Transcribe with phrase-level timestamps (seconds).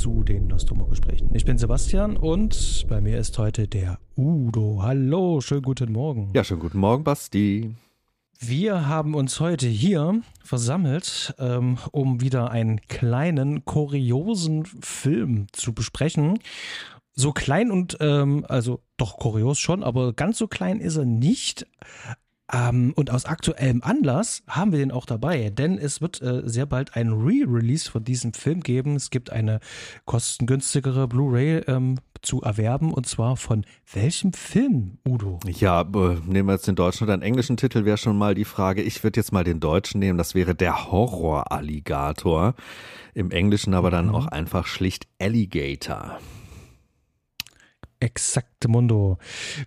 [0.00, 1.28] zu den Nostromo-Gesprächen.
[1.34, 4.80] Ich bin Sebastian und bei mir ist heute der Udo.
[4.82, 6.30] Hallo, schönen guten Morgen.
[6.34, 7.74] Ja, schönen guten Morgen, Basti.
[8.38, 16.38] Wir haben uns heute hier versammelt, ähm, um wieder einen kleinen, kuriosen Film zu besprechen.
[17.12, 21.66] So klein und, ähm, also doch kurios schon, aber ganz so klein ist er nicht.
[22.52, 26.66] Ähm, und aus aktuellem Anlass haben wir den auch dabei, denn es wird äh, sehr
[26.66, 28.96] bald ein Re-Release von diesem Film geben.
[28.96, 29.60] Es gibt eine
[30.04, 35.40] kostengünstigere Blu-ray ähm, zu erwerben und zwar von welchem Film, Udo?
[35.46, 38.82] Ja, nehmen wir jetzt den deutschen oder den englischen Titel, wäre schon mal die Frage.
[38.82, 42.54] Ich würde jetzt mal den deutschen nehmen, das wäre der Horror-Alligator.
[43.14, 44.14] Im Englischen aber dann mhm.
[44.14, 46.18] auch einfach schlicht Alligator.
[48.00, 49.18] Exakte Mundo.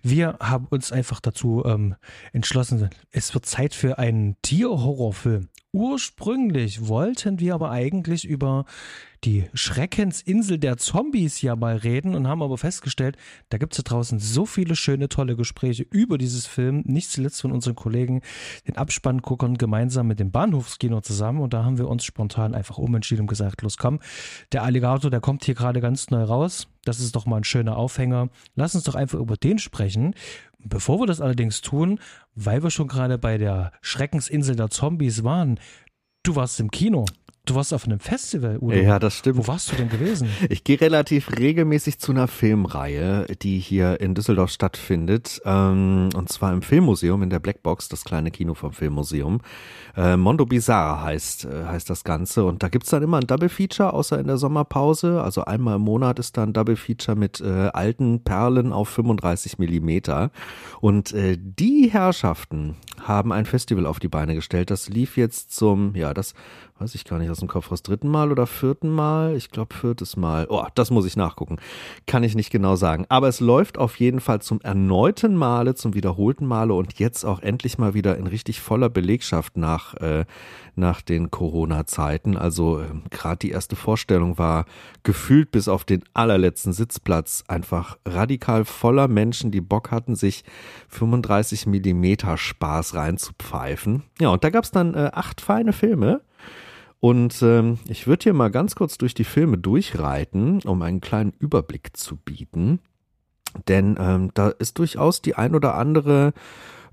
[0.02, 1.94] Wir haben uns einfach dazu ähm,
[2.32, 5.48] entschlossen, es wird Zeit für einen Tierhorrorfilm.
[5.74, 8.64] Ursprünglich wollten wir aber eigentlich über
[9.24, 13.16] die Schreckensinsel der Zombies ja mal reden und haben aber festgestellt,
[13.48, 17.40] da gibt es da draußen so viele schöne, tolle Gespräche über dieses Film, nicht zuletzt
[17.40, 18.20] von unseren Kollegen,
[18.68, 21.40] den Abspannguckern gemeinsam mit dem Bahnhofskino zusammen.
[21.40, 23.98] Und da haben wir uns spontan einfach umentschieden und gesagt, los komm,
[24.52, 27.76] der Alligator, der kommt hier gerade ganz neu raus, das ist doch mal ein schöner
[27.76, 30.14] Aufhänger, lass uns doch einfach über den sprechen.
[30.64, 32.00] Bevor wir das allerdings tun,
[32.34, 35.60] weil wir schon gerade bei der Schreckensinsel der Zombies waren,
[36.22, 37.04] du warst im Kino.
[37.46, 38.74] Du warst auf einem Festival, Udo.
[38.74, 39.36] Ja, das stimmt.
[39.36, 40.28] Wo warst du denn gewesen?
[40.48, 45.42] Ich gehe relativ regelmäßig zu einer Filmreihe, die hier in Düsseldorf stattfindet.
[45.44, 49.40] Ähm, und zwar im Filmmuseum, in der Blackbox, das kleine Kino vom Filmmuseum.
[49.94, 52.46] Äh, Mondo Bizarre heißt, äh, heißt das Ganze.
[52.46, 55.22] Und da gibt's dann immer ein Double Feature, außer in der Sommerpause.
[55.22, 59.58] Also einmal im Monat ist da ein Double Feature mit äh, alten Perlen auf 35
[59.58, 60.30] Millimeter.
[60.80, 64.70] Und äh, die Herrschaften haben ein Festival auf die Beine gestellt.
[64.70, 66.32] Das lief jetzt zum, ja, das
[66.78, 69.34] weiß ich gar nicht aus dem Kopf, aus dritten Mal oder vierten Mal?
[69.34, 70.46] Ich glaube viertes Mal.
[70.48, 71.56] Oh, das muss ich nachgucken.
[72.06, 73.06] Kann ich nicht genau sagen.
[73.08, 77.40] Aber es läuft auf jeden Fall zum erneuten Male, zum wiederholten Male und jetzt auch
[77.40, 80.26] endlich mal wieder in richtig voller Belegschaft nach, äh,
[80.76, 82.36] nach den Corona-Zeiten.
[82.36, 84.64] Also äh, gerade die erste Vorstellung war
[85.02, 90.44] gefühlt bis auf den allerletzten Sitzplatz einfach radikal voller Menschen, die Bock hatten, sich
[90.90, 94.04] 35 Millimeter Spaß reinzupfeifen.
[94.20, 96.20] Ja, und da gab's dann äh, acht feine Filme.
[97.04, 101.34] Und ähm, ich würde hier mal ganz kurz durch die Filme durchreiten, um einen kleinen
[101.38, 102.78] Überblick zu bieten.
[103.68, 106.32] Denn ähm, da ist durchaus die ein oder andere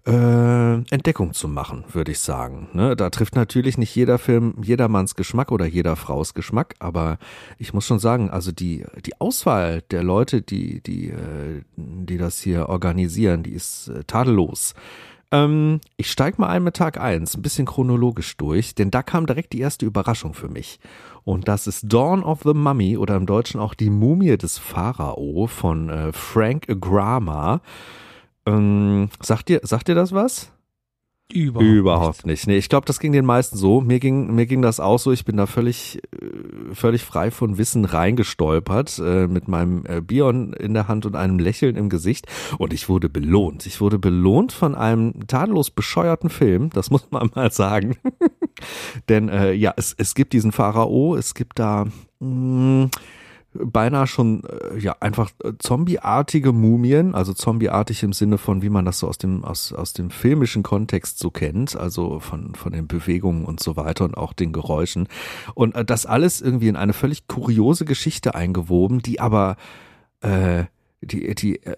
[0.05, 2.67] äh, Entdeckung zu machen, würde ich sagen.
[2.73, 2.97] Ne?
[2.97, 7.17] Da trifft natürlich nicht jeder Film jedermanns Geschmack oder jeder Fraus Geschmack, aber
[7.57, 12.41] ich muss schon sagen, also die, die Auswahl der Leute, die, die, äh, die das
[12.41, 14.73] hier organisieren, die ist äh, tadellos.
[15.31, 19.25] Ähm, ich steig mal ein mit Tag eins, ein bisschen chronologisch durch, denn da kam
[19.25, 20.79] direkt die erste Überraschung für mich.
[21.23, 25.47] Und das ist Dawn of the Mummy oder im Deutschen auch die Mumie des Pharao
[25.47, 27.61] von äh, Frank Grama.
[28.45, 30.51] Ähm, sagt dir, sagt dir das was?
[31.33, 32.47] Überhaupt, Überhaupt nicht.
[32.47, 33.81] Nee, ich glaube, das ging den meisten so.
[33.81, 35.11] Mir ging, mir ging das auch so.
[35.11, 40.53] Ich bin da völlig, äh, völlig frei von Wissen reingestolpert, äh, mit meinem äh, Bion
[40.53, 42.27] in der Hand und einem Lächeln im Gesicht.
[42.57, 43.65] Und ich wurde belohnt.
[43.65, 46.69] Ich wurde belohnt von einem tadellos bescheuerten Film.
[46.71, 47.97] Das muss man mal sagen.
[49.09, 51.15] Denn äh, ja, es, es gibt diesen Pharao.
[51.15, 51.85] Es gibt da
[52.19, 52.89] mh, mm,
[53.53, 58.85] beinahe schon äh, ja einfach äh, zombieartige Mumien, also zombieartig im Sinne von wie man
[58.85, 62.87] das so aus dem aus aus dem filmischen Kontext so kennt, also von von den
[62.87, 65.08] Bewegungen und so weiter und auch den Geräuschen.
[65.53, 69.58] Und äh, das alles irgendwie in eine völlig kuriose Geschichte eingewoben, die aber
[70.22, 70.66] äh,
[71.01, 71.75] die, die äh,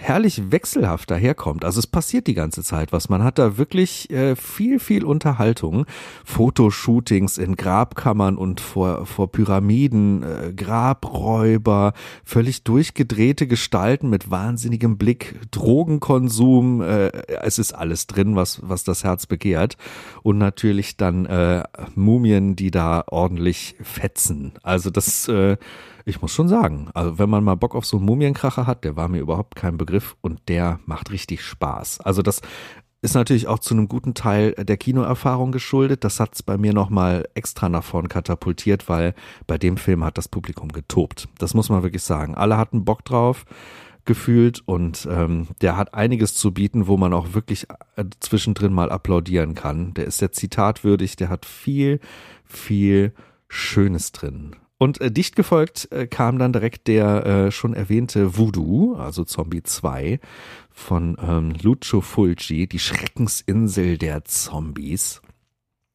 [0.00, 1.64] herrlich wechselhaft daherkommt.
[1.64, 3.08] Also es passiert die ganze Zeit was.
[3.08, 5.84] Man hat da wirklich äh, viel, viel Unterhaltung.
[6.24, 11.92] Fotoshootings in Grabkammern und vor, vor Pyramiden, äh, Grabräuber,
[12.24, 17.08] völlig durchgedrehte Gestalten mit wahnsinnigem Blick, Drogenkonsum, äh,
[17.42, 19.76] es ist alles drin, was, was das Herz begehrt.
[20.22, 21.64] Und natürlich dann äh,
[21.96, 24.52] Mumien, die da ordentlich fetzen.
[24.62, 25.56] Also das äh,
[26.04, 28.96] ich muss schon sagen, also wenn man mal Bock auf so einen Mumienkracher hat, der
[28.96, 32.00] war mir überhaupt kein Begriff und der macht richtig Spaß.
[32.00, 32.40] Also das
[33.02, 36.04] ist natürlich auch zu einem guten Teil der Kinoerfahrung geschuldet.
[36.04, 39.14] Das hat's bei mir nochmal extra nach vorn katapultiert, weil
[39.48, 41.28] bei dem Film hat das Publikum getobt.
[41.38, 42.36] Das muss man wirklich sagen.
[42.36, 43.44] Alle hatten Bock drauf
[44.04, 47.66] gefühlt und ähm, der hat einiges zu bieten, wo man auch wirklich
[47.96, 49.94] äh, zwischendrin mal applaudieren kann.
[49.94, 52.00] Der ist sehr zitatwürdig, der hat viel,
[52.44, 53.12] viel
[53.48, 54.56] Schönes drin.
[54.82, 59.62] Und äh, dicht gefolgt äh, kam dann direkt der äh, schon erwähnte Voodoo, also Zombie
[59.62, 60.18] 2
[60.72, 65.22] von ähm, Lucio Fulci, die Schreckensinsel der Zombies.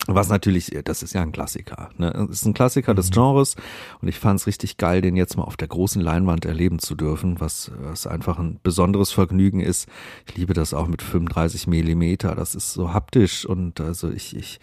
[0.06, 1.90] Was natürlich, das ist ja ein Klassiker.
[1.98, 2.14] Ne?
[2.14, 3.16] Das ist ein Klassiker des mhm.
[3.16, 3.56] Genres
[4.00, 6.96] und ich fand es richtig geil, den jetzt mal auf der großen Leinwand erleben zu
[6.96, 9.90] dürfen, was, was einfach ein besonderes Vergnügen ist.
[10.30, 12.36] Ich liebe das auch mit 35 Millimeter.
[12.36, 14.62] Das ist so haptisch und also ich, ich,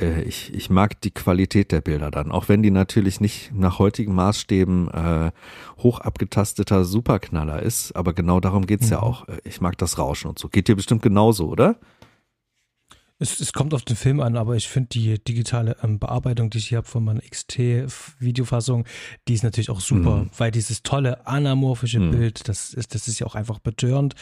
[0.00, 3.78] äh, ich, ich mag die Qualität der Bilder dann, auch wenn die natürlich nicht nach
[3.78, 5.30] heutigen Maßstäben äh,
[5.78, 8.92] hoch abgetasteter Superknaller ist, aber genau darum geht's mhm.
[8.92, 9.26] ja auch.
[9.44, 10.48] Ich mag das Rauschen und so.
[10.48, 11.76] Geht dir bestimmt genauso, oder?
[13.20, 16.56] Es, es kommt auf den Film an, aber ich finde die digitale ähm, Bearbeitung, die
[16.56, 18.86] ich hier habe von meiner XT-Videofassung,
[19.28, 20.30] die ist natürlich auch super, mhm.
[20.38, 22.12] weil dieses tolle anamorphische mhm.
[22.12, 24.14] Bild, das ist, das ist ja auch einfach betörend.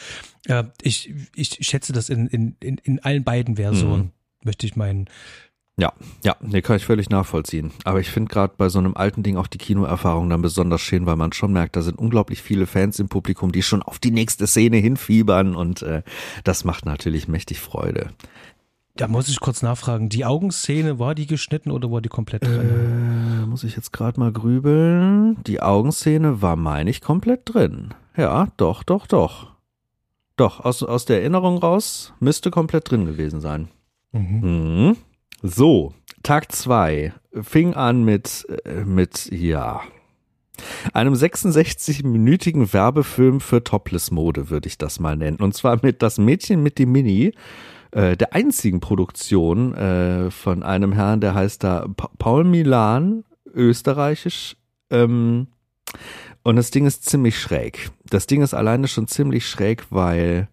[0.47, 4.11] Äh, ich, ich schätze das in, in, in, in allen beiden Versionen, mhm.
[4.43, 5.05] möchte ich meinen.
[5.79, 5.93] Ja,
[6.23, 7.71] ja, nee, kann ich völlig nachvollziehen.
[7.85, 11.05] Aber ich finde gerade bei so einem alten Ding auch die Kinoerfahrung dann besonders schön,
[11.05, 14.11] weil man schon merkt, da sind unglaublich viele Fans im Publikum, die schon auf die
[14.11, 16.03] nächste Szene hinfiebern und äh,
[16.43, 18.09] das macht natürlich mächtig Freude.
[18.95, 20.09] Da muss ich kurz nachfragen.
[20.09, 23.43] Die Augenszene, war die geschnitten oder war die komplett drin?
[23.43, 25.41] Äh, muss ich jetzt gerade mal grübeln.
[25.47, 27.93] Die Augenszene war, meine ich, komplett drin.
[28.17, 29.53] Ja, doch, doch, doch.
[30.35, 33.69] Doch, aus, aus der Erinnerung raus müsste komplett drin gewesen sein.
[34.11, 34.39] Mhm.
[34.41, 34.97] Mhm.
[35.41, 35.93] So,
[36.23, 39.81] Tag zwei fing an mit, äh, mit, ja,
[40.93, 45.37] einem 66-minütigen Werbefilm für Topless-Mode, würde ich das mal nennen.
[45.37, 47.33] Und zwar mit Das Mädchen mit dem Mini
[47.91, 54.57] äh, der einzigen Produktion äh, von einem Herrn, der heißt da pa Paul Milan, österreichisch.
[54.89, 55.47] Ähm,
[56.43, 57.91] und das Ding ist ziemlich schräg.
[58.05, 60.49] Das Ding ist alleine schon ziemlich schräg, weil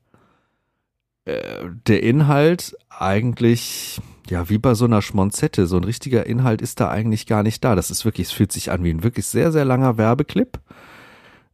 [1.24, 6.80] äh, der Inhalt eigentlich, ja, wie bei so einer Schmonzette, so ein richtiger Inhalt ist
[6.80, 7.74] da eigentlich gar nicht da.
[7.74, 10.58] Das ist wirklich, es fühlt sich an wie ein wirklich sehr, sehr langer Werbeclip.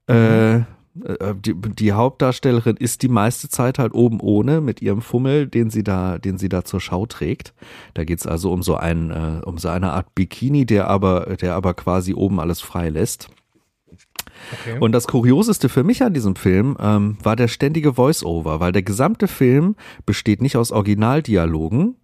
[0.09, 0.15] Mhm.
[0.15, 0.57] Äh,
[1.05, 5.71] äh, die, die Hauptdarstellerin ist die meiste Zeit halt oben ohne mit ihrem Fummel, den
[5.71, 7.55] sie da, den sie da zur Schau trägt.
[7.95, 11.55] Da geht's also um so ein, äh, um so eine Art Bikini, der aber, der
[11.55, 13.29] aber quasi oben alles frei lässt.
[14.61, 14.79] Okay.
[14.81, 18.83] Und das Kurioseste für mich an diesem Film ähm, war der ständige Voice-Over, weil der
[18.83, 21.97] gesamte Film besteht nicht aus Originaldialogen,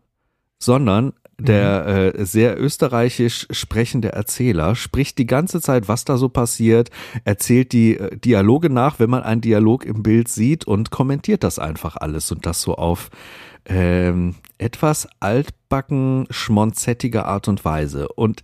[0.59, 2.21] sondern der mhm.
[2.21, 6.91] äh, sehr österreichisch sprechende Erzähler spricht die ganze Zeit, was da so passiert,
[7.25, 11.61] erzählt die äh, Dialoge nach, wenn man einen Dialog im Bild sieht und kommentiert das
[11.61, 13.11] einfach alles und das so auf
[13.67, 18.09] ähm, etwas altbacken, schmonzettige Art und Weise.
[18.09, 18.43] Und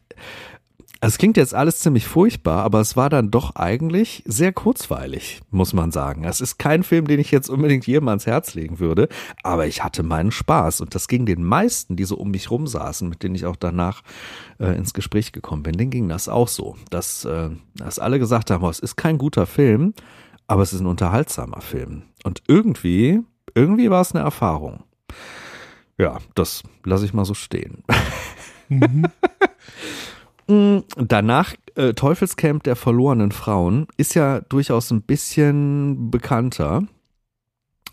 [1.06, 5.74] es klingt jetzt alles ziemlich furchtbar, aber es war dann doch eigentlich sehr kurzweilig, muss
[5.74, 6.24] man sagen.
[6.24, 9.08] Es ist kein Film, den ich jetzt unbedingt jedem ans Herz legen würde,
[9.42, 12.66] aber ich hatte meinen Spaß und das ging den meisten, die so um mich rum
[12.66, 14.02] saßen, mit denen ich auch danach
[14.58, 18.50] äh, ins Gespräch gekommen bin, denen ging das auch so, dass, äh, dass alle gesagt
[18.50, 19.92] haben, oh, es ist kein guter Film,
[20.46, 22.04] aber es ist ein unterhaltsamer Film.
[22.22, 23.20] Und irgendwie,
[23.54, 24.84] irgendwie war es eine Erfahrung.
[25.98, 27.84] Ja, das lasse ich mal so stehen.
[28.70, 29.04] Mhm.
[30.46, 36.82] Mm, danach äh, Teufelscamp der verlorenen Frauen ist ja durchaus ein bisschen bekannter.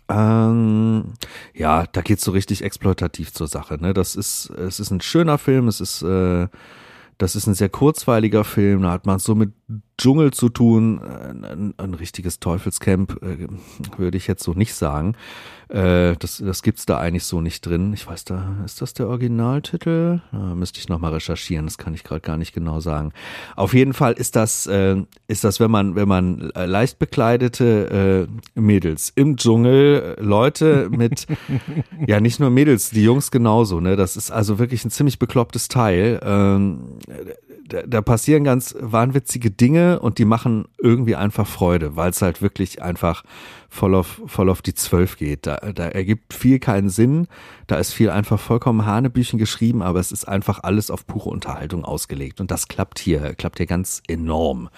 [0.08, 1.14] Ähm,
[1.54, 3.78] ja, da geht's so richtig exploitativ zur Sache.
[3.80, 3.94] Ne?
[3.94, 6.48] Das ist, es ist ein schöner Film, es ist, äh,
[7.18, 8.82] das ist ein sehr kurzweiliger Film.
[8.82, 9.52] Da hat man so mit
[9.98, 13.46] Dschungel zu tun, ein, ein richtiges Teufelscamp, äh,
[13.96, 15.14] würde ich jetzt so nicht sagen.
[15.68, 17.92] Äh, das, das gibt's da eigentlich so nicht drin.
[17.94, 20.20] Ich weiß da, ist das der Originaltitel?
[20.30, 23.12] Da müsste ich nochmal recherchieren, das kann ich gerade gar nicht genau sagen.
[23.56, 24.96] Auf jeden Fall ist das, äh,
[25.28, 31.26] ist das, wenn man, wenn man leicht bekleidete äh, Mädels im Dschungel, Leute mit,
[32.06, 33.96] ja nicht nur Mädels, die Jungs genauso, ne?
[33.96, 36.20] Das ist also wirklich ein ziemlich beklopptes Teil.
[36.22, 36.98] Ähm,
[37.68, 42.42] da, da passieren ganz wahnwitzige Dinge und die machen irgendwie einfach Freude, weil es halt
[42.42, 43.24] wirklich einfach
[43.68, 45.46] voll auf, voll auf die Zwölf geht.
[45.46, 47.28] Da, da ergibt viel keinen Sinn.
[47.66, 51.84] Da ist viel einfach vollkommen Hanebüchen geschrieben, aber es ist einfach alles auf pure Unterhaltung
[51.84, 52.40] ausgelegt.
[52.40, 54.68] Und das klappt hier, klappt hier ganz enorm.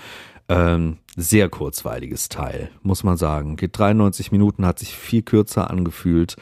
[0.49, 3.57] Ähm, sehr kurzweiliges Teil, muss man sagen.
[3.57, 6.37] Geht 93 Minuten, hat sich viel kürzer angefühlt.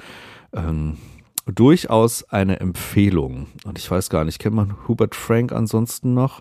[0.52, 0.96] Ähm,
[1.46, 3.48] durchaus eine Empfehlung.
[3.64, 6.40] Und ich weiß gar nicht, kennt man Hubert Frank ansonsten noch?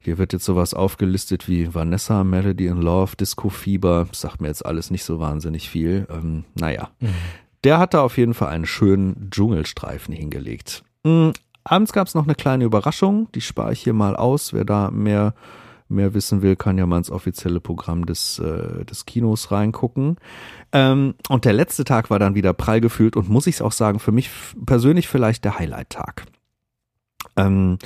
[0.00, 4.06] Hier wird jetzt sowas aufgelistet wie Vanessa, Melody in Love, Disco Fieber.
[4.12, 6.06] Sagt mir jetzt alles nicht so wahnsinnig viel.
[6.10, 6.90] Ähm, naja.
[7.00, 7.14] Mhm.
[7.64, 10.84] Der hat da auf jeden Fall einen schönen Dschungelstreifen hingelegt.
[11.04, 11.32] Mhm.
[11.64, 13.28] Abends gab es noch eine kleine Überraschung.
[13.34, 14.52] Die spare ich hier mal aus.
[14.52, 15.32] Wer da mehr
[15.88, 20.16] mehr wissen will, kann ja mal ins offizielle Programm des, äh, des Kinos reingucken.
[20.72, 23.98] Ähm, und der letzte Tag war dann wieder prall gefühlt und muss ich auch sagen,
[23.98, 24.30] für mich
[24.66, 26.26] persönlich vielleicht der Highlight-Tag.
[27.36, 27.78] Ähm,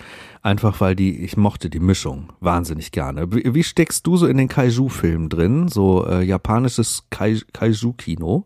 [0.43, 3.33] einfach weil die, ich mochte die Mischung wahnsinnig gerne.
[3.33, 5.69] Wie, wie steckst du so in den Kaiju-Filmen drin?
[5.69, 8.45] So äh, japanisches Kai, Kaiju-Kino?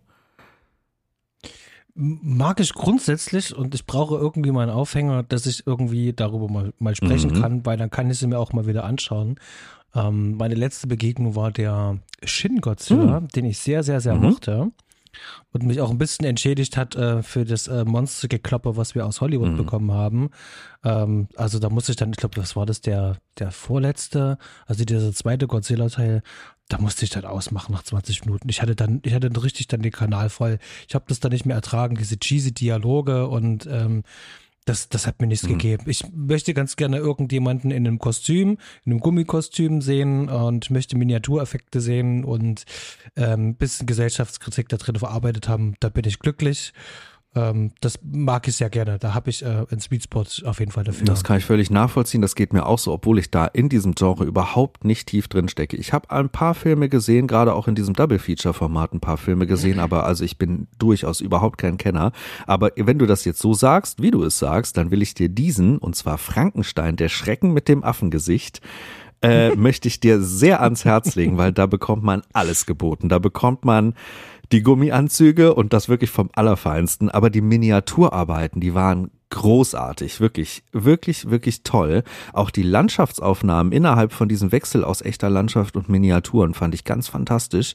[1.94, 6.72] Mag ich grundsätzlich und ich brauche irgendwie mal einen Aufhänger, dass ich irgendwie darüber mal,
[6.78, 7.40] mal sprechen Mhm.
[7.40, 9.36] kann, weil dann kann ich sie mir auch mal wieder anschauen.
[9.94, 14.20] Ähm, meine letzte Begegnung war der Shin Godzilla, den ich sehr, sehr, sehr Mhm.
[14.22, 14.70] mochte
[15.52, 19.20] und mich auch ein bisschen entschädigt hat äh, für das äh, Monstergekloppe, was wir aus
[19.20, 19.56] Hollywood Mhm.
[19.58, 20.30] bekommen haben.
[20.84, 24.86] Ähm, also da musste ich dann, ich glaube, was war das, der, der vorletzte, also
[24.86, 26.22] dieser zweite Godzilla-Teil,
[26.72, 28.48] da musste ich dann ausmachen nach 20 Minuten.
[28.48, 30.58] Ich hatte dann, ich hatte dann richtig dann den Kanal voll.
[30.88, 34.04] Ich habe das dann nicht mehr ertragen, diese cheesy Dialoge und ähm,
[34.64, 35.52] das, das hat mir nichts Mhm.
[35.58, 35.84] gegeben.
[35.86, 41.80] Ich möchte ganz gerne irgendjemanden in einem Kostüm, in einem Gummikostüm sehen und möchte Miniatureffekte
[41.80, 42.64] sehen und
[43.16, 45.74] ähm, bisschen Gesellschaftskritik da drin verarbeitet haben.
[45.80, 46.72] Da bin ich glücklich.
[47.34, 48.98] Ähm, das mag ich sehr gerne.
[48.98, 51.06] Da habe ich äh, einen Sweet Spot auf jeden Fall dafür.
[51.06, 52.20] Das kann ich völlig nachvollziehen.
[52.20, 55.48] Das geht mir auch so, obwohl ich da in diesem Genre überhaupt nicht tief drin
[55.48, 55.76] stecke.
[55.76, 59.78] Ich habe ein paar Filme gesehen, gerade auch in diesem Double-Feature-Format ein paar Filme gesehen,
[59.78, 62.12] aber also ich bin durchaus überhaupt kein Kenner.
[62.46, 65.30] Aber wenn du das jetzt so sagst, wie du es sagst, dann will ich dir
[65.30, 68.60] diesen, und zwar Frankenstein, der Schrecken mit dem Affengesicht,
[69.22, 73.08] äh, möchte ich dir sehr ans Herz legen, weil da bekommt man alles geboten.
[73.08, 73.94] Da bekommt man
[74.52, 81.30] die Gummianzüge und das wirklich vom Allerfeinsten, aber die Miniaturarbeiten, die waren großartig, wirklich, wirklich,
[81.30, 82.04] wirklich toll.
[82.34, 87.08] Auch die Landschaftsaufnahmen innerhalb von diesem Wechsel aus echter Landschaft und Miniaturen fand ich ganz
[87.08, 87.74] fantastisch.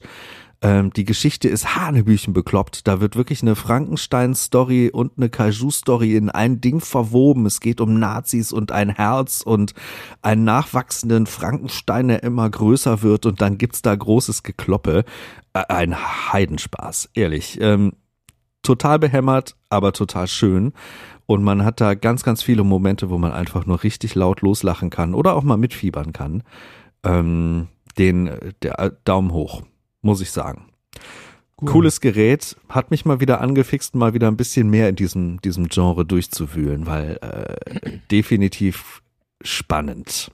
[0.60, 2.88] Ähm, die Geschichte ist Hanebüchen bekloppt.
[2.88, 7.46] Da wird wirklich eine Frankenstein-Story und eine Kaiju-Story in ein Ding verwoben.
[7.46, 9.74] Es geht um Nazis und ein Herz und
[10.20, 15.04] einen nachwachsenden Frankenstein, der immer größer wird und dann gibt's da großes Gekloppe.
[15.52, 15.96] Äh, ein
[16.32, 17.60] Heidenspaß, ehrlich.
[17.60, 17.92] Ähm,
[18.62, 20.72] total behämmert, aber total schön.
[21.26, 24.90] Und man hat da ganz, ganz viele Momente, wo man einfach nur richtig laut loslachen
[24.90, 26.42] kann oder auch mal mitfiebern kann.
[27.04, 28.30] Ähm, den,
[28.62, 29.62] der äh, Daumen hoch,
[30.02, 30.66] muss ich sagen.
[31.60, 31.70] Cool.
[31.70, 35.68] Cooles Gerät, hat mich mal wieder angefixt, mal wieder ein bisschen mehr in diesem, diesem
[35.68, 39.02] Genre durchzuwühlen, weil äh, definitiv
[39.42, 40.30] spannend.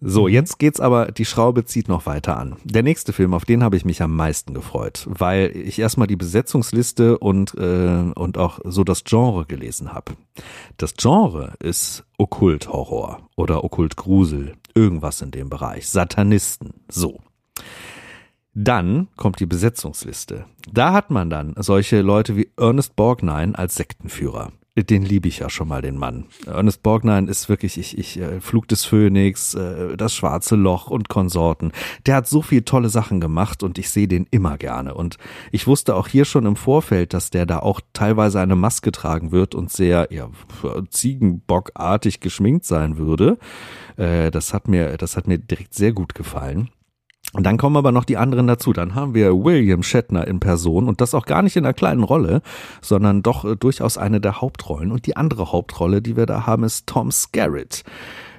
[0.00, 2.56] So, jetzt geht's aber, die Schraube zieht noch weiter an.
[2.64, 6.16] Der nächste Film, auf den habe ich mich am meisten gefreut, weil ich erstmal die
[6.16, 10.12] Besetzungsliste und, äh, und auch so das Genre gelesen habe.
[10.76, 17.20] Das Genre ist Okkult-Horror oder Okkult-Grusel, irgendwas in dem Bereich, Satanisten, so.
[18.58, 20.46] Dann kommt die Besetzungsliste.
[20.72, 24.50] Da hat man dann solche Leute wie Ernest Borgnine als Sektenführer.
[24.76, 26.24] Den liebe ich ja schon mal, den Mann.
[26.46, 31.10] Ernest Borgnine ist wirklich, ich, ich, äh, Flug des Phönix, äh, das Schwarze Loch und
[31.10, 31.70] Konsorten.
[32.06, 34.94] Der hat so viel tolle Sachen gemacht und ich sehe den immer gerne.
[34.94, 35.18] Und
[35.52, 39.32] ich wusste auch hier schon im Vorfeld, dass der da auch teilweise eine Maske tragen
[39.32, 40.30] wird und sehr, ja,
[40.88, 43.36] Ziegenbockartig geschminkt sein würde.
[43.98, 46.70] Äh, das hat mir, das hat mir direkt sehr gut gefallen.
[47.36, 48.72] Und dann kommen aber noch die anderen dazu.
[48.72, 52.02] Dann haben wir William Shatner in Person und das auch gar nicht in einer kleinen
[52.02, 52.40] Rolle,
[52.80, 54.90] sondern doch äh, durchaus eine der Hauptrollen.
[54.90, 57.84] Und die andere Hauptrolle, die wir da haben, ist Tom Skerritt,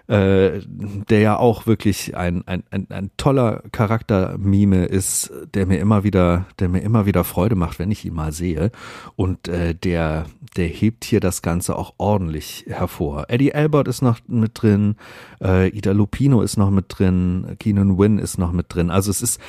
[0.07, 0.61] äh,
[1.09, 6.47] der ja auch wirklich ein, ein, ein, ein toller Charaktermime ist, der mir immer wieder,
[6.57, 8.71] der mir immer wieder Freude macht, wenn ich ihn mal sehe.
[9.15, 10.25] Und äh, der,
[10.57, 13.25] der hebt hier das Ganze auch ordentlich hervor.
[13.29, 14.95] Eddie Albert ist noch mit drin,
[15.41, 18.89] äh, Ida Lupino ist noch mit drin, Keenan Wynn ist noch mit drin.
[18.89, 19.39] Also es ist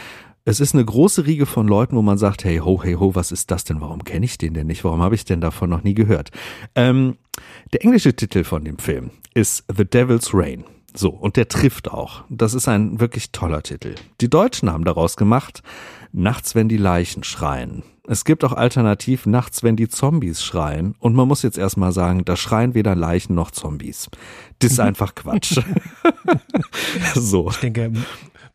[0.45, 3.33] es ist eine große Riege von Leuten, wo man sagt, hey ho, hey ho, was
[3.33, 3.83] ist das denn?
[3.83, 4.83] Warum kenne ich den denn nicht?
[4.83, 6.31] Warum habe ich denn davon noch nie gehört?
[6.75, 7.19] Ähm,
[7.75, 10.65] der englische Titel von dem Film ist The Devil's Rain.
[10.95, 12.25] So, und der trifft auch.
[12.31, 13.95] Das ist ein wirklich toller Titel.
[14.23, 15.63] Die Deutschen haben daraus gemacht,
[16.13, 17.83] Nachts, wenn die Leichen schreien.
[18.09, 20.95] Es gibt auch alternativ Nachts, wenn die Zombies schreien.
[20.99, 24.09] Und man muss jetzt erstmal sagen, da schreien weder Leichen noch Zombies.
[24.61, 25.61] Das ist einfach Quatsch.
[27.15, 27.51] so.
[27.51, 27.93] Ich denke,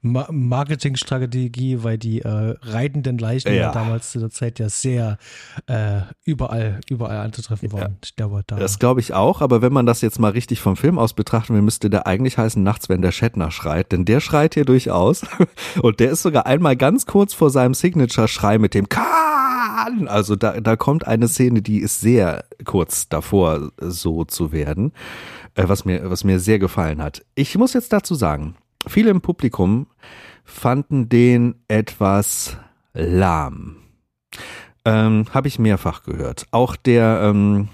[0.05, 3.61] Ma Marketingstrategie, weil die äh, reitenden Leichen ja.
[3.61, 3.71] Ja.
[3.71, 5.17] damals zu der Zeit ja sehr
[5.67, 7.99] äh, überall, überall anzutreffen waren.
[8.03, 8.57] Ich glaube, da.
[8.57, 11.53] Das glaube ich auch, aber wenn man das jetzt mal richtig vom Film aus betrachten
[11.53, 15.21] will, müsste der eigentlich heißen Nachts, wenn der Shatner schreit, denn der schreit hier durchaus
[15.81, 18.89] und der ist sogar einmal ganz kurz vor seinem Signature-Schrei mit dem
[19.73, 20.07] Kahn.
[20.07, 24.93] Also da, da kommt eine Szene, die ist sehr kurz davor, so zu werden,
[25.55, 27.25] äh, was mir, was mir sehr gefallen hat.
[27.35, 28.55] Ich muss jetzt dazu sagen,
[28.87, 29.87] viele im Publikum
[30.43, 32.57] fanden den etwas
[32.93, 33.77] lahm.
[34.85, 36.45] Ähm, Habe ich mehrfach gehört.
[36.51, 37.69] Auch der, ähm,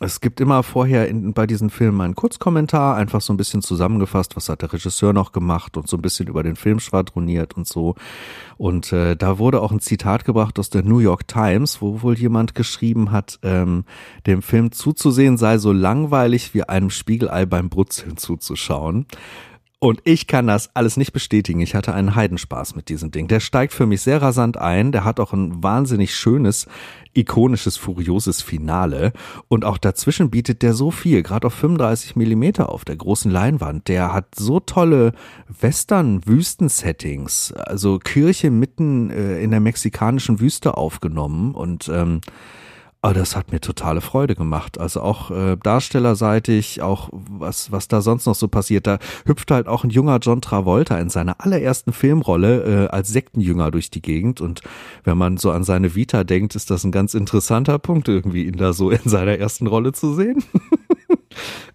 [0.00, 4.36] es gibt immer vorher in, bei diesen Filmen einen Kurzkommentar, einfach so ein bisschen zusammengefasst,
[4.36, 7.66] was hat der Regisseur noch gemacht und so ein bisschen über den Film schwadroniert und
[7.66, 7.94] so.
[8.56, 12.18] Und äh, da wurde auch ein Zitat gebracht aus der New York Times, wo wohl
[12.18, 13.84] jemand geschrieben hat, ähm,
[14.26, 19.06] dem Film zuzusehen sei so langweilig wie einem Spiegelei beim Brutzeln zuzuschauen.
[19.82, 21.58] Und ich kann das alles nicht bestätigen.
[21.58, 23.26] Ich hatte einen Heidenspaß mit diesem Ding.
[23.26, 24.92] Der steigt für mich sehr rasant ein.
[24.92, 26.68] Der hat auch ein wahnsinnig schönes,
[27.14, 29.12] ikonisches, furioses Finale.
[29.48, 33.88] Und auch dazwischen bietet der so viel, gerade auf 35 Millimeter auf der großen Leinwand.
[33.88, 35.14] Der hat so tolle
[35.48, 37.52] Western-Wüsten-Settings.
[37.52, 41.56] Also Kirche mitten äh, in der mexikanischen Wüste aufgenommen.
[41.56, 42.20] Und ähm,
[43.04, 44.78] aber das hat mir totale Freude gemacht.
[44.78, 48.86] Also auch äh, darstellerseitig, auch was, was da sonst noch so passiert.
[48.86, 53.72] Da hüpft halt auch ein junger John Travolta in seiner allerersten Filmrolle äh, als Sektenjünger
[53.72, 54.40] durch die Gegend.
[54.40, 54.62] Und
[55.02, 58.56] wenn man so an seine Vita denkt, ist das ein ganz interessanter Punkt, irgendwie ihn
[58.56, 60.44] da so in seiner ersten Rolle zu sehen.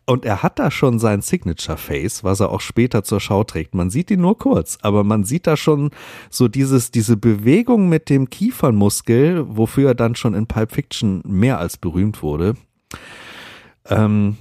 [0.05, 3.75] Und er hat da schon sein Signature Face, was er auch später zur Schau trägt.
[3.75, 5.91] Man sieht ihn nur kurz, aber man sieht da schon
[6.29, 11.59] so dieses, diese Bewegung mit dem Kiefernmuskel, wofür er dann schon in Pulp Fiction mehr
[11.59, 12.55] als berühmt wurde.
[13.85, 14.37] Ähm,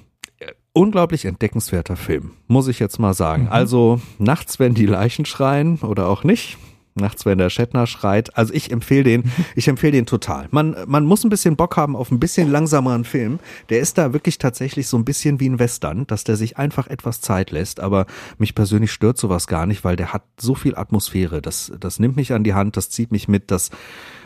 [0.73, 3.45] unglaublich entdeckenswerter Film, muss ich jetzt mal sagen.
[3.45, 3.53] Mhm.
[3.53, 6.59] Also nachts, wenn die Leichen schreien oder auch nicht,
[6.97, 8.37] nachts, wenn der Shatner schreit.
[8.37, 10.49] Also ich empfehle den, ich empfehle den total.
[10.51, 13.39] Man, man muss ein bisschen Bock haben auf ein bisschen langsameren Film.
[13.69, 16.87] Der ist da wirklich tatsächlich so ein bisschen wie ein Western, dass der sich einfach
[16.89, 17.81] etwas Zeit lässt.
[17.81, 18.07] Aber
[18.39, 21.43] mich persönlich stört sowas gar nicht, weil der hat so viel Atmosphäre.
[21.43, 23.71] Das, das nimmt mich an die Hand, das zieht mich mit, das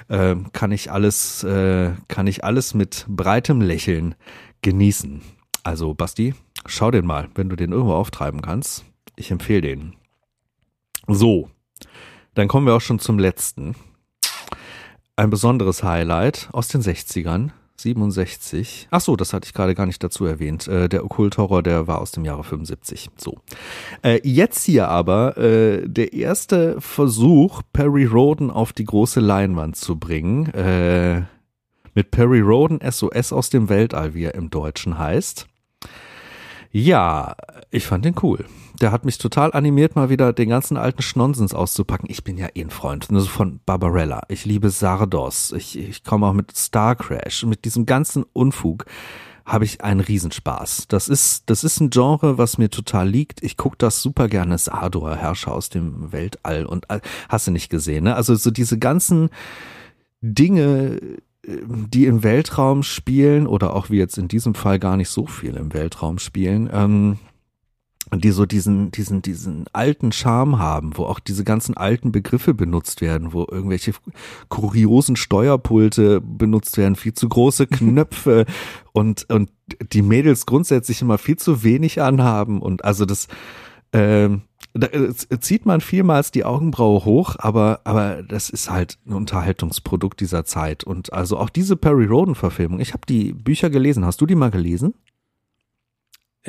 [0.09, 4.15] äh, kann ich alles, äh, kann ich alles mit breitem Lächeln
[4.63, 5.23] genießen.
[5.63, 6.35] Also Basti,
[6.67, 8.85] schau den mal, wenn du den irgendwo auftreiben kannst.
[9.17, 9.95] Ich empfehle den.
[11.07, 11.51] So,
[12.41, 13.77] dann kommen wir auch schon zum letzten.
[15.15, 17.51] Ein besonderes Highlight aus den 60ern.
[17.77, 18.89] 67.
[18.91, 20.67] Ach so, das hatte ich gerade gar nicht dazu erwähnt.
[20.67, 23.11] Äh, der Okkult-Horror, der war aus dem Jahre 75.
[23.19, 23.37] So.
[24.03, 29.99] Äh, jetzt hier aber äh, der erste Versuch, Perry Roden auf die große Leinwand zu
[29.99, 30.47] bringen.
[30.55, 31.25] Äh,
[31.95, 35.47] mit Perry Roden SOS aus dem Weltall, wie er im Deutschen heißt.
[36.71, 37.37] Ja,
[37.71, 38.47] ich fand den cool
[38.81, 42.09] der hat mich total animiert, mal wieder den ganzen alten Schnonsens auszupacken.
[42.11, 44.23] Ich bin ja eh ein Freund ne, von Barbarella.
[44.29, 45.53] Ich liebe Sardos.
[45.53, 47.45] Ich, ich komme auch mit Star Crash.
[47.45, 48.87] Mit diesem ganzen Unfug
[49.45, 50.87] habe ich einen Riesenspaß.
[50.89, 53.43] Das ist, das ist ein Genre, was mir total liegt.
[53.43, 54.57] Ich gucke das super gerne.
[54.57, 56.87] Sardor, Herrscher aus dem Weltall und
[57.29, 58.15] hast du nicht gesehen, ne?
[58.15, 59.29] Also so diese ganzen
[60.23, 61.01] Dinge,
[61.47, 65.57] die im Weltraum spielen oder auch wie jetzt in diesem Fall gar nicht so viel
[65.57, 67.19] im Weltraum spielen, ähm,
[68.19, 73.01] die so diesen, diesen, diesen alten Charme haben, wo auch diese ganzen alten Begriffe benutzt
[73.01, 73.93] werden, wo irgendwelche
[74.49, 78.47] kuriosen Steuerpulte benutzt werden, viel zu große Knöpfe
[78.93, 79.51] und, und
[79.93, 83.29] die Mädels grundsätzlich immer viel zu wenig anhaben und also das,
[83.93, 84.43] ähm,
[84.73, 84.89] da
[85.41, 90.85] zieht man vielmals die Augenbraue hoch, aber, aber das ist halt ein Unterhaltungsprodukt dieser Zeit.
[90.85, 94.05] Und also auch diese Perry Roden-Verfilmung, ich habe die Bücher gelesen.
[94.05, 94.95] Hast du die mal gelesen?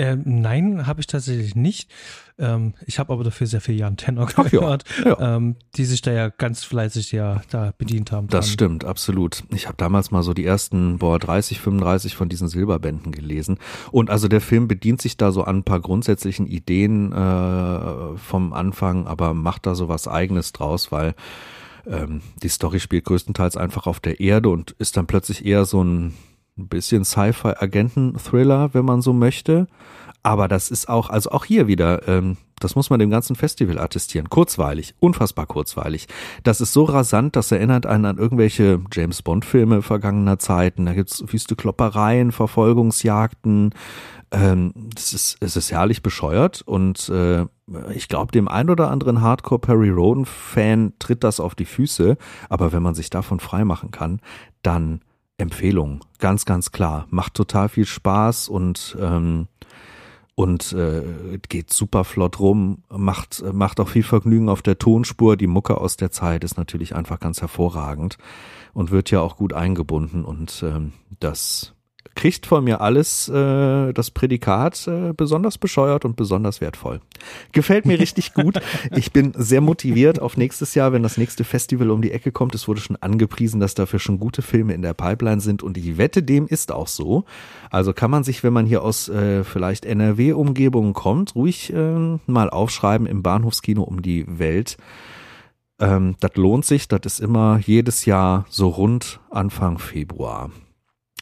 [0.02, 1.92] Ähm, nein, habe ich tatsächlich nicht.
[2.40, 5.36] Ähm, ich habe aber dafür sehr viel Jan Tenor gehört, ja, ja.
[5.36, 8.28] Ähm, die sich da ja ganz fleißig ja da bedient haben.
[8.28, 8.54] Das dran.
[8.54, 9.44] stimmt, absolut.
[9.54, 13.60] Ich habe damals mal so die ersten, boah, 30, 35 von diesen Silberbänden gelesen.
[13.92, 18.54] Und also der Film bedient sich da so an ein paar grundsätzlichen Ideen äh, vom
[18.54, 21.14] Anfang, aber macht da so was Eigenes draus, weil
[21.86, 25.84] ähm, die Story spielt größtenteils einfach auf der Erde und ist dann plötzlich eher so
[25.84, 26.16] ein
[26.58, 29.68] ein bisschen Sci-Fi-Agenten-Thriller, wenn man so möchte.
[30.24, 33.80] Aber das ist auch, also auch hier wieder, ähm, das muss man dem ganzen Festival
[33.80, 34.30] attestieren.
[34.30, 36.08] Kurzweilig, unfassbar kurzweilig.
[36.44, 40.86] Das ist so rasant, das erinnert einen an irgendwelche James Bond-Filme vergangener Zeiten.
[40.86, 43.74] Da gibt's wüste Kloppereien, Verfolgungsjagden.
[44.32, 47.46] Ähm, das ist, es ist herrlich bescheuert und äh,
[47.96, 52.18] ich glaube, dem ein oder anderen Hardcore Perry Roden-Fan tritt das auf die Füße.
[52.50, 54.20] Aber wenn man sich davon freimachen kann,
[54.62, 55.02] dann
[55.42, 57.08] Empfehlung, ganz, ganz klar.
[57.10, 59.48] Macht total viel Spaß und ähm,
[60.34, 65.38] und äh, geht super flott rum, macht macht auch viel Vergnügen auf der Tonspur.
[65.38, 68.18] Die Mucke aus der Zeit ist natürlich einfach ganz hervorragend
[68.74, 71.74] und wird ja auch gut eingebunden und ähm, das
[72.16, 77.02] kriegt von mir alles äh, das Prädikat äh, besonders bescheuert und besonders wertvoll.
[77.52, 78.60] Gefällt mir richtig gut.
[78.96, 82.56] Ich bin sehr motiviert auf nächstes Jahr, wenn das nächste Festival um die Ecke kommt.
[82.56, 85.98] Es wurde schon angepriesen, dass dafür schon gute Filme in der Pipeline sind und ich
[85.98, 87.26] wette, dem ist auch so.
[87.70, 92.50] Also kann man sich, wenn man hier aus äh, vielleicht NRW-Umgebungen kommt, ruhig äh, mal
[92.50, 94.78] aufschreiben im Bahnhofskino um die Welt.
[95.80, 100.52] Ähm, das lohnt sich, das ist immer jedes Jahr so rund Anfang Februar.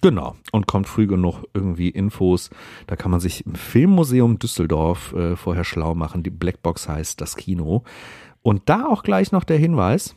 [0.02, 0.36] Genau.
[0.52, 2.50] Und kommt früh genug irgendwie Infos.
[2.88, 6.24] Da kann man sich im Filmmuseum Düsseldorf äh, vorher schlau machen.
[6.24, 7.84] Die Blackbox heißt das Kino.
[8.42, 10.16] Und da auch gleich noch der Hinweis.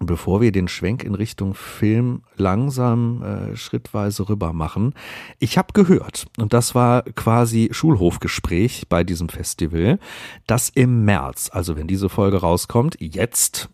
[0.00, 4.94] bevor wir den Schwenk in Richtung Film langsam äh, schrittweise rüber machen.
[5.40, 9.98] Ich habe gehört, und das war quasi Schulhofgespräch bei diesem Festival,
[10.46, 13.70] dass im März, also wenn diese Folge rauskommt, jetzt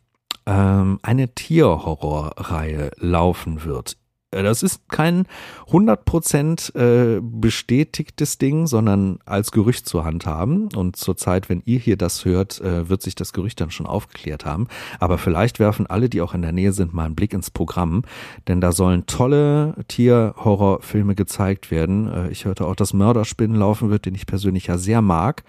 [0.46, 3.98] ähm, eine Tierhorrorreihe laufen wird
[4.42, 5.26] das ist kein
[5.70, 10.68] 100% äh, bestätigtes Ding, sondern als Gerücht zu handhaben.
[10.74, 13.86] Und zur Zeit, wenn ihr hier das hört, äh, wird sich das Gerücht dann schon
[13.86, 14.68] aufgeklärt haben.
[15.00, 18.02] Aber vielleicht werfen alle, die auch in der Nähe sind, mal einen Blick ins Programm,
[18.48, 22.30] denn da sollen tolle Tierhorrorfilme gezeigt werden.
[22.30, 25.44] Ich hörte auch, dass Mörderspinnen laufen wird, den ich persönlich ja sehr mag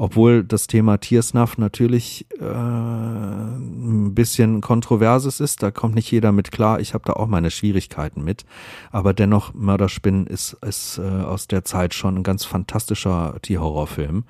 [0.00, 5.62] obwohl das Thema Tiersnuff natürlich äh, ein bisschen kontroverses ist.
[5.62, 6.80] Da kommt nicht jeder mit klar.
[6.80, 8.46] Ich habe da auch meine Schwierigkeiten mit.
[8.90, 14.24] Aber dennoch, Mörderspinnen ist, ist äh, aus der Zeit schon ein ganz fantastischer Tierhorrorfilm.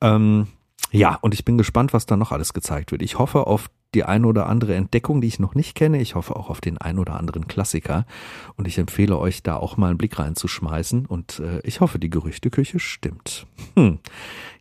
[0.00, 0.46] Ähm,
[0.92, 3.02] ja, und ich bin gespannt, was da noch alles gezeigt wird.
[3.02, 6.00] Ich hoffe auf die ein oder andere Entdeckung, die ich noch nicht kenne.
[6.00, 8.06] Ich hoffe auch auf den ein oder anderen Klassiker.
[8.56, 11.06] Und ich empfehle euch, da auch mal einen Blick reinzuschmeißen.
[11.06, 13.46] Und äh, ich hoffe, die Gerüchteküche stimmt.
[13.74, 13.98] Hm.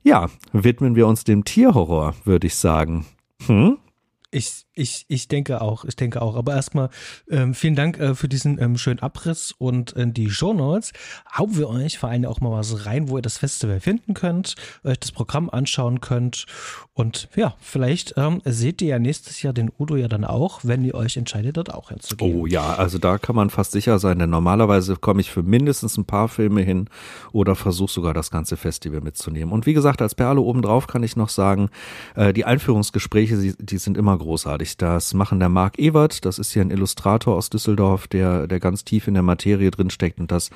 [0.03, 3.05] Ja, widmen wir uns dem Tierhorror, würde ich sagen.
[3.45, 3.77] Hm?
[4.31, 6.35] Ich, ich, ich denke auch, ich denke auch.
[6.35, 6.89] Aber erstmal
[7.29, 10.93] ähm, vielen Dank äh, für diesen ähm, schönen Abriss und äh, die Show Notes.
[11.37, 14.55] Hauen wir euch vor allem auch mal was rein, wo ihr das Festival finden könnt,
[14.83, 16.45] euch das Programm anschauen könnt.
[16.93, 20.83] Und ja, vielleicht ähm, seht ihr ja nächstes Jahr den Udo ja dann auch, wenn
[20.83, 22.35] ihr euch entscheidet, dort auch hinzugehen.
[22.35, 25.97] Oh ja, also da kann man fast sicher sein, denn normalerweise komme ich für mindestens
[25.97, 26.89] ein paar Filme hin
[27.31, 29.53] oder versuche sogar das ganze Festival mitzunehmen.
[29.53, 31.69] Und wie gesagt, als Perle obendrauf kann ich noch sagen,
[32.15, 34.68] äh, die Einführungsgespräche, die sind immer großartig.
[34.77, 38.83] Das machen der Marc Ewert, das ist hier ein Illustrator aus Düsseldorf, der, der ganz
[38.83, 40.49] tief in der Materie drinsteckt und das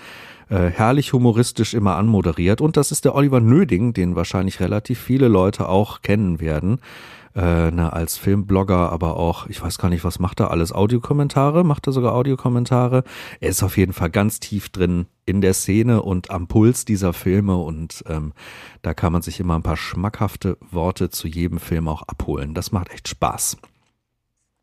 [0.50, 2.62] äh, herrlich humoristisch immer anmoderiert.
[2.62, 6.80] Und das ist der Oliver Nöding, den wahrscheinlich relativ viele Leute auch kennen werden.
[7.36, 10.72] Äh, na, als Filmblogger, aber auch, ich weiß gar nicht, was macht er alles?
[10.72, 11.64] Audiokommentare?
[11.64, 13.04] Macht er sogar Audiokommentare?
[13.40, 17.12] Er ist auf jeden Fall ganz tief drin in der Szene und am Puls dieser
[17.12, 18.34] Filme und ähm,
[18.84, 22.54] da kann man sich immer ein paar schmackhafte Worte zu jedem Film auch abholen.
[22.54, 23.58] Das macht echt Spaß.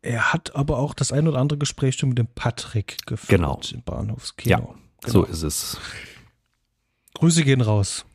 [0.01, 3.59] Er hat aber auch das ein oder andere Gespräch schon mit dem Patrick geführt genau.
[3.71, 4.49] im Bahnhofskino.
[4.49, 4.75] Ja, genau.
[5.05, 5.77] so ist es.
[7.13, 8.05] Grüße gehen raus.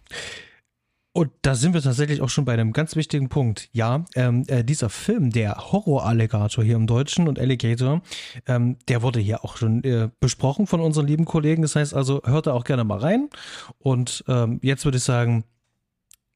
[1.16, 3.70] Und da sind wir tatsächlich auch schon bei einem ganz wichtigen Punkt.
[3.72, 8.02] Ja, ähm, äh, dieser Film, der Horror-Alligator hier im Deutschen und Alligator,
[8.46, 11.62] ähm, der wurde hier auch schon äh, besprochen von unseren lieben Kollegen.
[11.62, 13.30] Das heißt also, hört da auch gerne mal rein.
[13.78, 15.44] Und ähm, jetzt würde ich sagen,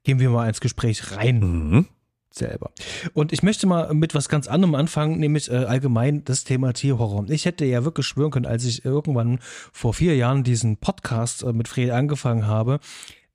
[0.03, 1.41] gehen wir mal ins Gespräch rein.
[1.41, 1.89] Mhm.
[2.33, 2.71] Selber.
[3.13, 7.29] Und ich möchte mal mit was ganz anderem anfangen, nämlich äh, allgemein das Thema Tierhorror.
[7.29, 9.41] Ich hätte ja wirklich schwören können, als ich irgendwann
[9.73, 12.79] vor vier Jahren diesen Podcast äh, mit Fred angefangen habe,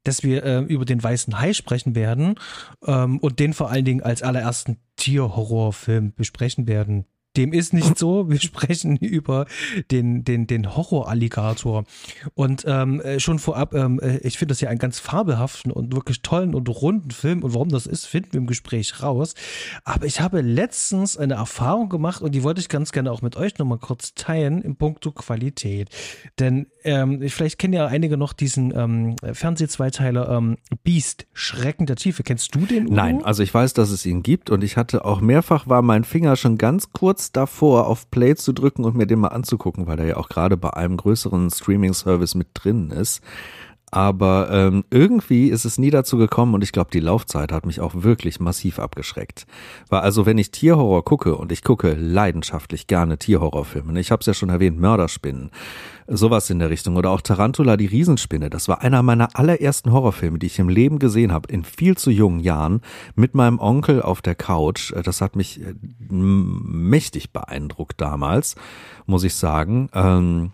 [0.06, 2.36] dass wir äh, über den weißen Hai sprechen werden
[2.86, 7.06] ähm, und den vor allen Dingen als allerersten Tierhorrorfilm besprechen werden.
[7.38, 8.30] Dem ist nicht so.
[8.30, 9.46] Wir sprechen über
[9.92, 11.84] den, den, den Horror-Alligator.
[12.34, 15.94] Und ähm, äh, schon vorab, ähm, äh, ich finde das ja einen ganz fabelhaften und
[15.94, 17.44] wirklich tollen und runden Film.
[17.44, 19.36] Und warum das ist, finden wir im Gespräch raus.
[19.84, 23.36] Aber ich habe letztens eine Erfahrung gemacht und die wollte ich ganz gerne auch mit
[23.36, 25.90] euch nochmal kurz teilen im Punkto Qualität.
[26.40, 32.24] Denn ähm, vielleicht kennen ja einige noch diesen ähm, Fernsehzweiteiler ähm, Beast, Schrecken der Tiefe.
[32.24, 32.86] Kennst du den?
[32.86, 32.96] Udo?
[32.96, 36.04] Nein, also ich weiß, dass es ihn gibt und ich hatte auch mehrfach war mein
[36.04, 39.88] Finger schon ganz kurz kurz davor, auf Play zu drücken und mir den mal anzugucken,
[39.88, 43.22] weil er ja auch gerade bei einem größeren Streaming-Service mit drin ist.
[43.90, 47.80] Aber ähm, irgendwie ist es nie dazu gekommen und ich glaube, die Laufzeit hat mich
[47.80, 49.48] auch wirklich massiv abgeschreckt.
[49.90, 54.20] Weil also, wenn ich Tierhorror gucke und ich gucke leidenschaftlich gerne Tierhorrorfilme, ne, ich habe
[54.20, 55.50] es ja schon erwähnt, Mörderspinnen,
[56.08, 60.40] sowas in der Richtung oder auch Tarantula die Riesenspinne, das war einer meiner allerersten Horrorfilme,
[60.40, 62.82] die ich im Leben gesehen habe, in viel zu jungen Jahren,
[63.16, 64.94] mit meinem Onkel auf der Couch.
[65.04, 65.74] Das hat mich äh,
[66.10, 68.56] mächtig beeindruckt damals,
[69.06, 69.90] muss ich sagen.
[69.94, 70.52] Ähm,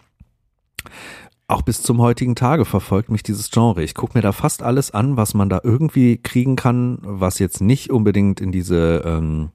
[1.47, 3.83] auch bis zum heutigen Tage verfolgt mich dieses Genre.
[3.83, 7.59] Ich gucke mir da fast alles an, was man da irgendwie kriegen kann, was jetzt
[7.59, 9.49] nicht unbedingt in diese, ähm,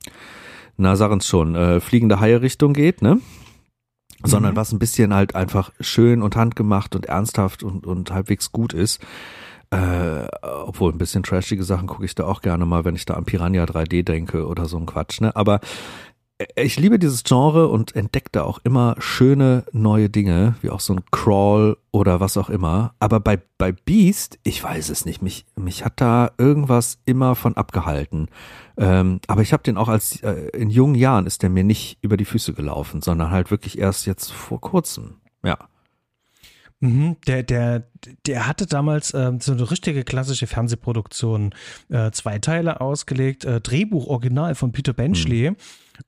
[0.77, 3.21] na sagen's schon, äh, fliegende Haie-Richtung geht, ne?
[4.25, 4.57] Sondern mhm.
[4.57, 9.01] was ein bisschen halt einfach schön und handgemacht und ernsthaft und, und halbwegs gut ist.
[9.71, 13.15] Äh, obwohl ein bisschen trashige Sachen gucke ich da auch gerne mal, wenn ich da
[13.15, 15.35] an Piranha 3D denke oder so ein Quatsch, ne?
[15.35, 15.61] Aber
[16.55, 20.93] ich liebe dieses Genre und entdecke da auch immer schöne neue Dinge, wie auch so
[20.93, 22.95] ein Crawl oder was auch immer.
[22.99, 27.57] Aber bei, bei Beast, ich weiß es nicht, mich, mich hat da irgendwas immer von
[27.57, 28.29] abgehalten.
[28.77, 31.99] Ähm, aber ich habe den auch als äh, in jungen Jahren ist der mir nicht
[32.03, 35.21] über die Füße gelaufen, sondern halt wirklich erst jetzt vor kurzem.
[35.43, 35.57] Ja.
[36.81, 37.89] Mhm, der, der,
[38.27, 41.55] der hatte damals äh, so eine richtige klassische Fernsehproduktion,
[41.89, 45.53] äh, zwei Teile ausgelegt, äh, Drehbuch original von Peter Benchley.
[45.53, 45.57] Mhm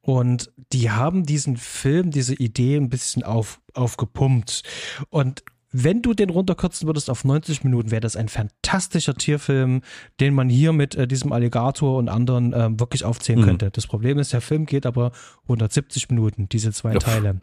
[0.00, 4.62] Und die haben diesen Film, diese Idee ein bisschen auf, aufgepumpt.
[5.10, 9.82] Und wenn du den runterkürzen würdest auf 90 Minuten, wäre das ein fantastischer Tierfilm,
[10.20, 13.44] den man hier mit äh, diesem Alligator und anderen äh, wirklich aufzählen mhm.
[13.44, 13.70] könnte.
[13.70, 15.12] Das Problem ist, der Film geht aber
[15.44, 17.04] 170 Minuten, diese zwei Uff.
[17.04, 17.40] Teile.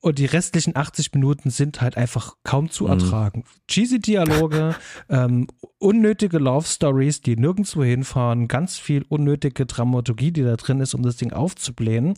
[0.00, 2.90] Und die restlichen 80 Minuten sind halt einfach kaum zu mhm.
[2.90, 3.38] ertragen.
[3.40, 3.60] Mhm.
[3.68, 4.74] Cheesy Dialoge,
[5.08, 5.46] ähm,
[5.78, 11.02] unnötige Love Stories, die nirgendwo hinfahren, ganz viel unnötige Dramaturgie, die da drin ist, um
[11.02, 12.14] das Ding aufzublähen.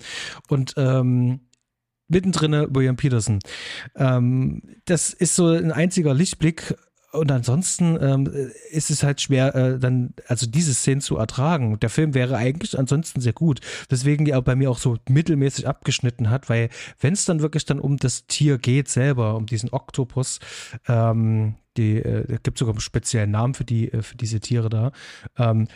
[0.48, 1.40] Und ähm,
[2.08, 3.38] mittendrin William Peterson.
[3.96, 6.74] Ähm, das ist so ein einziger Lichtblick.
[7.12, 8.26] Und ansonsten ähm,
[8.70, 11.78] ist es halt schwer, äh, dann, also diese Szene zu ertragen.
[11.80, 13.60] Der Film wäre eigentlich ansonsten sehr gut.
[13.90, 16.68] Deswegen die auch bei mir auch so mittelmäßig abgeschnitten hat, weil
[17.00, 20.40] wenn es dann wirklich dann um das Tier geht selber, um diesen Oktopus,
[20.88, 24.92] ähm, die, äh, gibt sogar einen speziellen Namen für die, äh, für diese Tiere da.
[25.38, 25.68] Ähm,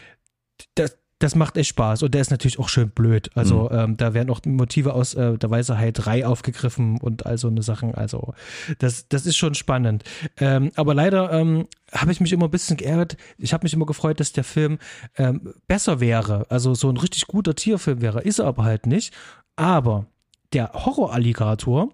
[0.75, 2.03] das, das macht echt Spaß.
[2.03, 3.31] Und der ist natürlich auch schön blöd.
[3.35, 3.79] Also mhm.
[3.79, 7.63] ähm, da werden auch Motive aus äh, der Weisheit 3 aufgegriffen und all so eine
[7.63, 7.95] Sachen.
[7.95, 8.35] Also
[8.79, 10.03] das, das ist schon spannend.
[10.39, 13.19] Ähm, aber leider ähm, habe ich mich immer ein bisschen geärgert.
[13.37, 14.79] Ich habe mich immer gefreut, dass der Film
[15.17, 16.47] ähm, besser wäre.
[16.49, 18.23] Also so ein richtig guter Tierfilm wäre.
[18.23, 19.15] Ist er aber halt nicht.
[19.57, 20.07] Aber
[20.55, 21.91] der Horror-Alligator,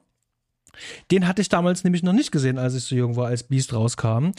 [1.10, 3.74] den hatte ich damals nämlich noch nicht gesehen, als ich so jung war, als Beast
[3.74, 4.30] rauskam.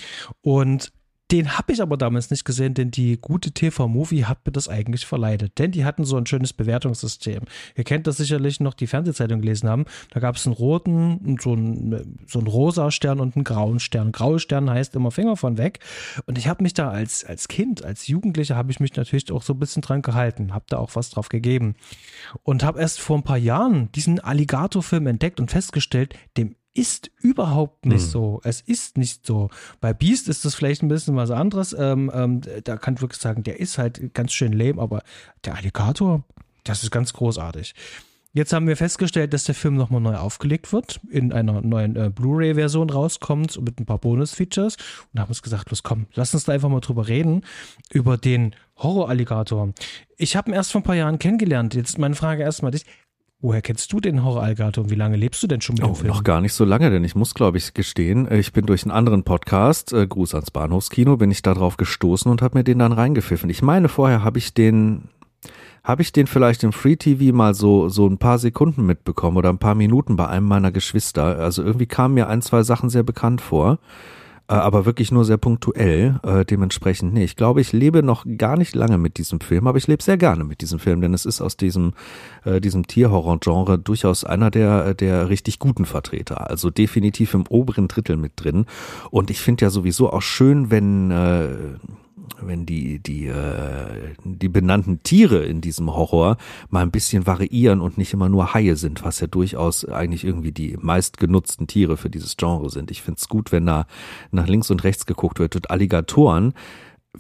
[0.42, 0.94] Und
[1.32, 5.06] den habe ich aber damals nicht gesehen, denn die gute TV-Movie hat mir das eigentlich
[5.06, 5.60] verleidet.
[5.60, 7.42] Denn die hatten so ein schönes Bewertungssystem.
[7.76, 9.86] Ihr kennt das sicherlich noch, die Fernsehzeitung gelesen haben.
[10.12, 14.14] Da gab es einen roten, so einen, so einen rosa Stern und einen grauen Stern.
[14.14, 15.80] Graue Stern heißt immer Finger von weg.
[16.28, 19.44] Und ich habe mich da als, als Kind, als Jugendlicher, habe ich mich natürlich auch
[19.44, 20.54] so ein bisschen dran gehalten.
[20.54, 21.76] Habe da auch was drauf gegeben.
[22.44, 27.86] Und habe erst vor ein paar Jahren diesen Alligator-Film entdeckt und festgestellt, dem ist überhaupt
[27.86, 28.10] nicht hm.
[28.10, 28.42] so.
[28.44, 29.50] Es ist nicht so.
[29.82, 31.76] Bei Beast ist das vielleicht ein bisschen was anderes.
[31.78, 35.02] Ähm, ähm, da kann ich wirklich sagen, der ist halt ganz schön lame, aber
[35.44, 36.24] der Alligator,
[36.64, 37.74] das ist ganz großartig.
[38.34, 42.12] Jetzt haben wir festgestellt, dass der Film nochmal neu aufgelegt wird, in einer neuen äh,
[42.14, 44.78] Blu-ray-Version rauskommt mit ein paar Bonus-Features
[45.12, 47.42] und haben uns gesagt, los komm, lass uns da einfach mal drüber reden,
[47.92, 49.74] über den Horror-Alligator.
[50.18, 51.74] Ich habe ihn erst vor ein paar Jahren kennengelernt.
[51.74, 52.86] Jetzt meine Frage erstmal dich.
[53.40, 55.96] Woher kennst du den Horror-Alligator und wie lange lebst du denn schon mit oh, dem
[55.96, 56.08] Film?
[56.08, 58.92] Noch gar nicht so lange, denn ich muss, glaube ich, gestehen, ich bin durch einen
[58.92, 62.80] anderen Podcast, äh, Gruß ans Bahnhofskino, bin ich da drauf gestoßen und habe mir den
[62.80, 63.52] dann reingepfiffen.
[63.52, 65.10] Ich meine, vorher habe ich den,
[65.84, 69.50] habe ich den vielleicht im Free TV mal so, so ein paar Sekunden mitbekommen oder
[69.50, 71.38] ein paar Minuten bei einem meiner Geschwister.
[71.38, 73.78] Also irgendwie kamen mir ein, zwei Sachen sehr bekannt vor.
[74.50, 76.20] Äh, aber wirklich nur sehr punktuell.
[76.24, 79.78] Äh, dementsprechend, nee, ich glaube, ich lebe noch gar nicht lange mit diesem Film, aber
[79.78, 81.94] ich lebe sehr gerne mit diesem Film, denn es ist aus diesem,
[82.46, 86.50] äh, diesem Tierhorror-Genre durchaus einer der, der richtig guten Vertreter.
[86.50, 88.66] Also definitiv im oberen Drittel mit drin.
[89.12, 91.50] Und ich finde ja sowieso auch schön, wenn äh,
[92.42, 96.38] wenn die, die, äh, die benannten Tiere in diesem Horror
[96.70, 100.52] mal ein bisschen variieren und nicht immer nur Haie sind, was ja durchaus eigentlich irgendwie
[100.52, 102.92] die meistgenutzten Tiere für dieses Genre sind.
[102.92, 103.88] Ich finde es gut, wenn da
[104.32, 106.54] nach links und rechts geguckt wird und Alligatoren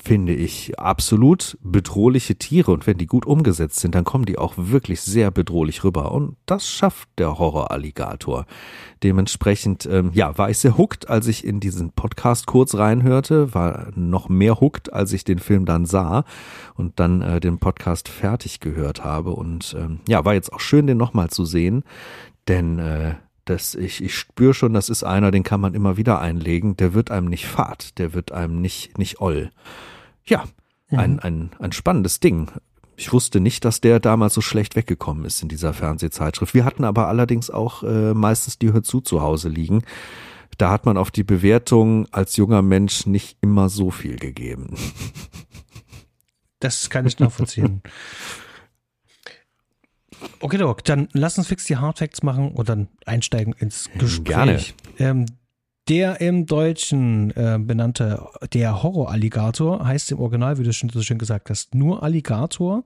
[0.02, 2.72] finde ich, absolut bedrohliche Tiere.
[2.72, 6.12] Und wenn die gut umgesetzt sind, dann kommen die auch wirklich sehr bedrohlich rüber.
[6.12, 8.46] Und das schafft der Horror-Alligator.
[9.04, 13.90] Dementsprechend, ähm, ja, war ich sehr hooked, als ich in diesen Podcast kurz reinhörte, war
[13.96, 16.24] noch mehr hooked, als ich den Film dann sah
[16.76, 19.32] und dann äh, den Podcast fertig gehört habe.
[19.32, 21.84] Und ähm, ja, war jetzt auch schön, den nochmal zu sehen,
[22.48, 23.16] denn äh,
[23.50, 26.78] das, ich, ich spüre schon, das ist einer, den kann man immer wieder einlegen.
[26.78, 29.52] Der wird einem nicht fad, der wird einem nicht, nicht oll.
[30.26, 30.46] Ja,
[30.90, 31.00] mhm.
[31.00, 32.52] ein, ein, ein spannendes Ding.
[32.96, 36.54] Ich wusste nicht, dass der damals so schlecht weggekommen ist in dieser Fernsehzeitschrift.
[36.54, 39.84] Wir hatten aber allerdings auch äh, meistens die Hör zu zu Hause liegen.
[40.58, 44.76] Da hat man auf die Bewertung als junger Mensch nicht immer so viel gegeben.
[46.60, 47.84] Das kann ich nachvollziehen.
[50.40, 54.24] Okay, Doc, dann lass uns fix die Hardfacts machen und dann einsteigen ins Gespräch.
[54.26, 54.60] Gerne.
[55.00, 55.26] Ähm,
[55.88, 61.18] der im Deutschen äh, benannte, der Horror-Alligator heißt im Original, wie du schon so schön
[61.18, 62.84] gesagt hast, nur Alligator.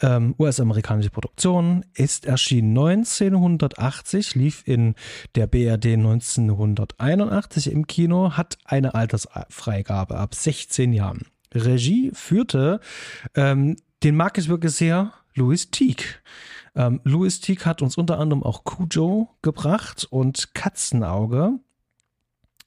[0.00, 4.94] Ähm, US-amerikanische Produktion, ist erschienen 1980, lief in
[5.34, 11.26] der BRD 1981 im Kino, hat eine Altersfreigabe ab 16 Jahren.
[11.52, 12.78] Regie führte,
[13.34, 16.04] ähm, den mag ich wirklich sehr, Louis Teague.
[16.78, 21.58] Ähm, Louis Teague hat uns unter anderem auch Cujo gebracht und Katzenauge.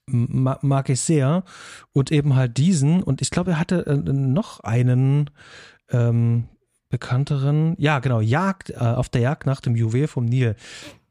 [0.06, 1.46] Ma mag ich sehr.
[1.94, 3.02] Und eben halt diesen.
[3.02, 5.30] Und ich glaube, er hatte äh, noch einen
[5.90, 6.50] ähm,
[6.90, 7.76] bekannteren.
[7.78, 10.58] Ja, genau, Jagd, äh, auf der Jagd nach dem Juwel vom Nil.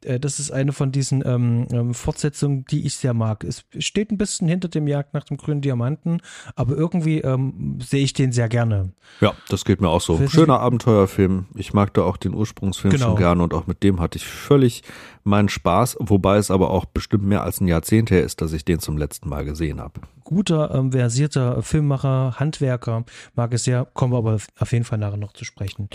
[0.05, 3.45] Äh, das ist eine von diesen ähm, ähm, Fortsetzungen, die ich sehr mag.
[3.45, 6.21] Es steht ein bisschen hinter dem Jagd nach dem grünen Diamanten,
[6.55, 8.93] aber irgendwie ähm, sehe ich den sehr gerne.
[9.21, 10.29] Ja, das geht mir auch so.
[10.29, 11.47] Schöner Abenteuerfilm.
[11.55, 13.07] Ich mag da auch den Ursprungsfilm genau.
[13.07, 14.83] schon gerne und auch mit dem hatte ich völlig
[15.25, 18.65] meinen Spaß, wobei es aber auch bestimmt mehr als ein Jahrzehnt her ist, dass ich
[18.65, 20.01] den zum letzten Mal gesehen habe.
[20.25, 25.17] Guter, ähm, versierter Filmmacher, Handwerker, mag es sehr, kommen wir aber auf jeden Fall nachher
[25.17, 25.89] noch zu sprechen.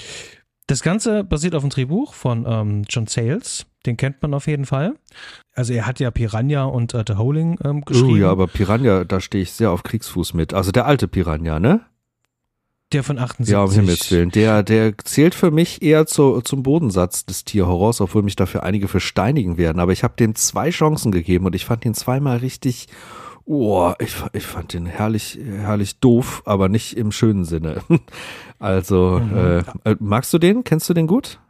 [0.68, 3.66] Das Ganze basiert auf einem Drehbuch von ähm, John Sayles.
[3.86, 4.96] Den kennt man auf jeden Fall.
[5.54, 8.10] Also er hat ja Piranha und äh, The Howling ähm, geschrieben.
[8.10, 10.54] Oh ja, aber Piranha, da stehe ich sehr auf Kriegsfuß mit.
[10.54, 11.82] Also der alte Piranha, ne?
[12.94, 13.52] Der von 78.
[13.52, 14.32] Ja, um Himmels Willen.
[14.32, 18.88] Der, der zählt für mich eher zu, zum Bodensatz des Tierhorrors, obwohl mich dafür einige
[18.88, 19.80] versteinigen werden.
[19.80, 22.88] Aber ich habe dem zwei Chancen gegeben und ich fand ihn zweimal richtig
[23.48, 27.82] Oh, ich, ich fand den herrlich, herrlich doof, aber nicht im schönen Sinne.
[28.58, 29.38] Also, mhm.
[29.38, 29.58] äh,
[29.92, 30.64] äh, magst du den?
[30.64, 31.42] Kennst du den gut?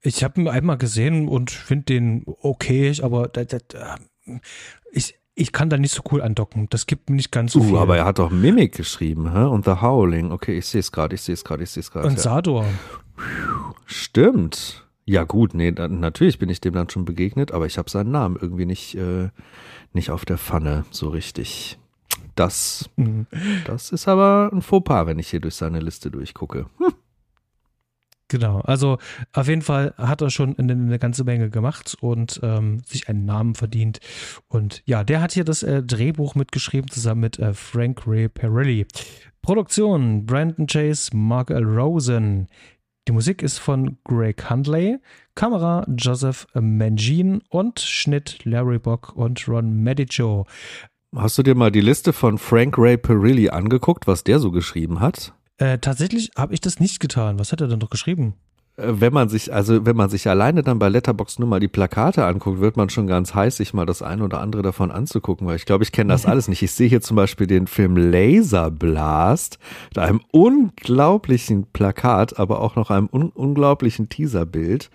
[0.00, 3.96] Ich habe ihn einmal gesehen und finde den okay, aber da, da,
[4.92, 6.68] ich, ich kann da nicht so cool andocken.
[6.70, 7.76] Das gibt mir nicht ganz so uh, viel.
[7.76, 9.44] aber er hat doch Mimic geschrieben, hä?
[9.44, 10.30] Und The Howling.
[10.30, 12.06] Okay, ich sehe es gerade, ich sehe es gerade, ich sehe es gerade.
[12.06, 12.20] Und ja.
[12.20, 12.64] Sador.
[13.86, 14.86] Stimmt.
[15.04, 18.38] Ja gut, nee, natürlich bin ich dem dann schon begegnet, aber ich habe seinen Namen
[18.40, 19.30] irgendwie nicht, äh,
[19.92, 21.78] nicht auf der Pfanne so richtig.
[22.34, 23.26] Das, mhm.
[23.66, 26.66] das ist aber ein Fauxpas, wenn ich hier durch seine Liste durchgucke.
[26.78, 26.94] Hm.
[28.32, 28.96] Genau, also
[29.34, 33.26] auf jeden Fall hat er schon eine, eine ganze Menge gemacht und ähm, sich einen
[33.26, 34.00] Namen verdient.
[34.48, 38.86] Und ja, der hat hier das äh, Drehbuch mitgeschrieben, zusammen mit äh, Frank Ray Perilli.
[39.42, 41.64] Produktion Brandon Chase, Mark L.
[41.64, 42.48] Rosen.
[43.08, 44.98] Die Musik ist von Greg Hundley,
[45.34, 50.46] Kamera Joseph Mangin und Schnitt Larry Bock und Ron Medicio.
[51.12, 55.00] Hast du dir mal die Liste von Frank Ray Perilli angeguckt, was der so geschrieben
[55.00, 55.34] hat?
[55.58, 57.40] Äh, tatsächlich habe ich das nicht getan.
[57.40, 58.34] Was hat er denn doch geschrieben?
[58.76, 61.68] Äh, wenn man sich, also wenn man sich alleine dann bei Letterbox nur mal die
[61.68, 65.46] Plakate anguckt, wird man schon ganz heiß, sich mal das eine oder andere davon anzugucken,
[65.46, 66.62] weil ich glaube, ich kenne das alles nicht.
[66.62, 69.58] Ich sehe hier zum Beispiel den Film Laser Blast
[69.90, 74.90] mit einem unglaublichen Plakat, aber auch noch einem un unglaublichen Teaserbild.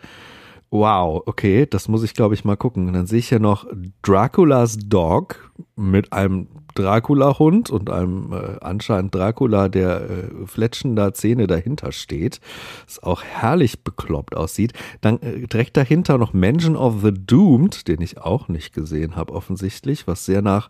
[0.69, 2.91] Wow, okay, das muss ich glaube ich mal gucken.
[2.91, 3.65] Dann sehe ich hier noch
[4.01, 11.91] Dracula's Dog mit einem Dracula-Hund und einem äh, anscheinend Dracula, der äh, fletschender Zähne dahinter
[11.91, 12.39] steht.
[12.85, 14.73] Das auch herrlich bekloppt aussieht.
[15.01, 19.33] Dann äh, direkt dahinter noch Mansion of the Doomed, den ich auch nicht gesehen habe
[19.33, 20.69] offensichtlich, was sehr nach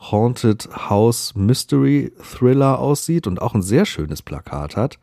[0.00, 4.98] Haunted House Mystery Thriller aussieht und auch ein sehr schönes Plakat hat.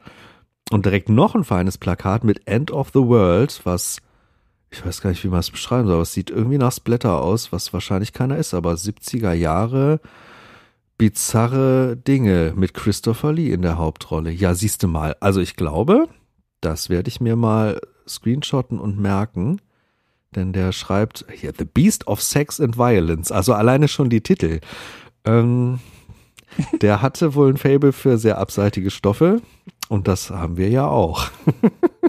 [0.70, 4.02] Und direkt noch ein feines Plakat mit End of the World, was
[4.72, 7.22] ich weiß gar nicht, wie man es beschreiben soll, aber es sieht irgendwie nach Splatter
[7.22, 10.00] aus, was wahrscheinlich keiner ist, aber 70er Jahre
[10.98, 14.30] bizarre Dinge mit Christopher Lee in der Hauptrolle.
[14.30, 15.16] Ja, siehst du mal.
[15.20, 16.08] Also ich glaube,
[16.62, 19.60] das werde ich mir mal screenshotten und merken,
[20.36, 24.60] denn der schreibt hier The Beast of Sex and Violence, also alleine schon die Titel.
[25.26, 25.80] Ähm,
[26.82, 29.42] der hatte wohl ein Fable für sehr abseitige Stoffe
[29.90, 31.30] und das haben wir ja auch.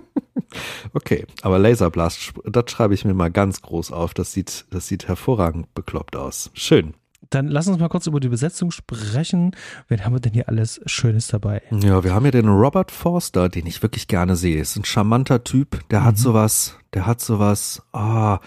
[0.93, 4.15] Okay, aber Laserblast, das schreibe ich mir mal ganz groß auf.
[4.15, 6.51] Das sieht, das sieht hervorragend bekloppt aus.
[6.55, 6.95] Schön.
[7.31, 9.53] Dann lass uns mal kurz über die Besetzung sprechen.
[9.89, 11.63] Wen haben wir denn hier alles Schönes dabei?
[11.71, 14.61] Ja, wir haben ja den Robert Forster, den ich wirklich gerne sehe.
[14.61, 15.81] Ist ein charmanter Typ.
[15.91, 16.05] Der mhm.
[16.05, 18.41] hat sowas, der hat sowas, ah,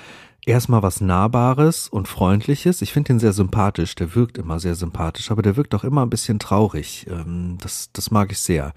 [0.45, 2.81] erstmal was Nahbares und Freundliches.
[2.81, 3.95] Ich finde ihn sehr sympathisch.
[3.95, 7.07] Der wirkt immer sehr sympathisch, aber der wirkt auch immer ein bisschen traurig.
[7.09, 8.73] Ähm, das, das mag ich sehr.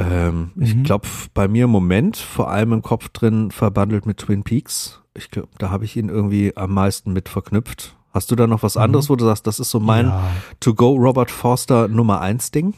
[0.00, 0.62] Ähm, mhm.
[0.62, 5.00] Ich glaube, bei mir im Moment vor allem im Kopf drin verbandelt mit Twin Peaks.
[5.14, 7.96] Ich glaube, da habe ich ihn irgendwie am meisten mit verknüpft.
[8.12, 8.82] Hast du da noch was mhm.
[8.82, 10.22] anderes, wo du sagst, das ist so mein ja.
[10.60, 12.74] To-Go Robert Forster Nummer eins Ding?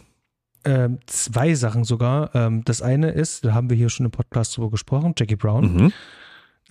[0.65, 2.35] Ähm, zwei Sachen sogar.
[2.35, 5.75] Ähm, das eine ist, da haben wir hier schon im Podcast drüber gesprochen, Jackie Brown.
[5.75, 5.93] Mhm.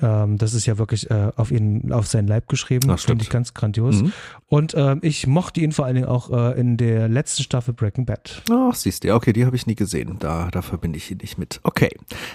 [0.01, 2.97] Ähm, das ist ja wirklich äh, auf ihn, auf seinen Leib geschrieben.
[2.97, 4.01] Finde ich ganz grandios.
[4.01, 4.13] Mhm.
[4.47, 8.05] Und ähm, ich mochte ihn vor allen Dingen auch äh, in der letzten Staffel Breaking
[8.05, 8.41] Bad.
[8.49, 10.17] Ach, siehst du, okay, die habe ich nie gesehen.
[10.19, 11.59] Da, da verbinde ich ihn nicht mit.
[11.63, 11.89] Okay.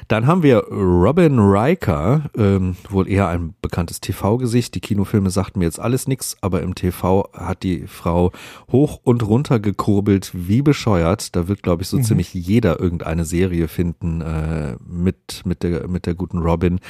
[0.08, 4.74] Dann haben wir Robin Riker, ähm, wohl eher ein bekanntes TV-Gesicht.
[4.74, 8.32] Die Kinofilme sagten mir jetzt alles nichts, aber im TV hat die Frau
[8.70, 11.34] hoch und runter gekurbelt, wie bescheuert.
[11.34, 12.04] Da wird, glaube ich, so mhm.
[12.04, 16.80] ziemlich jeder irgendeine Serie finden äh, mit, mit, der, mit der guten Robin,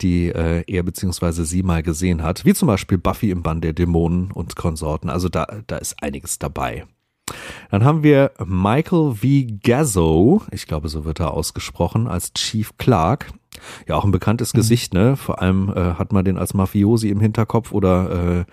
[0.00, 3.60] die die äh, er beziehungsweise sie mal gesehen hat, wie zum Beispiel Buffy im Bann
[3.60, 5.10] der Dämonen und Konsorten.
[5.10, 6.84] Also da, da ist einiges dabei.
[7.70, 9.58] Dann haben wir Michael V.
[9.62, 13.32] Gazzo, ich glaube, so wird er ausgesprochen, als Chief Clark.
[13.86, 14.58] Ja, auch ein bekanntes mhm.
[14.58, 15.16] Gesicht, ne?
[15.16, 18.44] Vor allem äh, hat man den als Mafiosi im Hinterkopf oder äh,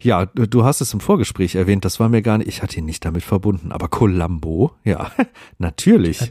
[0.00, 2.84] ja, du hast es im Vorgespräch erwähnt, das war mir gar nicht, ich hatte ihn
[2.84, 5.10] nicht damit verbunden, aber Columbo, ja,
[5.58, 6.30] natürlich.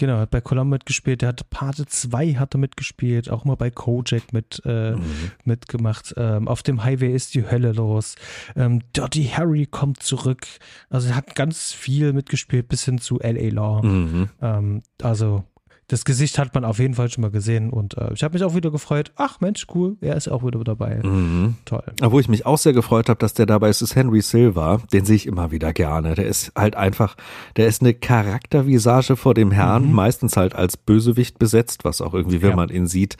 [0.00, 1.20] Genau, hat bei Columbo mitgespielt.
[1.20, 5.02] Der hat Pate 2 hat er mitgespielt, auch mal bei Kojak mit, äh, mhm.
[5.44, 6.14] mitgemacht.
[6.16, 8.14] Ähm, auf dem Highway ist die Hölle los.
[8.56, 10.46] Ähm, Dirty Harry kommt zurück.
[10.88, 13.52] Also er hat ganz viel mitgespielt bis hin zu L.A.
[13.52, 13.82] Law.
[13.82, 14.30] Mhm.
[14.40, 15.44] Ähm, also
[15.90, 18.44] das Gesicht hat man auf jeden Fall schon mal gesehen und äh, ich habe mich
[18.44, 19.10] auch wieder gefreut.
[19.16, 21.00] Ach Mensch, cool, er ist auch wieder dabei.
[21.02, 21.56] Mhm.
[21.64, 21.82] Toll.
[22.00, 24.80] Wo ich mich auch sehr gefreut habe, dass der dabei ist, ist Henry Silva.
[24.92, 26.14] Den sehe ich immer wieder gerne.
[26.14, 27.16] Der ist halt einfach,
[27.56, 29.92] der ist eine Charaktervisage vor dem Herrn, mhm.
[29.92, 32.56] meistens halt als Bösewicht besetzt, was auch irgendwie, wenn ja.
[32.56, 33.16] man ihn sieht,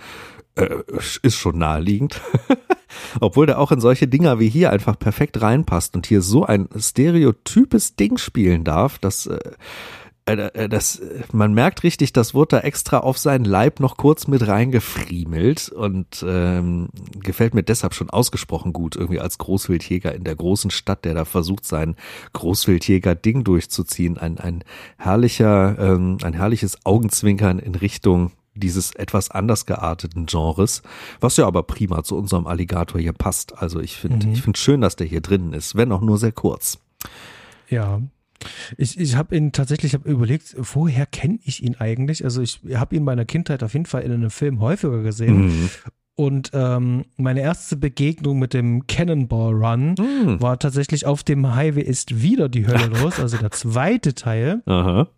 [0.54, 0.68] äh,
[1.22, 2.20] ist schon naheliegend.
[3.20, 6.68] Obwohl der auch in solche Dinger wie hier einfach perfekt reinpasst und hier so ein
[6.76, 9.38] stereotypes Ding spielen darf, dass äh,
[10.36, 11.00] das,
[11.32, 16.24] man merkt richtig, das wurde da extra auf seinen Leib noch kurz mit reingefriemelt und
[16.26, 21.14] ähm, gefällt mir deshalb schon ausgesprochen gut, irgendwie als Großwildjäger in der großen Stadt, der
[21.14, 21.96] da versucht, sein
[22.32, 24.18] Großwildjäger-Ding durchzuziehen.
[24.18, 24.64] Ein, ein
[24.98, 30.82] herrlicher, ähm, ein herrliches Augenzwinkern in Richtung dieses etwas anders gearteten Genres,
[31.20, 33.56] was ja aber prima zu unserem Alligator hier passt.
[33.58, 34.32] Also ich finde, mhm.
[34.32, 36.78] ich finde schön, dass der hier drin ist, wenn auch nur sehr kurz.
[37.68, 38.00] Ja,
[38.76, 42.24] ich, ich habe ihn tatsächlich hab überlegt, woher kenne ich ihn eigentlich?
[42.24, 45.46] Also ich habe ihn in meiner Kindheit auf jeden Fall in einem Film häufiger gesehen.
[45.46, 45.70] Mhm.
[46.16, 50.42] Und ähm, meine erste Begegnung mit dem Cannonball Run mhm.
[50.42, 54.62] war tatsächlich auf dem Highway ist wieder die Hölle los, also der zweite Teil.
[54.66, 55.08] Aha.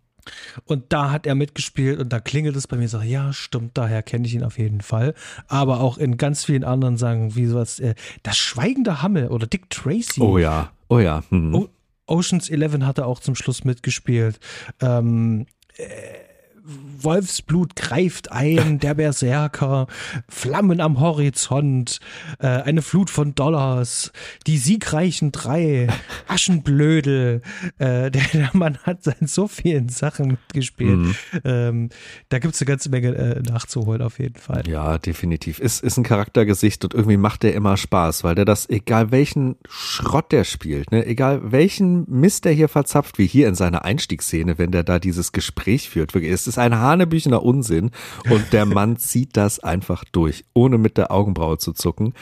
[0.63, 4.01] Und da hat er mitgespielt und da klingelt es bei mir so, ja, stimmt, daher
[4.01, 5.13] kenne ich ihn auf jeden Fall.
[5.47, 9.69] Aber auch in ganz vielen anderen Sagen, wie sowas, äh, das schweigende Hammel oder Dick
[9.69, 10.21] Tracy.
[10.21, 11.23] Oh ja, oh ja.
[11.29, 11.53] Hm.
[11.53, 11.67] Oh,
[12.05, 14.39] Oceans 11 hat er auch zum Schluss mitgespielt.
[14.81, 15.45] Ähm,
[15.75, 16.22] äh,
[16.65, 19.87] Wolfsblut greift ein, der Berserker,
[20.29, 21.99] Flammen am Horizont,
[22.39, 24.11] äh, eine Flut von Dollars,
[24.47, 25.87] die siegreichen drei,
[26.27, 27.41] Aschenblödel.
[27.77, 30.97] Äh, der, der, Mann hat in so vielen Sachen mitgespielt.
[30.97, 31.15] Mhm.
[31.43, 31.89] Ähm,
[32.29, 34.63] da gibt's eine ganze Menge äh, nachzuholen, auf jeden Fall.
[34.67, 35.59] Ja, definitiv.
[35.59, 39.55] Ist, ist ein Charaktergesicht und irgendwie macht der immer Spaß, weil der das, egal welchen
[39.67, 44.57] Schrott der spielt, ne, egal welchen Mist der hier verzapft, wie hier in seiner Einstiegsszene,
[44.57, 47.91] wenn der da dieses Gespräch führt, wirklich, es ist ein hanebüchener Unsinn
[48.29, 52.13] und der Mann zieht das einfach durch, ohne mit der Augenbraue zu zucken.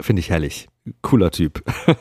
[0.00, 0.68] Finde ich herrlich.
[1.02, 1.62] Cooler Typ.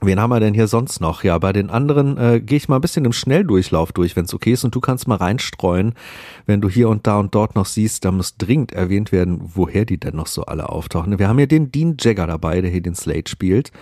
[0.00, 1.24] Wen haben wir denn hier sonst noch?
[1.24, 4.34] Ja, bei den anderen äh, gehe ich mal ein bisschen im Schnelldurchlauf durch, wenn es
[4.34, 4.64] okay ist.
[4.64, 5.94] Und du kannst mal reinstreuen,
[6.46, 9.84] wenn du hier und da und dort noch siehst, da muss dringend erwähnt werden, woher
[9.84, 11.18] die denn noch so alle auftauchen.
[11.18, 13.72] Wir haben hier den Dean Jagger dabei, der hier den Slate spielt.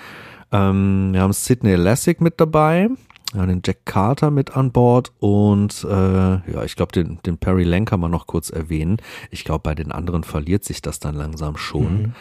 [0.53, 2.89] Ähm, wir haben Sidney Lassick mit dabei.
[3.37, 7.65] Ja, den Jack Carter mit an Bord und äh, ja, ich glaube, den, den Perry
[7.65, 8.97] Lang kann man noch kurz erwähnen.
[9.31, 12.03] Ich glaube, bei den anderen verliert sich das dann langsam schon.
[12.03, 12.13] Mhm.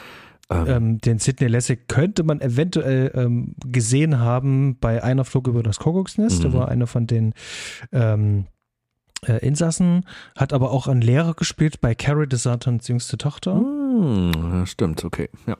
[0.49, 5.63] Ähm, ähm, den Sidney Lessig könnte man eventuell ähm, gesehen haben bei einer Flug über
[5.63, 6.39] das Kuckucksnest.
[6.39, 6.43] Mhm.
[6.43, 7.33] Der war einer von den
[7.93, 8.45] ähm,
[9.25, 10.05] äh, Insassen,
[10.35, 13.55] hat aber auch einen Lehrer gespielt bei Carrie DeSatans jüngste Tochter.
[13.55, 15.55] Mhm, stimmt, okay, ja.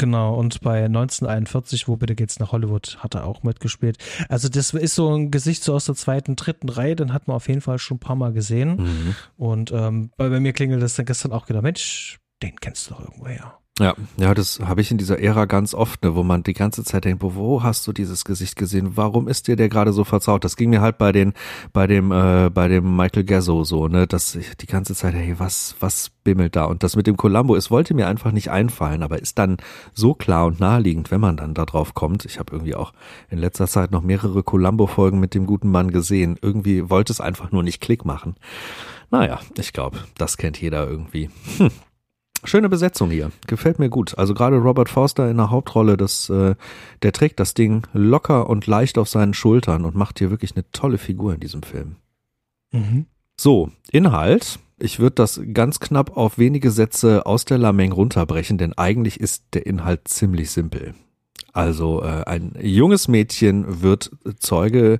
[0.00, 3.98] Genau, und bei 1941, wo bitte geht's nach Hollywood, hat er auch mitgespielt.
[4.30, 7.36] Also das ist so ein Gesicht so aus der zweiten, dritten Reihe, den hat man
[7.36, 8.76] auf jeden Fall schon ein paar Mal gesehen.
[8.76, 9.16] Mhm.
[9.36, 12.94] Und ähm, bei, bei mir klingelt das dann gestern auch gedacht, Mensch, den kennst du
[12.94, 13.59] doch irgendwo her.
[13.80, 16.84] Ja, ja, das habe ich in dieser Ära ganz oft, ne, wo man die ganze
[16.84, 18.98] Zeit denkt, wo hast du dieses Gesicht gesehen?
[18.98, 20.44] Warum ist dir der gerade so verzaut?
[20.44, 21.32] Das ging mir halt bei den,
[21.72, 25.34] bei dem, äh, bei dem Michael Gazzo so, ne, dass ich die ganze Zeit, hey,
[25.38, 26.66] was, was bimmelt da?
[26.66, 29.56] Und das mit dem Columbo, es wollte mir einfach nicht einfallen, aber ist dann
[29.94, 32.26] so klar und naheliegend, wenn man dann da drauf kommt.
[32.26, 32.92] Ich habe irgendwie auch
[33.30, 36.36] in letzter Zeit noch mehrere Columbo-Folgen mit dem guten Mann gesehen.
[36.42, 38.36] Irgendwie wollte es einfach nur nicht Klick machen.
[39.10, 41.30] Naja, ich glaube, das kennt jeder irgendwie.
[41.56, 41.70] Hm.
[42.44, 43.32] Schöne Besetzung hier.
[43.46, 44.16] Gefällt mir gut.
[44.16, 46.54] Also gerade Robert Forster in der Hauptrolle, das, äh,
[47.02, 50.64] der trägt das Ding locker und leicht auf seinen Schultern und macht hier wirklich eine
[50.72, 51.96] tolle Figur in diesem Film.
[52.72, 53.06] Mhm.
[53.38, 54.58] So, Inhalt.
[54.78, 59.44] Ich würde das ganz knapp auf wenige Sätze aus der Lameng runterbrechen, denn eigentlich ist
[59.52, 60.94] der Inhalt ziemlich simpel.
[61.52, 64.98] Also äh, ein junges Mädchen wird Zeuge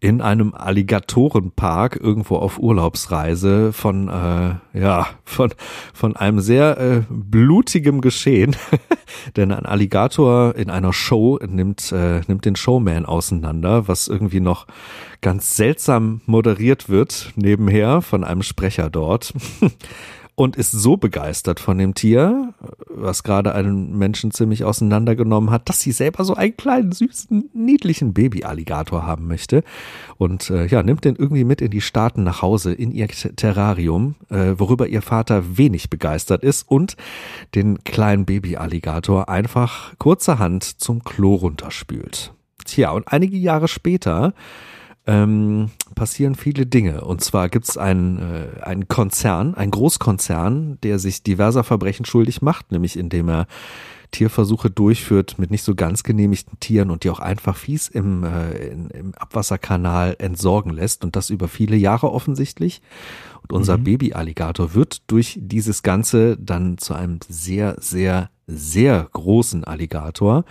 [0.00, 5.52] in einem Alligatorenpark irgendwo auf Urlaubsreise von äh, ja von
[5.94, 8.56] von einem sehr äh, blutigem Geschehen,
[9.36, 14.66] denn ein Alligator in einer Show nimmt äh, nimmt den Showman auseinander, was irgendwie noch
[15.22, 19.32] ganz seltsam moderiert wird nebenher von einem Sprecher dort
[20.36, 22.52] und ist so begeistert von dem Tier,
[22.88, 28.12] was gerade einen Menschen ziemlich auseinandergenommen hat, dass sie selber so einen kleinen, süßen, niedlichen
[28.12, 29.64] Baby-Alligator haben möchte.
[30.18, 34.14] Und äh, ja, nimmt den irgendwie mit in die Staaten nach Hause, in ihr Terrarium,
[34.28, 36.96] äh, worüber ihr Vater wenig begeistert ist und
[37.54, 42.34] den kleinen Baby-Alligator einfach kurzerhand zum Klo runterspült.
[42.66, 44.34] Tja, und einige Jahre später
[45.06, 47.02] ähm, passieren viele Dinge.
[47.02, 52.42] Und zwar gibt es einen, äh, einen Konzern, einen Großkonzern, der sich diverser Verbrechen schuldig
[52.42, 53.46] macht, nämlich indem er
[54.10, 58.68] Tierversuche durchführt mit nicht so ganz genehmigten Tieren und die auch einfach fies im, äh,
[58.68, 62.82] in, im Abwasserkanal entsorgen lässt und das über viele Jahre offensichtlich.
[63.42, 63.84] Und unser mhm.
[63.84, 70.44] Baby-Alligator wird durch dieses Ganze dann zu einem sehr, sehr, sehr großen Alligator.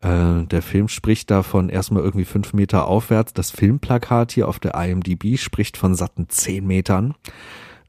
[0.00, 3.32] Äh, der Film spricht davon erstmal irgendwie fünf Meter aufwärts.
[3.32, 7.14] Das Filmplakat hier auf der IMDb spricht von satten zehn Metern.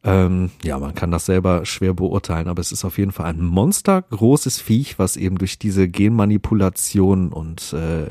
[0.02, 3.44] Ähm, ja, man kann das selber schwer beurteilen, aber es ist auf jeden Fall ein
[3.44, 8.08] monstergroßes Viech, was eben durch diese Genmanipulation und äh,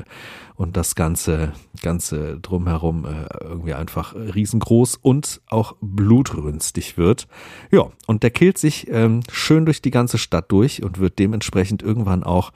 [0.55, 7.27] und das ganze ganze drumherum äh, irgendwie einfach riesengroß und auch blutrünstig wird.
[7.71, 11.83] Ja, und der killt sich ähm, schön durch die ganze Stadt durch und wird dementsprechend
[11.83, 12.53] irgendwann auch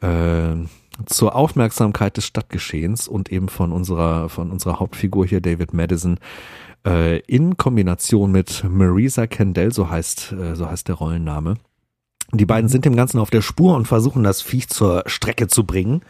[0.00, 0.54] äh,
[1.06, 6.18] zur Aufmerksamkeit des Stadtgeschehens und eben von unserer von unserer Hauptfigur hier David Madison
[6.86, 11.54] äh, in Kombination mit Marisa Kendall, so heißt, äh, so heißt der Rollenname.
[12.32, 15.64] Die beiden sind dem Ganzen auf der Spur und versuchen das Viech zur Strecke zu
[15.64, 16.02] bringen.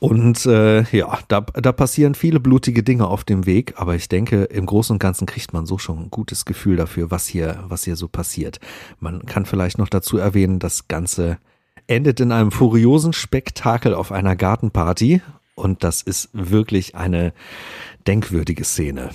[0.00, 4.44] Und äh, ja, da, da passieren viele blutige Dinge auf dem Weg, aber ich denke,
[4.44, 7.82] im Großen und Ganzen kriegt man so schon ein gutes Gefühl dafür, was hier, was
[7.82, 8.60] hier so passiert.
[9.00, 11.38] Man kann vielleicht noch dazu erwähnen, das Ganze
[11.88, 15.20] endet in einem furiosen Spektakel auf einer Gartenparty
[15.56, 17.32] und das ist wirklich eine
[18.06, 19.10] denkwürdige Szene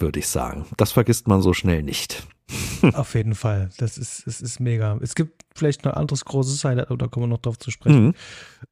[0.00, 0.66] würde ich sagen.
[0.76, 2.26] Das vergisst man so schnell nicht.
[2.94, 3.70] Auf jeden Fall.
[3.76, 4.98] Das ist, es ist mega.
[5.02, 7.70] Es gibt vielleicht noch ein anderes großes Highlight, aber da kommen wir noch drauf zu
[7.70, 8.06] sprechen.
[8.06, 8.14] Mhm.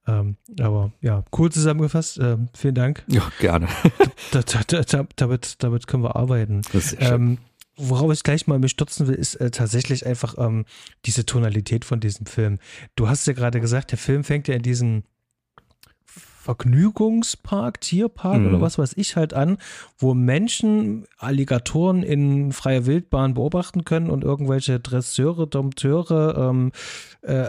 [0.07, 2.19] Ähm, aber ja, cool zusammengefasst.
[2.19, 3.05] Ähm, vielen Dank.
[3.09, 3.69] Ja, gerne.
[4.33, 6.63] Da, da, da, damit, damit können wir arbeiten.
[6.99, 7.39] Ähm,
[7.77, 10.65] worauf ich gleich mal mich stürzen will, ist äh, tatsächlich einfach ähm,
[11.05, 12.59] diese Tonalität von diesem Film.
[12.95, 15.05] Du hast ja gerade gesagt, der Film fängt ja in diesem
[16.47, 18.47] Vergnügungspark, Tierpark mhm.
[18.47, 19.59] oder was weiß ich halt an,
[19.99, 26.71] wo Menschen Alligatoren in freier Wildbahn beobachten können und irgendwelche Dresseure, Dompteure, ähm,
[27.23, 27.49] äh,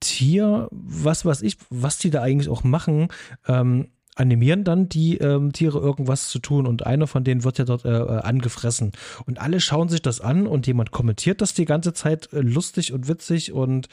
[0.00, 3.08] Tier, was weiß ich, was die da eigentlich auch machen,
[3.46, 3.88] ähm,
[4.20, 7.84] animieren dann die ähm, Tiere irgendwas zu tun und einer von denen wird ja dort
[7.84, 8.92] äh, äh angefressen
[9.26, 12.92] und alle schauen sich das an und jemand kommentiert das die ganze Zeit äh, lustig
[12.92, 13.88] und witzig und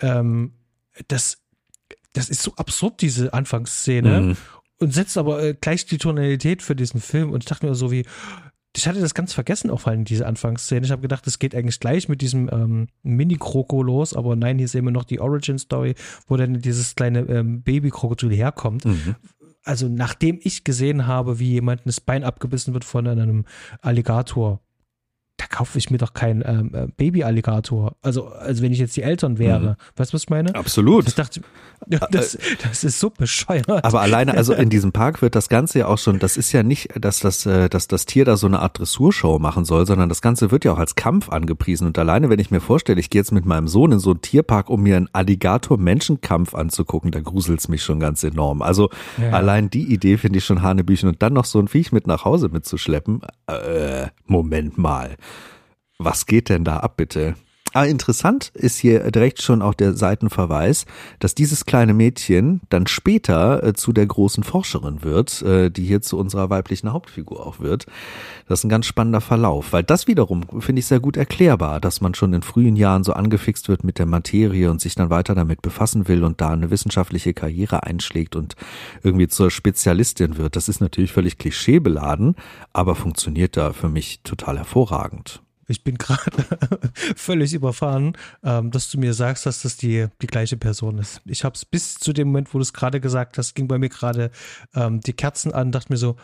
[0.00, 0.52] ähm,
[1.08, 1.42] das
[2.12, 4.20] das ist so absurd, diese Anfangsszene.
[4.20, 4.36] Mhm.
[4.78, 7.30] Und setzt aber äh, gleich die Tonalität für diesen Film.
[7.30, 8.04] Und ich dachte mir so wie,
[8.76, 10.84] ich hatte das ganz vergessen, auch vor allem diese Anfangsszene.
[10.84, 14.68] Ich habe gedacht, es geht eigentlich gleich mit diesem ähm, Mini-Kroko los, aber nein, hier
[14.68, 15.94] sehen wir noch die Origin-Story,
[16.26, 18.84] wo dann dieses kleine ähm, Baby-Krokodil herkommt.
[18.84, 19.14] Mhm.
[19.64, 23.44] Also nachdem ich gesehen habe, wie jemand das Bein abgebissen wird von einem
[23.80, 24.60] Alligator,
[25.42, 27.96] da kaufe ich mir doch keinen ähm, äh, Baby-Alligator.
[28.02, 29.70] Also, also wenn ich jetzt die Eltern wäre.
[29.70, 29.76] Mhm.
[29.96, 30.54] Weißt du, was ich meine?
[30.54, 31.08] Absolut.
[31.08, 31.40] Ich dachte,
[31.86, 33.68] das, das ist so bescheuert.
[33.68, 36.62] Aber alleine, also in diesem Park wird das Ganze ja auch schon, das ist ja
[36.62, 40.08] nicht, dass das, äh, dass das Tier da so eine Art Dressurshow machen soll, sondern
[40.08, 41.86] das Ganze wird ja auch als Kampf angepriesen.
[41.86, 44.20] Und alleine, wenn ich mir vorstelle, ich gehe jetzt mit meinem Sohn in so einen
[44.20, 48.62] Tierpark, um mir einen Alligator-Menschenkampf anzugucken, da gruselt's mich schon ganz enorm.
[48.62, 48.90] Also
[49.20, 49.30] ja.
[49.30, 52.24] allein die Idee finde ich schon Hanebüchen und dann noch so ein Viech mit nach
[52.24, 53.22] Hause mitzuschleppen.
[53.48, 55.16] Äh, Moment mal.
[55.98, 57.36] Was geht denn da ab, bitte?
[57.74, 60.84] Ah, interessant ist hier direkt schon auch der Seitenverweis,
[61.20, 66.02] dass dieses kleine Mädchen dann später äh, zu der großen Forscherin wird, äh, die hier
[66.02, 67.86] zu unserer weiblichen Hauptfigur auch wird.
[68.46, 72.02] Das ist ein ganz spannender Verlauf, weil das wiederum finde ich sehr gut erklärbar, dass
[72.02, 75.34] man schon in frühen Jahren so angefixt wird mit der Materie und sich dann weiter
[75.34, 78.54] damit befassen will und da eine wissenschaftliche Karriere einschlägt und
[79.02, 80.56] irgendwie zur Spezialistin wird.
[80.56, 82.36] Das ist natürlich völlig klischeebeladen,
[82.74, 85.40] aber funktioniert da für mich total hervorragend.
[85.68, 86.44] Ich bin gerade
[87.16, 91.20] völlig überfahren, ähm, dass du mir sagst, dass das die, die gleiche Person ist.
[91.24, 93.78] Ich habe es bis zu dem Moment, wo du es gerade gesagt hast, ging bei
[93.78, 94.30] mir gerade
[94.74, 96.16] ähm, die Kerzen an, dachte mir so,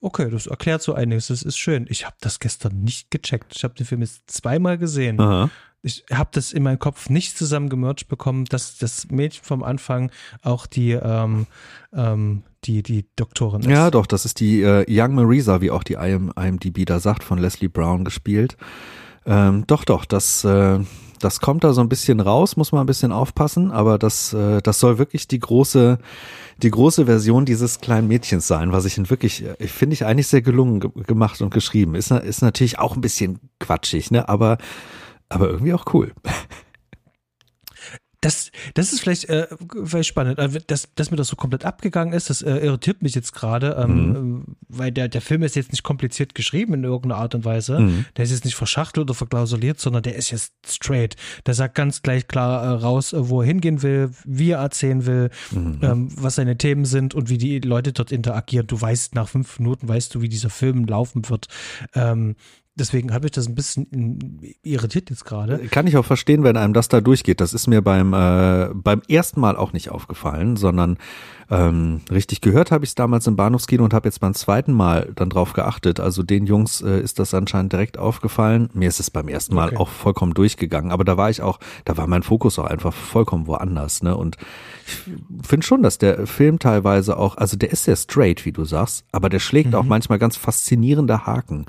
[0.00, 1.86] okay, das erklärt so einiges, das ist schön.
[1.88, 3.56] Ich habe das gestern nicht gecheckt.
[3.56, 5.20] Ich habe den Film jetzt zweimal gesehen.
[5.20, 5.50] Aha
[5.82, 10.10] ich habe das in meinem Kopf nicht zusammengemercht bekommen, dass das Mädchen vom Anfang
[10.42, 11.46] auch die, ähm,
[11.92, 13.68] ähm, die, die Doktorin ist.
[13.68, 17.22] Ja, doch, das ist die äh, Young Marisa, wie auch die IM, IMDb da sagt,
[17.22, 18.56] von Leslie Brown gespielt.
[19.26, 20.80] Ähm, doch, doch, das, äh,
[21.20, 24.60] das kommt da so ein bisschen raus, muss man ein bisschen aufpassen, aber das, äh,
[24.62, 25.98] das soll wirklich die große,
[26.62, 30.28] die große Version dieses kleinen Mädchens sein, was ich in wirklich, äh, finde ich eigentlich
[30.28, 31.94] sehr gelungen gemacht und geschrieben.
[31.94, 34.58] Ist, ist natürlich auch ein bisschen quatschig, ne, aber
[35.28, 36.12] aber irgendwie auch cool.
[38.20, 39.46] das, das ist vielleicht, äh,
[39.84, 40.40] vielleicht spannend.
[40.40, 43.76] Also, dass, dass mir das so komplett abgegangen ist, das äh, irritiert mich jetzt gerade,
[43.80, 44.44] ähm, mhm.
[44.68, 47.78] weil der, der Film ist jetzt nicht kompliziert geschrieben in irgendeiner Art und Weise.
[47.78, 48.06] Mhm.
[48.16, 51.14] Der ist jetzt nicht verschachtelt oder verklausuliert, sondern der ist jetzt straight.
[51.46, 55.06] Der sagt ganz gleich klar äh, raus, äh, wo er hingehen will, wie er erzählen
[55.06, 55.78] will, mhm.
[55.82, 58.66] ähm, was seine Themen sind und wie die Leute dort interagieren.
[58.66, 61.46] Du weißt, nach fünf Minuten weißt du, wie dieser Film laufen wird.
[61.94, 62.34] Ähm,
[62.78, 65.58] Deswegen habe ich das ein bisschen irritiert jetzt gerade.
[65.70, 67.40] Kann ich auch verstehen, wenn einem das da durchgeht.
[67.40, 70.98] Das ist mir beim, äh, beim ersten Mal auch nicht aufgefallen, sondern
[71.50, 75.10] ähm, richtig gehört habe ich es damals im Bahnhofskino und habe jetzt beim zweiten Mal
[75.14, 75.98] dann drauf geachtet.
[75.98, 78.68] Also den Jungs äh, ist das anscheinend direkt aufgefallen.
[78.74, 79.76] Mir ist es beim ersten Mal okay.
[79.78, 80.92] auch vollkommen durchgegangen.
[80.92, 84.02] Aber da war ich auch, da war mein Fokus auch einfach vollkommen woanders.
[84.02, 84.14] Ne?
[84.14, 84.36] Und
[84.84, 88.64] ich finde schon, dass der Film teilweise auch, also der ist sehr straight, wie du
[88.66, 89.76] sagst, aber der schlägt mhm.
[89.76, 91.64] auch manchmal ganz faszinierende Haken,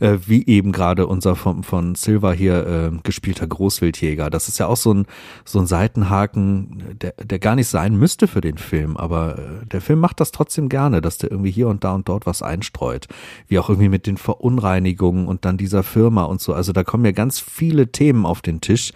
[0.00, 4.28] äh, wie eben gerade unser von, von Silver hier äh, gespielter Großwildjäger.
[4.28, 5.06] Das ist ja auch so ein,
[5.44, 9.80] so ein Seitenhaken, der, der gar nicht sein müsste für den Film, aber äh, der
[9.80, 13.06] Film macht das trotzdem gerne, dass der irgendwie hier und da und dort was einstreut.
[13.46, 16.54] Wie auch irgendwie mit den Verunreinigungen und dann dieser Firma und so.
[16.54, 18.92] Also da kommen ja ganz viele Themen auf den Tisch,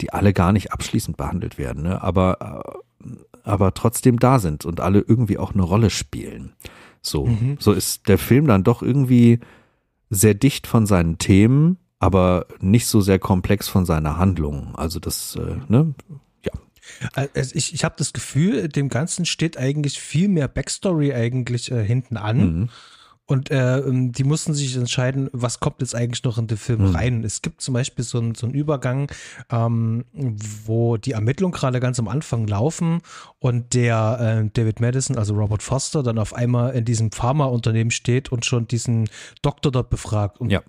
[0.00, 1.82] die alle gar nicht abschließend behandelt werden.
[1.82, 2.02] Ne?
[2.02, 2.78] Aber äh,
[3.44, 6.52] aber trotzdem da sind und alle irgendwie auch eine Rolle spielen.
[7.00, 7.56] So, mhm.
[7.58, 9.40] so ist der Film dann doch irgendwie
[10.10, 14.74] sehr dicht von seinen Themen, aber nicht so sehr komplex von seiner Handlung.
[14.74, 15.94] Also das, äh, ne.
[17.14, 21.84] Also ich, ich habe das Gefühl, dem Ganzen steht eigentlich viel mehr Backstory eigentlich äh,
[21.84, 22.38] hinten an.
[22.38, 22.68] Mhm.
[23.28, 26.88] Und äh, ähm, die mussten sich entscheiden, was kommt jetzt eigentlich noch in den Film
[26.88, 26.96] mhm.
[26.96, 27.24] rein.
[27.24, 29.12] Es gibt zum Beispiel so, ein, so einen Übergang,
[29.50, 33.02] ähm, wo die Ermittlungen gerade ganz am Anfang laufen
[33.38, 38.32] und der äh, David Madison, also Robert Foster, dann auf einmal in diesem Pharmaunternehmen steht
[38.32, 39.10] und schon diesen
[39.42, 40.40] Doktor dort befragt.
[40.40, 40.62] Und ja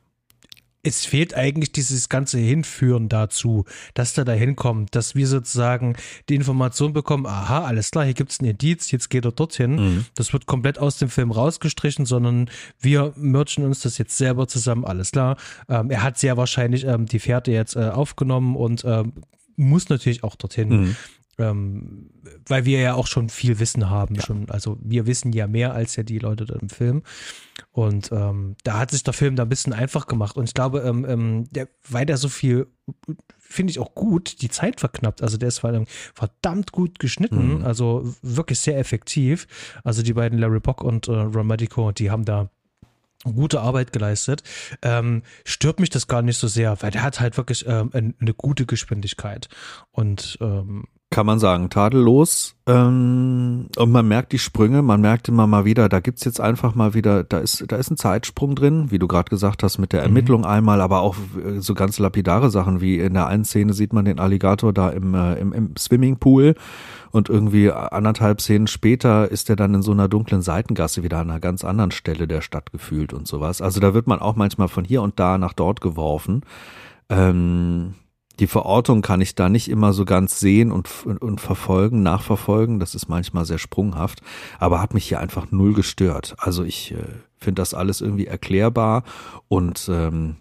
[0.81, 5.95] es fehlt eigentlich dieses ganze Hinführen dazu, dass der da hinkommt, dass wir sozusagen
[6.29, 9.75] die Information bekommen, aha, alles klar, hier gibt es ein Indiz, jetzt geht er dorthin.
[9.75, 10.05] Mhm.
[10.15, 12.49] Das wird komplett aus dem Film rausgestrichen, sondern
[12.79, 15.37] wir merchen uns das jetzt selber zusammen, alles klar.
[15.67, 19.13] Ähm, er hat sehr wahrscheinlich ähm, die Fährte jetzt äh, aufgenommen und ähm,
[19.57, 20.69] muss natürlich auch dorthin.
[20.69, 20.95] Mhm.
[21.39, 22.09] Ähm,
[22.47, 24.15] weil wir ja auch schon viel Wissen haben.
[24.15, 24.21] Ja.
[24.21, 27.03] Schon, also wir wissen ja mehr als ja die Leute im Film.
[27.71, 30.37] Und ähm, da hat sich der Film da ein bisschen einfach gemacht.
[30.37, 32.67] Und ich glaube, ähm, ähm der, weil der so viel,
[33.37, 35.21] finde ich auch gut, die Zeit verknappt.
[35.21, 37.65] Also der ist verdammt gut geschnitten, mhm.
[37.65, 39.47] also wirklich sehr effektiv.
[39.83, 42.49] Also die beiden Larry Bock und äh, Ramadico, die haben da
[43.23, 44.43] gute Arbeit geleistet.
[44.81, 48.33] Ähm, stört mich das gar nicht so sehr, weil der hat halt wirklich ähm, eine
[48.33, 49.49] gute Geschwindigkeit.
[49.91, 52.55] Und ähm, kann man sagen, tadellos.
[52.67, 56.75] Ähm, und man merkt die Sprünge, man merkt immer mal wieder, da gibt's jetzt einfach
[56.75, 59.91] mal wieder, da ist, da ist ein Zeitsprung drin, wie du gerade gesagt hast, mit
[59.91, 60.07] der mhm.
[60.07, 60.47] Ermittlung mhm.
[60.47, 64.05] einmal, aber auch äh, so ganz lapidare Sachen, wie in der einen Szene sieht man
[64.05, 66.53] den Alligator da im, äh, im, im Swimmingpool
[67.09, 71.31] und irgendwie anderthalb Szenen später ist er dann in so einer dunklen Seitengasse wieder an
[71.31, 73.63] einer ganz anderen Stelle der Stadt gefühlt und sowas.
[73.63, 76.43] Also da wird man auch manchmal von hier und da nach dort geworfen.
[77.09, 77.95] Ähm,
[78.39, 82.79] die Verortung kann ich da nicht immer so ganz sehen und, und, und, verfolgen, nachverfolgen.
[82.79, 84.21] Das ist manchmal sehr sprunghaft,
[84.59, 86.35] aber hat mich hier einfach null gestört.
[86.39, 86.97] Also ich äh,
[87.37, 89.03] finde das alles irgendwie erklärbar
[89.47, 90.37] und ähm,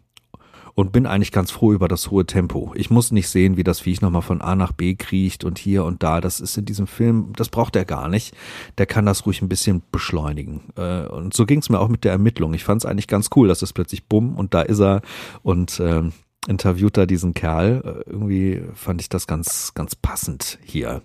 [0.79, 2.73] und bin eigentlich ganz froh über das hohe Tempo.
[2.77, 5.85] Ich muss nicht sehen, wie das Viech nochmal von A nach B kriecht und hier
[5.85, 6.21] und da.
[6.21, 8.33] Das ist in diesem Film, das braucht er gar nicht.
[8.79, 10.61] Der kann das ruhig ein bisschen beschleunigen.
[10.77, 12.55] Äh, und so ging es mir auch mit der Ermittlung.
[12.55, 15.03] Ich fand es eigentlich ganz cool, dass es plötzlich bumm und da ist er
[15.43, 16.13] und ähm,
[16.47, 17.83] interviewt da diesen Kerl.
[18.07, 21.03] Äh, irgendwie fand ich das ganz, ganz passend hier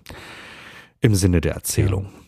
[1.00, 2.04] im Sinne der Erzählung.
[2.04, 2.23] Ja.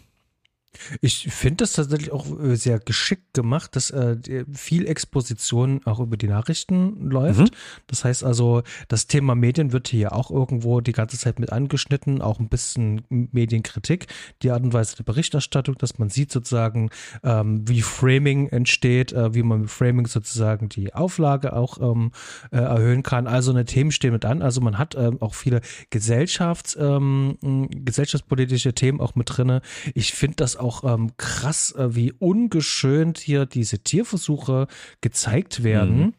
[1.00, 4.16] Ich finde das tatsächlich auch äh, sehr geschickt gemacht, dass äh,
[4.52, 7.40] viel Exposition auch über die Nachrichten läuft.
[7.40, 7.50] Mhm.
[7.86, 12.22] Das heißt also, das Thema Medien wird hier auch irgendwo die ganze Zeit mit angeschnitten,
[12.22, 14.06] auch ein bisschen Medienkritik,
[14.42, 16.90] die Art und Weise der Berichterstattung, dass man sieht sozusagen,
[17.22, 22.12] ähm, wie Framing entsteht, äh, wie man mit Framing sozusagen die Auflage auch ähm,
[22.50, 23.26] äh, erhöhen kann.
[23.26, 24.42] Also eine Themen stehen mit an.
[24.42, 25.60] Also man hat ähm, auch viele
[25.90, 27.36] Gesellschafts, ähm,
[27.70, 29.62] gesellschaftspolitische Themen auch mit drinne.
[29.94, 34.66] Ich finde das auch auch ähm, krass, äh, wie ungeschönt hier diese Tierversuche
[35.00, 35.98] gezeigt werden.
[35.98, 36.12] Mhm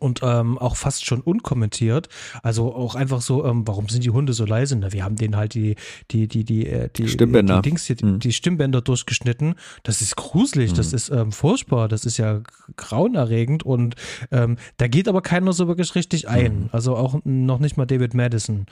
[0.00, 2.08] und ähm, auch fast schon unkommentiert.
[2.42, 4.76] Also auch einfach so, ähm, warum sind die Hunde so leise?
[4.76, 5.76] Na, wir haben denen halt die,
[6.10, 7.60] die, die, die, äh, die, Stimmbänder.
[7.60, 8.18] die, Dings hier, mhm.
[8.18, 9.54] die Stimmbänder durchgeschnitten.
[9.82, 10.76] Das ist gruselig, mhm.
[10.76, 12.40] das ist ähm, furchtbar, das ist ja
[12.76, 13.94] grauenerregend und
[14.30, 16.62] ähm, da geht aber keiner so wirklich richtig ein.
[16.62, 16.68] Mhm.
[16.72, 18.66] Also auch noch nicht mal David Madison.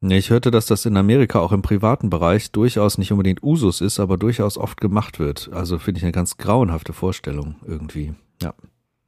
[0.00, 3.80] Nee, ich hörte, dass das in Amerika auch im privaten Bereich durchaus nicht unbedingt Usus
[3.80, 5.48] ist, aber durchaus oft gemacht wird.
[5.52, 8.12] Also finde ich eine ganz grauenhafte Vorstellung irgendwie.
[8.42, 8.52] Ja.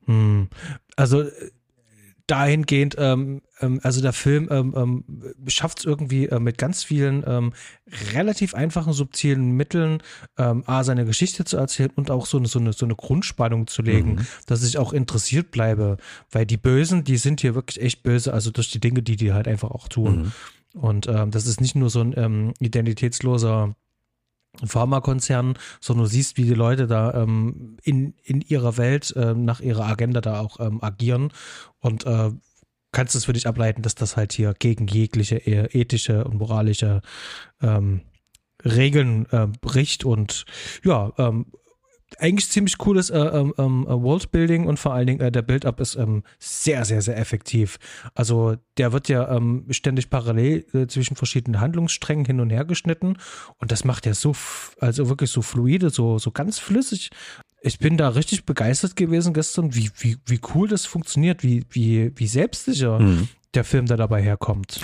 [0.06, 0.48] Hm.
[0.96, 1.24] Also
[2.26, 5.04] dahingehend, ähm, ähm, also der Film ähm, ähm,
[5.46, 7.52] schafft es irgendwie äh, mit ganz vielen ähm,
[8.14, 10.02] relativ einfachen, subtilen Mitteln,
[10.36, 13.66] ähm, A, seine Geschichte zu erzählen und auch so eine, so eine, so eine Grundspannung
[13.66, 14.26] zu legen, mhm.
[14.46, 15.98] dass ich auch interessiert bleibe.
[16.30, 19.32] Weil die Bösen, die sind hier wirklich echt böse, also durch die Dinge, die die
[19.32, 20.32] halt einfach auch tun.
[20.74, 20.80] Mhm.
[20.80, 23.74] Und das ist nicht nur so ein identitätsloser
[24.64, 29.60] Pharmakonzern, sondern du siehst, wie die Leute da ähm, in, in ihrer Welt äh, nach
[29.60, 31.32] ihrer Agenda da auch ähm, agieren.
[31.80, 32.30] Und äh,
[32.92, 37.02] kannst es für dich ableiten, dass das halt hier gegen jegliche ethische und moralische
[37.60, 38.02] ähm,
[38.64, 40.04] Regeln äh, bricht?
[40.04, 40.44] Und
[40.82, 41.46] ja, ähm,
[42.18, 45.96] eigentlich ziemlich cooles äh, ähm, ähm, Worldbuilding und vor allen Dingen äh, der Build-up ist
[45.96, 47.78] ähm, sehr, sehr, sehr effektiv.
[48.14, 53.16] Also der wird ja ähm, ständig parallel äh, zwischen verschiedenen Handlungssträngen hin und her geschnitten
[53.58, 54.34] und das macht ja so,
[54.80, 57.10] also wirklich so fluide, so, so ganz flüssig.
[57.60, 62.12] Ich bin da richtig begeistert gewesen gestern, wie, wie, wie cool das funktioniert, wie, wie,
[62.14, 63.28] wie selbstsicher mhm.
[63.54, 64.80] der Film da dabei herkommt.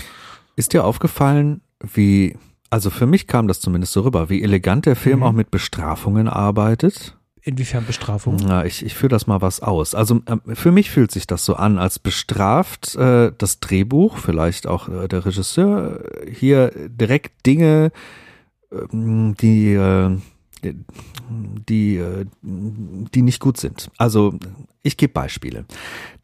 [0.57, 2.37] Ist dir aufgefallen, wie
[2.73, 5.23] also für mich kam das zumindest so rüber, wie elegant der Film mhm.
[5.25, 7.19] auch mit Bestrafungen arbeitet.
[7.45, 8.37] Inwiefern Bestrafung?
[8.37, 9.97] Na, ich, ich führe das mal was aus.
[9.97, 14.69] Also äh, für mich fühlt sich das so an, als bestraft äh, das Drehbuch, vielleicht
[14.69, 17.91] auch äh, der Regisseur, hier direkt Dinge,
[18.71, 20.19] ähm, die äh,
[20.63, 23.91] die, äh, die nicht gut sind.
[23.99, 24.35] Also
[24.83, 25.65] ich gebe Beispiele.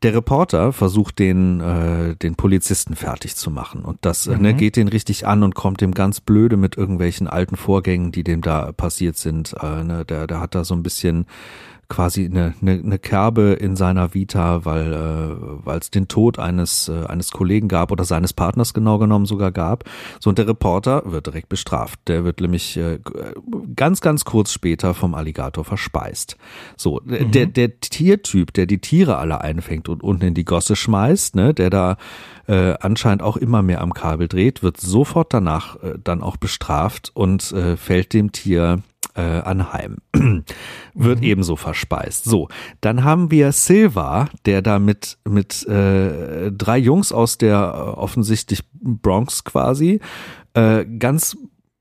[0.02, 4.42] Der Reporter versucht den, äh, den Polizisten fertig zu machen und das äh, ne, mhm.
[4.42, 8.24] ne, geht den richtig an und kommt dem ganz blöde mit irgendwelchen alten Vorgängen, die
[8.24, 9.54] dem da passiert sind.
[9.60, 11.26] Äh, ne, der, der hat da so ein bisschen
[11.88, 16.88] quasi eine, eine, eine Kerbe in seiner Vita, weil äh, weil es den Tod eines
[16.88, 19.84] äh, eines Kollegen gab oder seines Partners genau genommen sogar gab.
[20.20, 22.00] So und der Reporter wird direkt bestraft.
[22.06, 22.98] Der wird nämlich äh,
[23.74, 26.36] ganz ganz kurz später vom Alligator verspeist.
[26.76, 27.30] So mhm.
[27.30, 31.54] der der Tiertyp, der die Tiere alle einfängt und unten in die Gosse schmeißt, ne,
[31.54, 31.96] der da
[32.46, 37.12] äh, anscheinend auch immer mehr am Kabel dreht, wird sofort danach äh, dann auch bestraft
[37.14, 38.82] und äh, fällt dem Tier
[39.18, 39.98] äh, anheim.
[40.94, 41.24] Wird mhm.
[41.24, 42.24] ebenso verspeist.
[42.24, 42.48] So,
[42.80, 48.60] dann haben wir Silva, der da mit, mit äh, drei Jungs aus der äh, offensichtlich
[48.80, 50.00] Bronx quasi
[50.54, 51.36] äh, ganz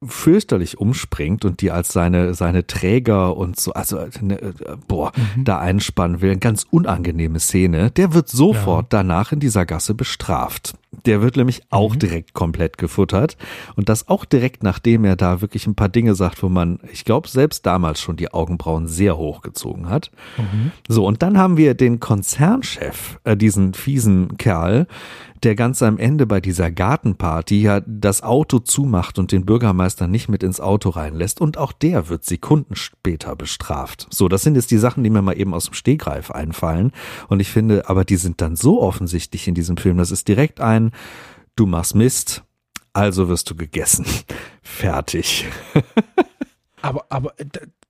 [0.06, 4.54] fürchterlich umspringt und die als seine seine Träger und so also ne, äh,
[4.88, 5.44] boah mhm.
[5.44, 7.90] da einspannen will, ganz unangenehme Szene.
[7.90, 9.00] Der wird sofort ja.
[9.00, 10.76] danach in dieser Gasse bestraft.
[11.06, 12.00] Der wird nämlich auch mhm.
[12.00, 13.38] direkt komplett gefuttert
[13.76, 17.04] und das auch direkt nachdem er da wirklich ein paar Dinge sagt, wo man, ich
[17.04, 20.12] glaube, selbst damals schon die Augenbrauen sehr hochgezogen hat.
[20.38, 20.72] Mhm.
[20.88, 24.86] So und dann haben wir den Konzernchef, äh, diesen fiesen Kerl,
[25.44, 30.30] der ganz am Ende bei dieser Gartenparty ja das Auto zumacht und den Bürgermeister nicht
[30.30, 34.08] mit ins Auto reinlässt und auch der wird Sekunden später bestraft.
[34.10, 36.92] So, das sind jetzt die Sachen, die mir mal eben aus dem Stegreif einfallen
[37.28, 40.62] und ich finde, aber die sind dann so offensichtlich in diesem Film, das ist direkt
[40.62, 40.92] ein
[41.58, 42.44] du machst Mist,
[42.94, 44.06] also wirst du gegessen.
[44.62, 45.46] Fertig.
[46.82, 47.34] aber aber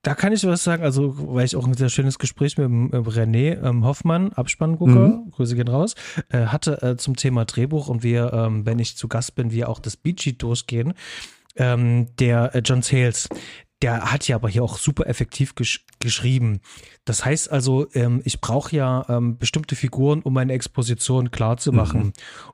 [0.08, 2.94] da kann ich was sagen, also weil ich auch ein sehr schönes Gespräch mit, mit
[2.94, 5.32] René ähm, Hoffmann, Abspanngucker, mhm.
[5.32, 5.96] Grüße gehen raus,
[6.30, 9.68] äh, hatte äh, zum Thema Drehbuch und wir, ähm, wenn ich zu Gast bin, wir
[9.68, 10.94] auch das Beachy durchgehen.
[11.58, 13.28] Ähm, der äh, John Sales,
[13.82, 16.62] der hat ja aber hier auch super effektiv gesch geschrieben.
[17.04, 21.74] Das heißt also, ähm, ich brauche ja ähm, bestimmte Figuren, um meine Exposition klar zu
[21.74, 22.02] machen.
[22.02, 22.14] Mhm.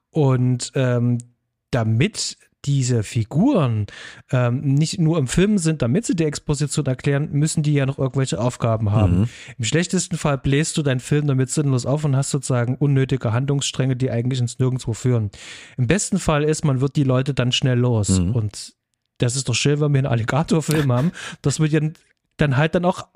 [0.09, 1.19] Und ähm,
[1.69, 2.35] damit
[2.65, 3.87] diese Figuren
[4.31, 7.99] ähm, nicht nur im Film sind, damit sie die Exposition erklären, müssen die ja noch
[7.99, 9.21] irgendwelche Aufgaben haben.
[9.21, 9.29] Mhm.
[9.57, 13.95] Im schlechtesten Fall bläst du deinen Film damit sinnlos auf und hast sozusagen unnötige Handlungsstränge,
[13.95, 15.31] die eigentlich ins Nirgendwo führen.
[15.77, 18.19] Im besten Fall ist, man wird die Leute dann schnell los.
[18.19, 18.31] Mhm.
[18.31, 18.73] Und
[19.17, 21.11] das ist doch schön, wenn wir einen Alligatorfilm haben,
[21.41, 21.93] dass wir
[22.37, 23.07] dann halt dann auch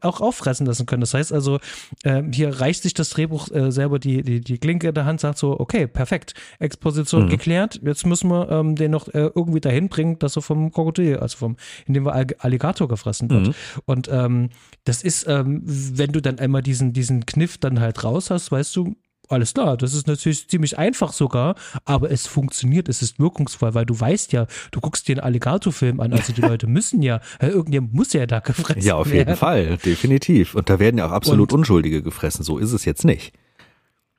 [0.00, 1.00] auch auffressen lassen können.
[1.00, 1.58] Das heißt also,
[2.04, 5.20] äh, hier reicht sich das Drehbuch äh, selber die, die, die Klinke in der Hand,
[5.20, 7.30] sagt so, okay, perfekt, Exposition mhm.
[7.30, 11.18] geklärt, jetzt müssen wir ähm, den noch äh, irgendwie dahin bringen, dass er vom Krokodil,
[11.18, 11.56] also vom,
[11.86, 13.48] indem wir Alligator gefressen wird.
[13.48, 13.54] Mhm.
[13.84, 14.50] Und ähm,
[14.84, 18.74] das ist, ähm, wenn du dann einmal diesen, diesen Kniff dann halt raus hast, weißt
[18.76, 18.94] du,
[19.28, 21.54] alles klar, das ist natürlich ziemlich einfach sogar,
[21.84, 26.00] aber es funktioniert, es ist wirkungsvoll, weil du weißt ja, du guckst dir einen Alligator-Film
[26.00, 28.86] an, also die Leute müssen ja, irgendjemand muss ja da gefressen werden.
[28.86, 30.54] Ja, auf jeden Fall, definitiv.
[30.54, 33.32] Und da werden ja auch absolut und, Unschuldige gefressen, so ist es jetzt nicht.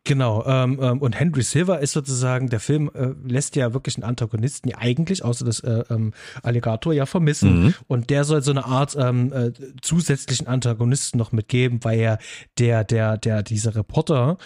[0.06, 4.04] Genau, ähm, ähm, und Henry Silver ist sozusagen, der Film äh, lässt ja wirklich einen
[4.04, 7.64] Antagonisten ja eigentlich, außer das äh, ähm, Alligator, ja vermissen.
[7.64, 7.74] Mhm.
[7.88, 9.52] Und der soll so eine Art ähm, äh,
[9.82, 12.20] zusätzlichen Antagonisten noch mitgeben, weil er
[12.60, 14.38] der, der, der, dieser Reporter,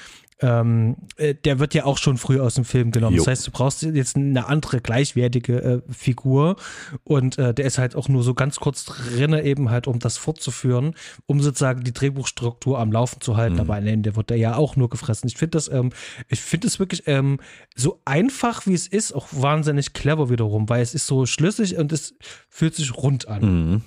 [0.42, 3.16] ähm, äh, der wird ja auch schon früh aus dem Film genommen.
[3.16, 3.24] Jo.
[3.24, 6.56] Das heißt, du brauchst jetzt eine andere gleichwertige äh, Figur
[7.04, 10.18] und äh, der ist halt auch nur so ganz kurz drinne eben halt, um das
[10.18, 13.56] fortzuführen, um sozusagen die Drehbuchstruktur am Laufen zu halten.
[13.56, 13.62] Mhm.
[13.62, 15.28] Aber am Ende wird der ja auch nur gefressen.
[15.28, 15.92] Ich finde das, ähm,
[16.28, 17.40] ich finde es wirklich ähm,
[17.76, 21.92] so einfach wie es ist, auch wahnsinnig clever wiederum, weil es ist so schlüssig und
[21.92, 22.16] es
[22.50, 23.42] fühlt sich rund an.
[23.42, 23.82] Mhm.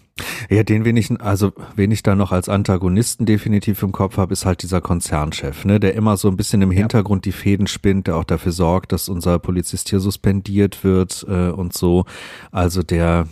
[0.50, 4.32] Ja, den wen ich, also wen ich da noch als Antagonisten definitiv im Kopf habe,
[4.32, 8.06] ist halt dieser Konzernchef, ne, der immer so ein bisschen im Hintergrund die Fäden spinnt,
[8.06, 12.04] der auch dafür sorgt, dass unser Polizist hier suspendiert wird äh, und so.
[12.50, 13.26] Also der,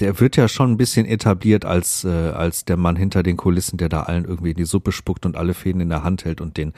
[0.00, 3.76] der wird ja schon ein bisschen etabliert als, äh, als der Mann hinter den Kulissen,
[3.78, 6.40] der da allen irgendwie in die Suppe spuckt und alle Fäden in der Hand hält
[6.40, 6.72] und den,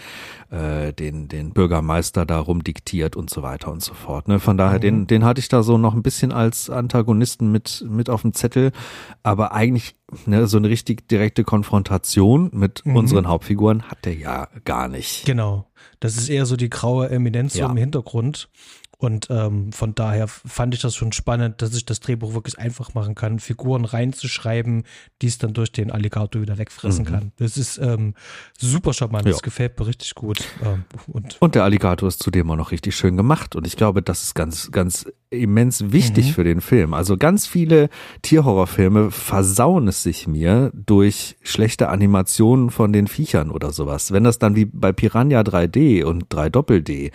[0.50, 4.28] äh, den, den Bürgermeister darum diktiert und so weiter und so fort.
[4.28, 4.40] Ne?
[4.40, 4.82] Von daher, Mhm.
[4.82, 8.32] den, den hatte ich da so noch ein bisschen als Antagonisten mit, mit auf dem
[8.32, 8.72] Zettel,
[9.22, 9.96] aber eigentlich
[10.26, 12.96] ne, so eine richtig direkte Konfrontation mit Mhm.
[12.96, 15.24] unseren Hauptfiguren hat der ja gar nicht.
[15.26, 15.66] Genau.
[16.00, 17.66] Das ist eher so die graue Eminenz Ja.
[17.70, 18.48] im Hintergrund.
[19.00, 22.92] Und ähm, von daher fand ich das schon spannend, dass ich das Drehbuch wirklich einfach
[22.92, 24.84] machen kann, Figuren reinzuschreiben,
[25.22, 27.08] die es dann durch den Alligator wieder wegfressen Mhm.
[27.08, 27.32] kann.
[27.38, 28.14] Das ist ähm,
[28.58, 29.32] super charmant, Ja.
[29.32, 30.44] das gefällt mir richtig gut.
[30.62, 33.56] Ähm, und Und der Alligator ist zudem auch noch richtig schön gemacht.
[33.56, 36.32] Und ich glaube, das ist ganz, ganz immens wichtig Mhm.
[36.32, 36.92] für den Film.
[36.92, 37.88] Also ganz viele
[38.22, 44.10] Tierhorrorfilme versauen es sich mir durch schlechte Animationen von den Viechern oder sowas.
[44.10, 47.12] Wenn das dann wie bei Piranha 3D und 3 Doppel D,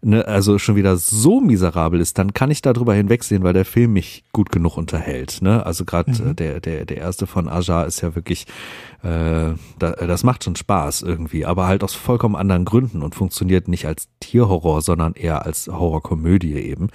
[0.00, 3.92] ne, also schon wieder so miserabel ist, dann kann ich darüber hinwegsehen, weil der Film
[3.92, 5.42] mich gut genug unterhält.
[5.42, 5.64] Ne?
[5.66, 6.30] Also gerade Mhm.
[6.30, 8.46] äh, der, der, der erste von Aja ist ja wirklich,
[9.02, 13.68] äh, da, das macht schon Spaß irgendwie, aber halt aus vollkommen anderen Gründen und funktioniert
[13.68, 16.88] nicht als Tierhorror, sondern eher als Horrorkomödie eben.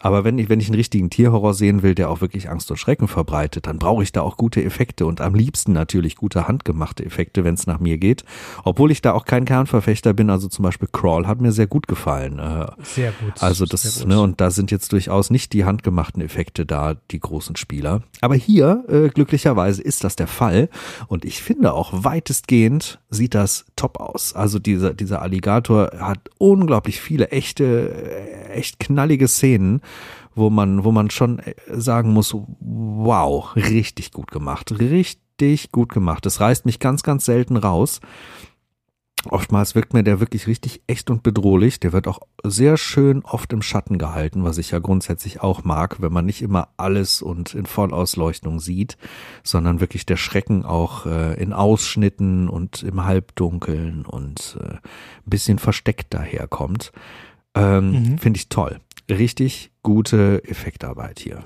[0.00, 2.76] Aber wenn ich, wenn ich einen richtigen Tierhorror sehen will, der auch wirklich Angst und
[2.76, 7.04] Schrecken verbreitet, dann brauche ich da auch gute Effekte und am liebsten natürlich gute handgemachte
[7.04, 8.24] Effekte, wenn es nach mir geht.
[8.64, 11.86] Obwohl ich da auch kein Kernverfechter bin, also zum Beispiel Crawl hat mir sehr gut
[11.86, 12.40] gefallen.
[12.40, 13.40] Äh, sehr gut.
[13.40, 14.08] also das, gut.
[14.08, 18.02] ne, und da sind jetzt durchaus nicht die handgemachten Effekte da, die großen Spieler.
[18.20, 20.68] Aber hier, äh, glücklicherweise, ist das der Fall.
[21.06, 24.34] Und ich finde auch weitestgehend sieht das top aus.
[24.34, 29.80] Also dieser, dieser Alligator hat unglaublich viele echte, äh, echt knallige Szenen,
[30.34, 34.78] wo man, wo man schon äh, sagen muss, wow, richtig gut gemacht.
[34.78, 36.26] Richtig gut gemacht.
[36.26, 38.00] Das reißt mich ganz, ganz selten raus.
[39.30, 41.80] Oftmals wirkt mir der wirklich richtig echt und bedrohlich.
[41.80, 46.00] Der wird auch sehr schön oft im Schatten gehalten, was ich ja grundsätzlich auch mag,
[46.00, 48.96] wenn man nicht immer alles und in Vollausleuchtung sieht,
[49.42, 54.80] sondern wirklich der Schrecken auch äh, in Ausschnitten und im Halbdunkeln und äh, ein
[55.26, 56.92] bisschen versteckt daherkommt.
[57.54, 58.18] Ähm, Mhm.
[58.18, 58.80] Finde ich toll.
[59.08, 61.44] Richtig gute Effektarbeit hier.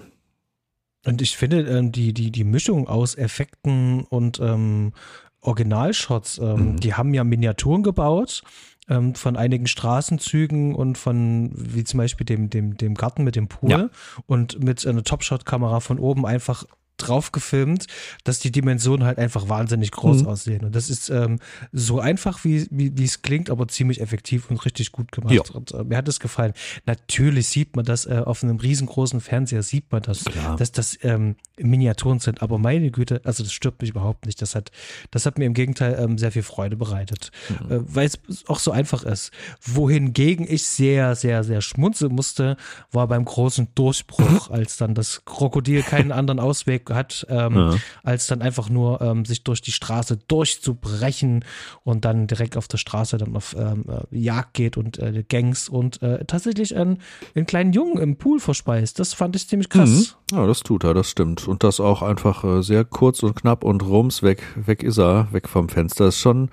[1.04, 4.92] Und ich finde, ähm, die, die, die Mischung aus Effekten und ähm,
[5.40, 6.76] Originalshots, ähm, Mhm.
[6.80, 8.42] die haben ja Miniaturen gebaut
[8.88, 13.48] ähm, von einigen Straßenzügen und von, wie zum Beispiel dem, dem, dem Garten mit dem
[13.48, 13.88] Pool Ja.
[14.26, 16.64] und mit einer Topshot-Kamera von oben einfach
[16.98, 17.86] drauf gefilmt,
[18.24, 20.28] dass die Dimensionen halt einfach wahnsinnig groß Mhm.
[20.28, 20.64] aussehen.
[20.64, 21.38] Und das ist ähm,
[21.72, 25.32] so einfach, wie wie es klingt, aber ziemlich effektiv und richtig gut gemacht.
[25.34, 25.42] Ja.
[25.54, 26.52] Und äh, mir hat es gefallen.
[26.86, 30.56] Natürlich sieht man das äh, auf einem riesengroßen Fernseher, sieht man das, Klar.
[30.56, 32.42] dass das ähm, Miniaturen sind.
[32.42, 34.42] Aber meine Güte, also das stört mich überhaupt nicht.
[34.42, 34.70] Das hat,
[35.10, 37.72] das hat mir im Gegenteil ähm, sehr viel Freude bereitet, Mhm.
[37.72, 38.18] äh, weil es
[38.48, 39.30] auch so einfach ist.
[39.62, 42.56] Wohingegen ich sehr, sehr, sehr schmunzeln musste,
[42.92, 47.74] war beim großen Durchbruch, als dann das Krokodil keinen anderen Ausweg hat, ähm, Ja.
[48.02, 51.44] als dann einfach nur ähm, sich durch die Straße durchzubrechen
[51.84, 55.68] und dann direkt auf der Straße dann auf ähm, äh, Jagd geht und äh, Gangs
[55.68, 56.98] und äh, tatsächlich einen,
[57.34, 58.98] einen kleinen Jungen im Pool verspeist.
[58.98, 60.16] Das fand ich ziemlich krass.
[60.30, 60.36] Mhm.
[60.36, 61.46] Ja, das tut er, das stimmt.
[61.48, 65.28] Und das auch einfach äh, sehr kurz und knapp und rums weg, weg ist er,
[65.32, 66.08] weg vom Fenster.
[66.08, 66.50] ist schon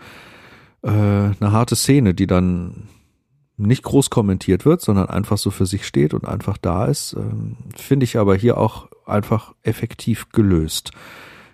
[0.84, 2.88] äh, eine harte Szene, die dann
[3.58, 7.14] nicht groß kommentiert wird, sondern einfach so für sich steht und einfach da ist.
[7.14, 10.92] Ähm, Finde ich aber hier auch einfach effektiv gelöst.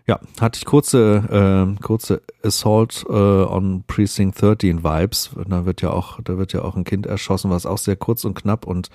[0.08, 5.32] Ja, hatte ich kurze, äh, kurze Assault äh, on Precinct 13 Vibes.
[5.48, 8.26] Da wird ja auch, da wird ja auch ein Kind erschossen, was auch sehr kurz
[8.26, 8.90] und knapp und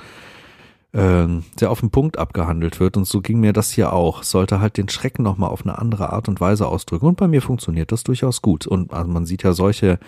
[0.93, 2.97] ähm, sehr auf den Punkt abgehandelt wird.
[2.97, 4.25] Und so ging mir das hier auch.
[4.25, 7.07] Sollte halt den Schrecken nochmal auf eine andere Art und Weise ausdrücken.
[7.07, 8.67] Und bei mir funktioniert das durchaus gut.
[8.67, 9.99] Und also man sieht ja solche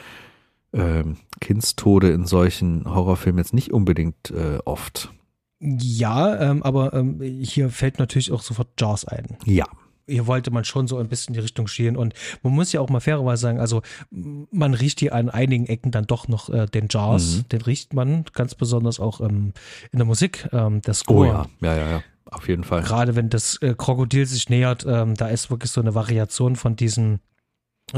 [0.72, 5.12] ähm, Kindstode in solchen Horrorfilmen jetzt nicht unbedingt äh, oft.
[5.61, 9.36] Ja, ähm, aber ähm, hier fällt natürlich auch sofort Jaws ein.
[9.44, 9.64] Ja.
[10.06, 12.80] Hier wollte man schon so ein bisschen in die Richtung schielen und man muss ja
[12.80, 16.64] auch mal fairerweise sagen, also man riecht hier an einigen Ecken dann doch noch äh,
[16.66, 17.48] den Jazz, Mhm.
[17.50, 19.52] den riecht man ganz besonders auch ähm,
[19.92, 21.26] in der Musik, ähm, der Oh Score.
[21.26, 22.02] ja, ja, ja, ja.
[22.30, 22.82] Auf jeden Fall.
[22.82, 26.76] Gerade wenn das äh, Krokodil sich nähert, ähm, da ist wirklich so eine Variation von
[26.76, 27.20] diesen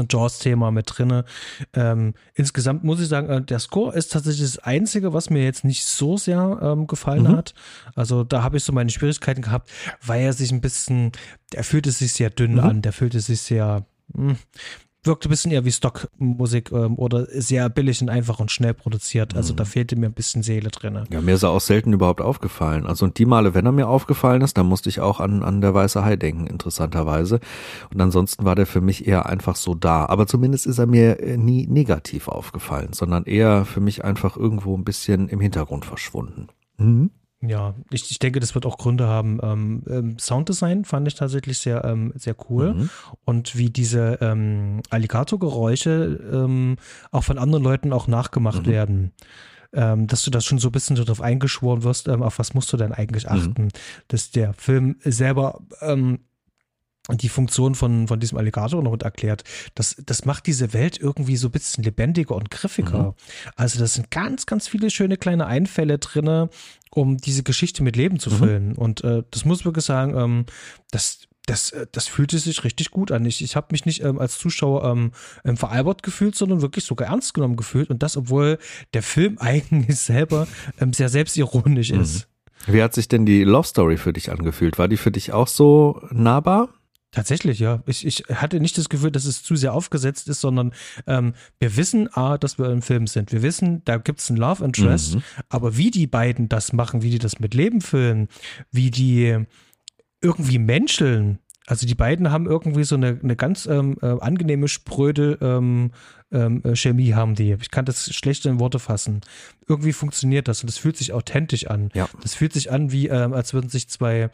[0.09, 1.25] Jaws-Thema mit drinne.
[1.73, 5.63] Ähm, insgesamt muss ich sagen, äh, der Score ist tatsächlich das Einzige, was mir jetzt
[5.63, 7.37] nicht so sehr ähm, gefallen mhm.
[7.37, 7.53] hat.
[7.95, 9.69] Also da habe ich so meine Schwierigkeiten gehabt,
[10.05, 11.11] weil er sich ein bisschen,
[11.53, 12.59] der fühlte sich sehr dünn mhm.
[12.59, 14.37] an, der fühlte sich sehr, mh, hm,
[15.03, 19.35] wirkte ein bisschen eher wie Stockmusik ähm, oder sehr billig und einfach und schnell produziert.
[19.35, 19.57] Also mhm.
[19.57, 20.99] da fehlte mir ein bisschen Seele drin.
[21.11, 22.85] Ja, mir ist er auch selten überhaupt aufgefallen.
[22.85, 25.61] Also und die Male, wenn er mir aufgefallen ist, dann musste ich auch an, an
[25.61, 27.39] der Weiße Hai denken, interessanterweise.
[27.91, 30.05] Und ansonsten war der für mich eher einfach so da.
[30.05, 34.77] Aber zumindest ist er mir äh, nie negativ aufgefallen, sondern eher für mich einfach irgendwo
[34.77, 36.47] ein bisschen im Hintergrund verschwunden.
[36.77, 37.11] Mhm.
[37.41, 39.39] Ja, ich, ich denke, das wird auch Gründe haben.
[39.41, 42.75] Ähm, ähm, Sounddesign fand ich tatsächlich sehr, ähm, sehr cool.
[42.75, 42.89] Mhm.
[43.25, 46.77] Und wie diese ähm, Alligator-Geräusche ähm,
[47.11, 48.71] auch von anderen Leuten auch nachgemacht mhm.
[48.71, 49.11] werden.
[49.73, 52.71] Ähm, dass du das schon so ein bisschen darauf eingeschworen wirst, ähm, auf was musst
[52.73, 53.31] du denn eigentlich mhm.
[53.31, 53.69] achten, mhm.
[54.09, 56.19] dass der Film selber ähm,
[57.09, 59.43] die Funktion von, von diesem Alligator noch erklärt.
[59.75, 63.03] Das, das macht diese Welt irgendwie so ein bisschen lebendiger und griffiger.
[63.03, 63.13] Mhm.
[63.55, 66.49] Also das sind ganz, ganz viele schöne kleine Einfälle drinne,
[66.93, 68.35] um diese Geschichte mit Leben zu mhm.
[68.35, 68.75] füllen.
[68.75, 70.45] Und äh, das muss ich wirklich sagen, ähm,
[70.91, 73.25] das, das, äh, das fühlte sich richtig gut an.
[73.25, 75.11] Ich, ich habe mich nicht ähm, als Zuschauer ähm,
[75.45, 77.89] ähm, veralbert gefühlt, sondern wirklich sogar ernst genommen gefühlt.
[77.89, 78.57] Und das, obwohl
[78.93, 80.47] der Film eigentlich selber
[80.79, 82.01] ähm, sehr selbstironisch mhm.
[82.01, 82.27] ist.
[82.67, 84.77] Wie hat sich denn die Love Story für dich angefühlt?
[84.77, 86.69] War die für dich auch so nahbar?
[87.11, 87.83] Tatsächlich, ja.
[87.87, 90.71] Ich, ich hatte nicht das Gefühl, dass es zu sehr aufgesetzt ist, sondern
[91.07, 93.33] ähm, wir wissen, A, dass wir im Film sind.
[93.33, 95.23] Wir wissen, da gibt es ein Love Interest, mhm.
[95.49, 98.29] aber wie die beiden das machen, wie die das mit Leben füllen,
[98.71, 99.45] wie die
[100.21, 101.39] irgendwie menscheln.
[101.67, 105.91] Also die beiden haben irgendwie so eine, eine ganz ähm, äh, angenehme, spröde ähm,
[106.31, 107.55] ähm, äh, Chemie haben die.
[107.61, 109.21] Ich kann das schlecht in Worte fassen.
[109.67, 111.89] Irgendwie funktioniert das und es fühlt sich authentisch an.
[111.93, 112.09] Ja.
[112.21, 114.29] Das fühlt sich an, wie ähm, als würden sich zwei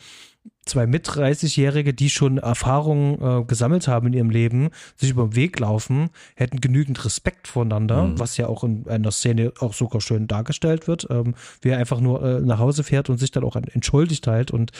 [0.65, 5.35] zwei mit 30-Jährige, die schon Erfahrungen äh, gesammelt haben in ihrem Leben, sich über den
[5.35, 8.19] Weg laufen, hätten genügend Respekt voneinander, mhm.
[8.19, 11.99] was ja auch in einer Szene auch sogar schön dargestellt wird, ähm, wie er einfach
[11.99, 14.71] nur äh, nach Hause fährt und sich dann auch entschuldigt halt und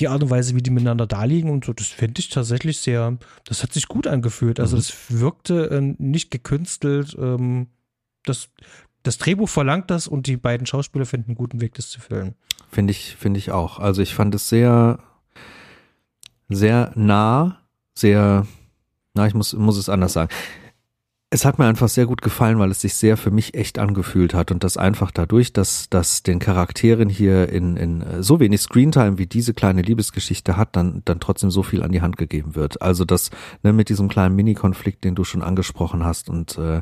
[0.00, 2.78] die Art und Weise, wie die miteinander da liegen und so, das finde ich tatsächlich
[2.78, 4.60] sehr, das hat sich gut angefühlt.
[4.60, 5.20] Also es mhm.
[5.20, 7.68] wirkte äh, nicht gekünstelt, ähm,
[8.24, 8.50] das,
[9.02, 12.34] das Drehbuch verlangt das und die beiden Schauspieler finden einen guten Weg, das zu füllen.
[12.70, 13.78] Finde ich, finde ich auch.
[13.78, 14.98] Also ich fand es sehr,
[16.48, 17.60] sehr nah,
[17.94, 18.46] sehr,
[19.14, 20.30] na, ich muss, muss es anders sagen.
[21.30, 24.32] Es hat mir einfach sehr gut gefallen, weil es sich sehr für mich echt angefühlt
[24.32, 29.18] hat und das einfach dadurch, dass, dass den Charakteren hier in, in so wenig Screentime
[29.18, 32.80] wie diese kleine Liebesgeschichte hat, dann, dann trotzdem so viel an die Hand gegeben wird.
[32.80, 33.30] Also das,
[33.62, 36.80] ne, mit diesem kleinen Mini-Konflikt, den du schon angesprochen hast und, äh,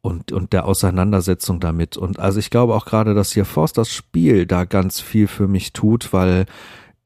[0.00, 1.98] und, und der Auseinandersetzung damit.
[1.98, 5.74] Und also ich glaube auch gerade, dass hier Forsters Spiel da ganz viel für mich
[5.74, 6.46] tut, weil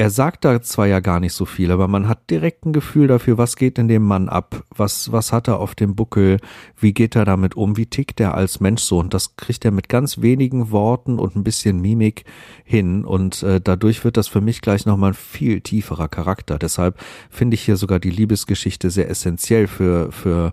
[0.01, 3.09] er sagt da zwar ja gar nicht so viel, aber man hat direkt ein Gefühl
[3.09, 6.39] dafür, was geht in dem Mann ab, was, was hat er auf dem Buckel,
[6.77, 9.01] wie geht er damit um, wie tickt er als Mensch so?
[9.01, 12.25] Und das kriegt er mit ganz wenigen Worten und ein bisschen Mimik
[12.63, 13.05] hin.
[13.05, 16.61] Und äh, dadurch wird das für mich gleich nochmal ein viel tieferer Charakter.
[16.61, 16.97] Deshalb
[17.29, 20.53] finde ich hier sogar die Liebesgeschichte sehr essentiell für, für,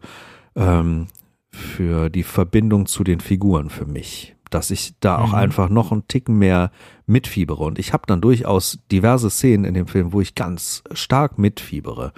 [0.55, 1.05] ähm,
[1.51, 5.35] für die Verbindung zu den Figuren für mich dass ich da auch mhm.
[5.35, 6.71] einfach noch einen Ticken mehr
[7.07, 7.61] mitfiebere.
[7.61, 12.13] Und ich habe dann durchaus diverse Szenen in dem Film, wo ich ganz stark mitfiebere.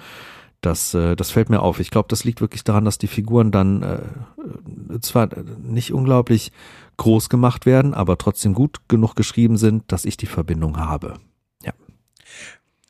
[0.60, 1.80] Das, äh, das fällt mir auf.
[1.80, 5.28] Ich glaube, das liegt wirklich daran, dass die Figuren dann äh, zwar
[5.60, 6.52] nicht unglaublich
[6.96, 11.14] groß gemacht werden, aber trotzdem gut genug geschrieben sind, dass ich die Verbindung habe.
[11.64, 11.72] Ja.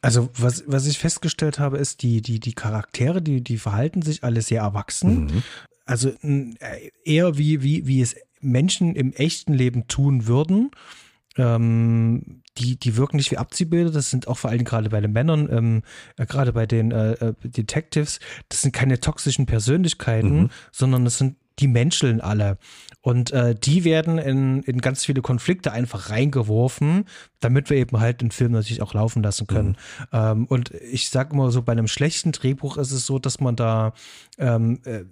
[0.03, 4.24] Also was, was ich festgestellt habe, ist, die, die, die Charaktere, die, die verhalten sich
[4.24, 5.24] alle sehr erwachsen.
[5.24, 5.42] Mhm.
[5.89, 10.70] Also äh, eher wie, wie, wie es Menschen im echten Leben tun würden.
[11.36, 15.12] Ähm, die, die wirken nicht wie Abziehbilder, das sind auch vor allem gerade bei den
[15.12, 15.82] Männern, ähm,
[16.16, 18.18] äh, gerade bei den äh, äh, Detectives,
[18.49, 20.51] das sind keine toxischen Persönlichkeiten, mhm.
[20.72, 22.59] sondern das sind die Menscheln alle.
[23.01, 27.05] Und äh, die werden in, in ganz viele Konflikte einfach reingeworfen,
[27.41, 29.70] damit wir eben halt den Film natürlich auch laufen lassen können.
[29.70, 30.07] Mhm.
[30.12, 33.57] Ähm, und ich sag immer so, bei einem schlechten Drehbuch ist es so, dass man
[33.57, 33.95] da
[34.39, 35.05] ähm, äh,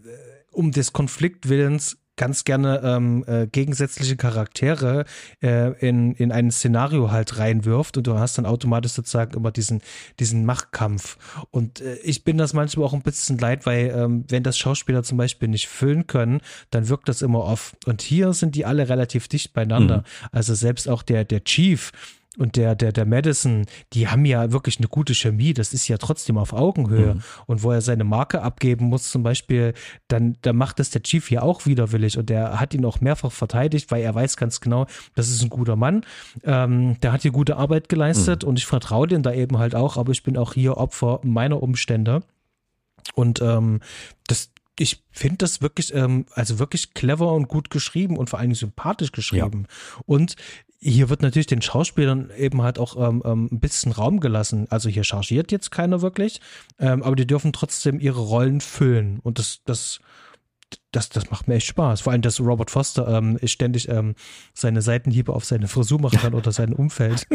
[0.57, 5.05] um des Konfliktwillens ganz gerne ähm, äh, gegensätzliche Charaktere
[5.43, 9.83] äh, in, in ein Szenario halt reinwirft und du hast dann automatisch sozusagen immer diesen,
[10.19, 11.19] diesen Machtkampf.
[11.51, 15.03] Und äh, ich bin das manchmal auch ein bisschen leid, weil ähm, wenn das Schauspieler
[15.03, 16.41] zum Beispiel nicht füllen können,
[16.71, 17.77] dann wirkt das immer off.
[17.85, 19.99] Und hier sind die alle relativ dicht beieinander.
[19.99, 20.29] Mhm.
[20.33, 21.93] Also selbst auch der, der Chief,
[22.39, 25.55] und der, der, der Madison, die haben ja wirklich eine gute Chemie.
[25.55, 27.15] Das ist ja trotzdem auf Augenhöhe.
[27.15, 27.23] Mhm.
[27.47, 29.73] Und wo er seine Marke abgeben muss, zum Beispiel,
[30.09, 32.19] dann, dann macht das der Chief hier auch widerwillig.
[32.19, 35.51] Und der hat ihn auch mehrfach verteidigt, weil er weiß ganz genau, das ist ein
[35.51, 36.03] guter Mann.
[36.45, 38.51] Ähm, der hat hier gute Arbeit geleistet mhm.
[38.51, 41.63] und ich vertraue dem da eben halt auch, aber ich bin auch hier Opfer meiner
[41.63, 42.23] Umstände.
[43.15, 43.81] Und ähm,
[44.27, 48.55] das, ich finde das wirklich, ähm, also wirklich clever und gut geschrieben und vor allem
[48.55, 49.67] sympathisch geschrieben.
[49.69, 50.03] Ja.
[50.07, 50.37] Und
[50.91, 54.67] hier wird natürlich den Schauspielern eben halt auch ähm, ähm, ein bisschen Raum gelassen.
[54.71, 56.41] Also hier chargiert jetzt keiner wirklich,
[56.79, 59.21] ähm, aber die dürfen trotzdem ihre Rollen füllen.
[59.23, 60.01] Und das, das
[60.91, 62.01] das, das macht mir echt Spaß.
[62.01, 64.15] Vor allem, dass Robert Foster ähm, ständig ähm,
[64.55, 67.27] seine Seitenhiebe auf seine Frisur machen kann oder sein Umfeld.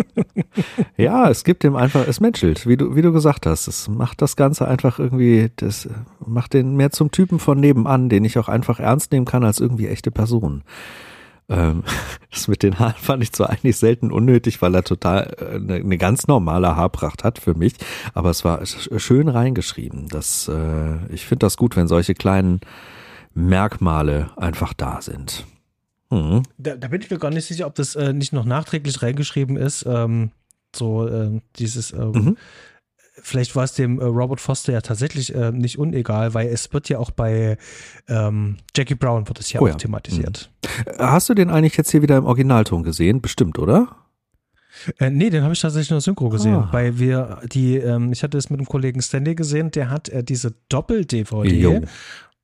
[0.98, 3.68] ja, es gibt ihm einfach, es menschelt, wie du, wie du gesagt hast.
[3.68, 5.88] Es macht das Ganze einfach irgendwie, das
[6.26, 9.60] macht den mehr zum Typen von nebenan, den ich auch einfach ernst nehmen kann als
[9.60, 10.64] irgendwie echte Person.
[11.52, 11.84] Ähm,
[12.32, 15.82] das mit den Haaren fand ich zwar eigentlich selten unnötig, weil er total eine, äh,
[15.82, 17.74] eine ganz normale Haarpracht hat für mich,
[18.14, 20.08] aber es war schön reingeschrieben.
[20.08, 22.62] Das, äh, ich finde das gut, wenn solche kleinen
[23.34, 25.46] Merkmale einfach da sind.
[26.10, 26.44] Mhm.
[26.58, 29.58] Da, da, bin ich mir gar nicht sicher, ob das äh, nicht noch nachträglich reingeschrieben
[29.58, 29.86] ist.
[29.88, 30.32] Ähm,
[30.76, 32.38] so äh, dieses, ähm, mhm.
[33.14, 36.90] Vielleicht war es dem äh, Robert Foster ja tatsächlich äh, nicht unegal, weil es wird
[36.90, 37.58] ja auch bei
[38.08, 39.76] ähm, Jackie Brown wird es ja oh, auch ja.
[39.76, 40.52] thematisiert.
[40.64, 41.00] Mhm.
[41.00, 43.22] Hast du den eigentlich jetzt hier wieder im Originalton gesehen?
[43.22, 43.96] Bestimmt, oder?
[45.00, 46.70] Äh, nee, den habe ich tatsächlich nur Synchro gesehen, ah.
[46.72, 50.24] weil wir die, ähm, ich hatte es mit einem Kollegen Stanley gesehen, der hat äh,
[50.24, 51.82] diese Doppel-DVD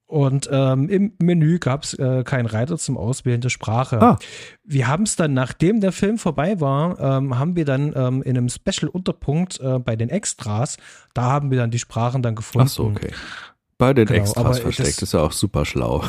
[0.08, 4.02] und ähm, im Menü gab es äh, keinen Reiter zum Auswählen der Sprache.
[4.02, 4.18] Ah.
[4.64, 8.38] Wir haben es dann, nachdem der Film vorbei war, ähm, haben wir dann ähm, in
[8.38, 10.78] einem Special-Unterpunkt äh, bei den Extras,
[11.14, 12.68] da haben wir dann die Sprachen dann gefunden.
[12.70, 13.12] Ach so, okay.
[13.78, 16.04] Bei den genau, Extras versteckt, das, ist ja auch super schlau.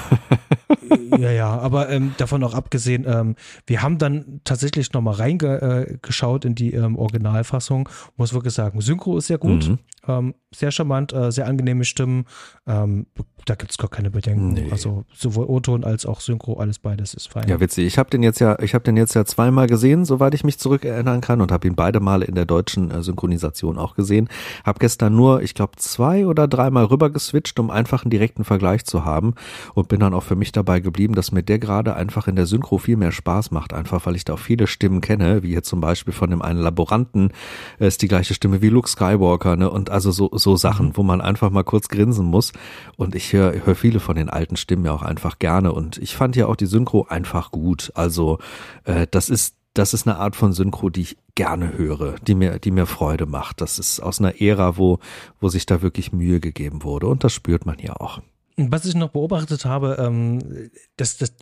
[1.18, 3.34] ja, ja, aber ähm, davon auch abgesehen, ähm,
[3.66, 7.88] wir haben dann tatsächlich nochmal reingeschaut äh, in die ähm, Originalfassung.
[8.16, 9.78] Muss wirklich sagen, Synchro ist sehr gut, mhm.
[10.08, 12.24] Ähm, sehr charmant, äh, sehr angenehme Stimmen.
[12.66, 13.06] Ähm,
[13.44, 14.52] da gibt es gar keine Bedenken.
[14.52, 14.68] Nee.
[14.70, 17.48] Also sowohl O-Ton als auch Synchro, alles beides ist fein.
[17.48, 17.86] Ja, witzig.
[17.86, 20.58] Ich habe den jetzt ja, ich habe den jetzt ja zweimal gesehen, soweit ich mich
[20.58, 24.28] zurückerinnern kann, und habe ihn beide Male in der deutschen äh, Synchronisation auch gesehen.
[24.64, 28.84] Habe gestern nur, ich glaube, zwei oder dreimal rüber geswitcht, um einfach einen direkten Vergleich
[28.84, 29.34] zu haben
[29.74, 32.46] und bin dann auch für mich dabei geblieben, dass mir der gerade einfach in der
[32.46, 35.62] Synchro viel mehr Spaß macht, einfach weil ich da auch viele Stimmen kenne, wie hier
[35.62, 37.30] zum Beispiel von dem einen Laboranten
[37.78, 39.70] äh, ist die gleiche Stimme wie Luke Skywalker, ne?
[39.70, 40.96] Und also so so Sachen, mhm.
[40.96, 42.52] wo man einfach mal kurz grinsen muss.
[42.96, 45.72] Und ich höre hör viele von den alten Stimmen ja auch einfach gerne.
[45.72, 47.90] Und ich fand ja auch die Synchro einfach gut.
[47.94, 48.38] Also
[48.84, 52.58] äh, das ist das ist eine Art von Synchro, die ich gerne höre, die mir,
[52.58, 53.60] die mir Freude macht.
[53.60, 54.98] Das ist aus einer Ära, wo,
[55.40, 57.06] wo sich da wirklich Mühe gegeben wurde.
[57.06, 58.20] Und das spürt man hier auch.
[58.56, 61.32] Was ich noch beobachtet habe, ähm, das, das,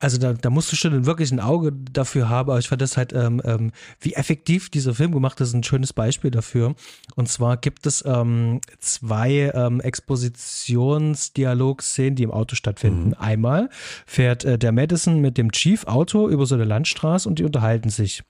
[0.00, 2.96] also da, da musst du schon wirklich ein Auge dafür haben, aber ich fand das
[2.96, 6.74] halt, ähm, ähm, wie effektiv dieser Film gemacht ist, ein schönes Beispiel dafür.
[7.14, 13.08] Und zwar gibt es ähm, zwei ähm, Expositionsdialogszenen, die im Auto stattfinden.
[13.08, 13.16] Mhm.
[13.18, 13.70] Einmal
[14.06, 17.90] fährt äh, der Madison mit dem Chief Auto über so eine Landstraße und die unterhalten
[17.90, 18.22] sich.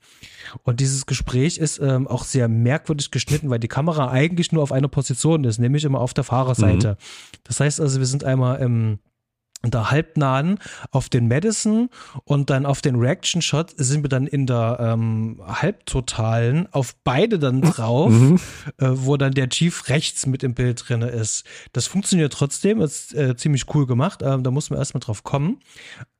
[0.63, 4.71] Und dieses Gespräch ist ähm, auch sehr merkwürdig geschnitten, weil die Kamera eigentlich nur auf
[4.71, 6.91] einer Position ist, nämlich immer auf der Fahrerseite.
[6.91, 6.95] Mhm.
[7.43, 8.99] Das heißt also, wir sind einmal im
[9.63, 10.59] der halbnahen
[10.91, 11.89] auf den Madison
[12.23, 17.39] und dann auf den Reaction Shot sind wir dann in der ähm, halbtotalen auf beide
[17.39, 18.39] dann drauf, mhm.
[18.77, 21.45] äh, wo dann der Chief rechts mit im Bild drin ist.
[21.73, 25.59] Das funktioniert trotzdem, ist äh, ziemlich cool gemacht, ähm, da muss man erstmal drauf kommen.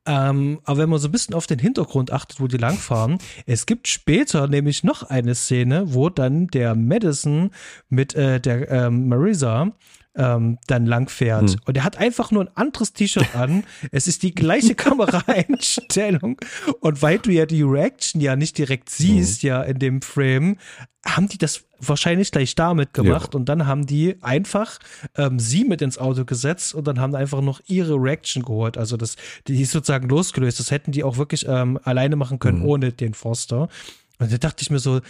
[0.08, 3.18] Ähm, aber wenn man so ein bisschen auf den Hintergrund achtet, wo die langfahren,
[3.48, 7.50] es gibt später nämlich noch eine Szene, wo dann der Madison
[7.90, 9.72] mit äh, der ähm, Marisa
[10.16, 11.52] ähm, dann langfährt.
[11.52, 11.60] Hm.
[11.66, 13.64] Und er hat einfach nur ein anderes T-Shirt an.
[13.92, 16.38] es ist die gleiche Kameraeinstellung.
[16.80, 19.48] Und weil du ja die Reaction ja nicht direkt siehst, hm.
[19.48, 20.58] ja, in dem Frame,
[21.06, 23.40] haben die das wahrscheinlich gleich damit gemacht ja.
[23.40, 24.80] und dann haben die einfach
[25.16, 28.78] ähm, sie mit ins Auto gesetzt und dann haben einfach noch ihre Reaction geholt.
[28.78, 29.16] Also das,
[29.48, 30.60] die ist sozusagen losgelöst.
[30.60, 32.66] Das hätten die auch wirklich ähm, alleine machen können mhm.
[32.66, 33.70] ohne den Forster.
[34.18, 35.02] Und da dachte ich mir so,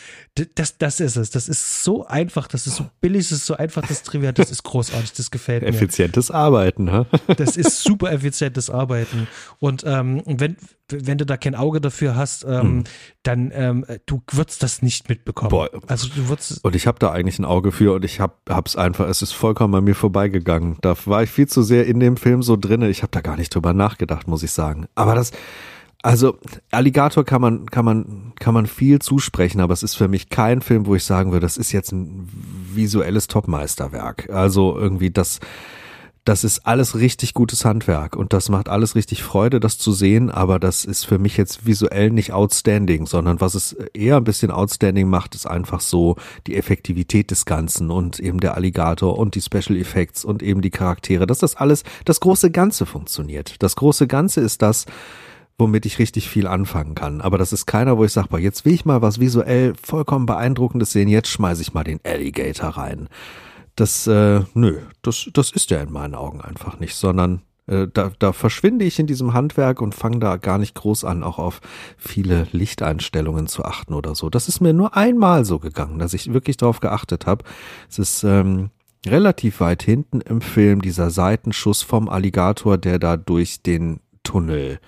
[0.56, 1.30] das, das ist es.
[1.30, 4.50] Das ist so einfach, das ist so billig, das ist so einfach, das Trivial, das
[4.50, 5.70] ist großartig, das gefällt mir.
[5.70, 7.06] Effizientes Arbeiten, ne?
[7.38, 9.28] Das ist super effizientes Arbeiten.
[9.60, 10.58] Und ähm, wenn,
[10.90, 12.84] wenn du da kein Auge dafür hast, ähm, hm.
[13.24, 15.50] dann ähm, du würdest das nicht mitbekommen.
[15.50, 15.70] Boah.
[15.88, 18.76] Also du würdest und ich habe da eigentlich ein Auge für und ich habe hab's
[18.76, 20.78] einfach, es ist vollkommen an mir vorbeigegangen.
[20.82, 22.90] Da war ich viel zu sehr in dem Film so drinne.
[22.90, 24.88] Ich habe da gar nicht drüber nachgedacht, muss ich sagen.
[24.96, 25.32] Aber das
[26.06, 26.38] also
[26.70, 30.62] Alligator kann man kann man kann man viel zusprechen, aber es ist für mich kein
[30.62, 32.30] Film, wo ich sagen würde, das ist jetzt ein
[32.74, 34.30] visuelles Topmeisterwerk.
[34.30, 35.40] Also irgendwie das
[36.24, 40.30] das ist alles richtig gutes Handwerk und das macht alles richtig Freude, das zu sehen,
[40.30, 44.50] aber das ist für mich jetzt visuell nicht outstanding, sondern was es eher ein bisschen
[44.52, 49.42] outstanding macht, ist einfach so die Effektivität des Ganzen und eben der Alligator und die
[49.42, 53.56] Special Effects und eben die Charaktere, dass das alles, das große Ganze funktioniert.
[53.62, 54.88] Das große Ganze ist das,
[55.58, 57.22] womit ich richtig viel anfangen kann.
[57.22, 60.92] Aber das ist keiner, wo ich sage, jetzt will ich mal was visuell vollkommen beeindruckendes
[60.92, 63.08] sehen, jetzt schmeiße ich mal den Alligator rein.
[63.76, 68.12] das, äh, nö, das, das ist ja in meinen Augen einfach nicht, sondern äh, da,
[68.20, 71.62] da verschwinde ich in diesem Handwerk und fange da gar nicht groß an, auch auf
[71.98, 74.30] viele Lichteinstellungen zu achten oder so.
[74.30, 77.44] Das ist mir nur einmal so gegangen, dass ich wirklich darauf geachtet habe.
[77.90, 78.70] Es ist ähm,
[79.06, 84.80] relativ weit hinten im Film dieser Seitenschuss vom Alligator, der da durch den Tunnel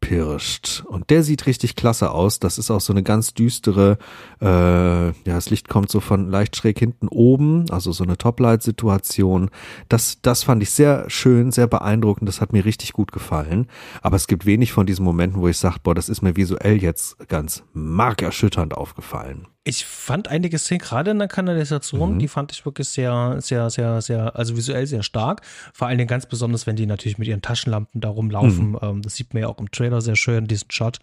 [0.00, 0.84] pirscht.
[0.86, 2.38] Und der sieht richtig klasse aus.
[2.38, 3.98] Das ist auch so eine ganz düstere,
[4.40, 9.50] äh, ja, das Licht kommt so von leicht schräg hinten oben, also so eine Toplight-Situation.
[9.88, 12.28] Das, das fand ich sehr schön, sehr beeindruckend.
[12.28, 13.66] Das hat mir richtig gut gefallen.
[14.02, 16.82] Aber es gibt wenig von diesen Momenten, wo ich sage, boah, das ist mir visuell
[16.82, 19.46] jetzt ganz markerschütternd aufgefallen.
[19.62, 22.18] Ich fand einige Szenen, gerade in der Kanalisation, mhm.
[22.18, 25.42] die fand ich wirklich sehr, sehr, sehr, sehr, also visuell sehr stark.
[25.74, 28.70] Vor allen Dingen ganz besonders, wenn die natürlich mit ihren Taschenlampen da rumlaufen.
[28.70, 28.78] Mhm.
[28.80, 30.98] Ähm, das sieht man ja auch im Trailer sehr schön, diesen Shot.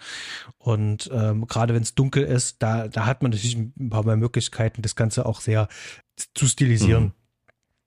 [0.58, 4.18] Und ähm, gerade wenn es dunkel ist, da, da hat man natürlich ein paar mehr
[4.18, 5.68] Möglichkeiten, das Ganze auch sehr
[6.34, 7.04] zu stilisieren.
[7.04, 7.12] Mhm.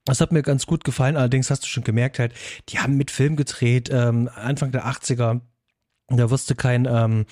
[0.04, 1.16] Das hat mir ganz gut gefallen.
[1.16, 2.32] Allerdings hast du schon gemerkt halt,
[2.68, 5.40] die haben mit Film gedreht, ähm, Anfang der 80er
[6.18, 7.26] da wirst du keinen ähm,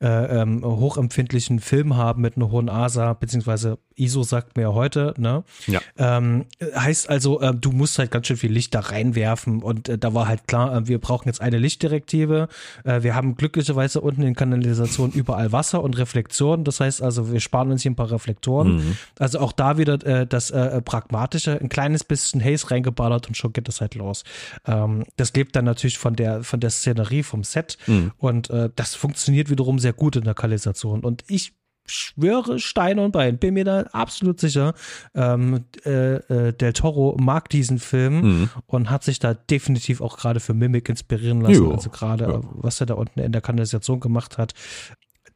[0.00, 5.44] äh, ähm, hochempfindlichen Film haben mit einer hohen ASA, beziehungsweise ISO sagt mir heute, ne?
[5.66, 5.80] Ja.
[5.96, 9.98] Ähm, heißt also, äh, du musst halt ganz schön viel Licht da reinwerfen und äh,
[9.98, 12.48] da war halt klar, äh, wir brauchen jetzt eine Lichtdirektive.
[12.84, 16.64] Äh, wir haben glücklicherweise unten in Kanalisation überall Wasser und Reflektoren.
[16.64, 18.76] Das heißt also, wir sparen uns hier ein paar Reflektoren.
[18.76, 18.96] Mhm.
[19.18, 20.52] Also auch da wieder äh, das
[20.84, 24.24] Pragmatische, ein kleines bisschen Haze reingeballert und schon geht das halt los.
[24.66, 27.78] Ähm, das lebt dann natürlich von der, von der Szenerie, vom Set.
[27.86, 28.12] Mhm.
[28.22, 31.00] Und äh, das funktioniert wiederum sehr gut in der Kanalisation.
[31.00, 31.54] Und ich
[31.86, 34.74] schwöre Stein und Bein, bin mir da absolut sicher.
[35.12, 38.50] Ähm, äh, äh, Del Toro mag diesen Film mhm.
[38.66, 41.64] und hat sich da definitiv auch gerade für Mimic inspirieren lassen.
[41.64, 41.72] Jo.
[41.72, 42.40] Also gerade, ja.
[42.52, 44.54] was er da unten in der Kanalisation gemacht hat.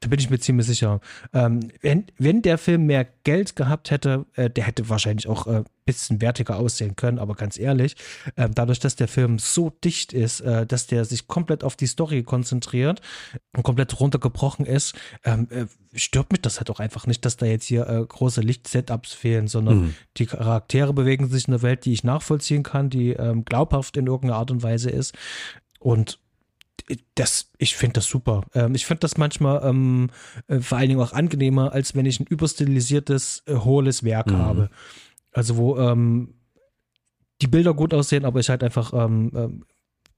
[0.01, 1.01] Da bin ich mir ziemlich sicher.
[1.33, 5.65] Ähm, wenn, wenn der Film mehr Geld gehabt hätte, äh, der hätte wahrscheinlich auch äh,
[5.87, 7.97] bisschen wertiger aussehen können, aber ganz ehrlich,
[8.35, 11.87] äh, dadurch, dass der Film so dicht ist, äh, dass der sich komplett auf die
[11.87, 13.01] Story konzentriert
[13.57, 14.95] und komplett runtergebrochen ist,
[15.25, 18.41] ähm, äh, stört mich das halt auch einfach nicht, dass da jetzt hier äh, große
[18.41, 19.95] Lichtsetups fehlen, sondern mhm.
[20.17, 24.09] die Charaktere bewegen sich in einer Welt, die ich nachvollziehen kann, die ähm, glaubhaft in
[24.09, 25.15] irgendeiner Art und Weise ist.
[25.79, 26.19] Und
[27.15, 28.43] das, ich finde das super.
[28.55, 30.11] Ähm, ich finde das manchmal ähm,
[30.49, 34.39] äh, vor allen Dingen auch angenehmer, als wenn ich ein überstilisiertes, äh, hohles Werk mhm.
[34.39, 34.71] habe.
[35.33, 36.35] Also wo ähm,
[37.43, 39.65] die Bilder gut aussehen, aber ich halt einfach ähm, ähm,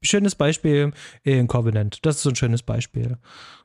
[0.01, 2.05] schönes Beispiel in Covenant.
[2.06, 3.18] Das ist so ein schönes Beispiel.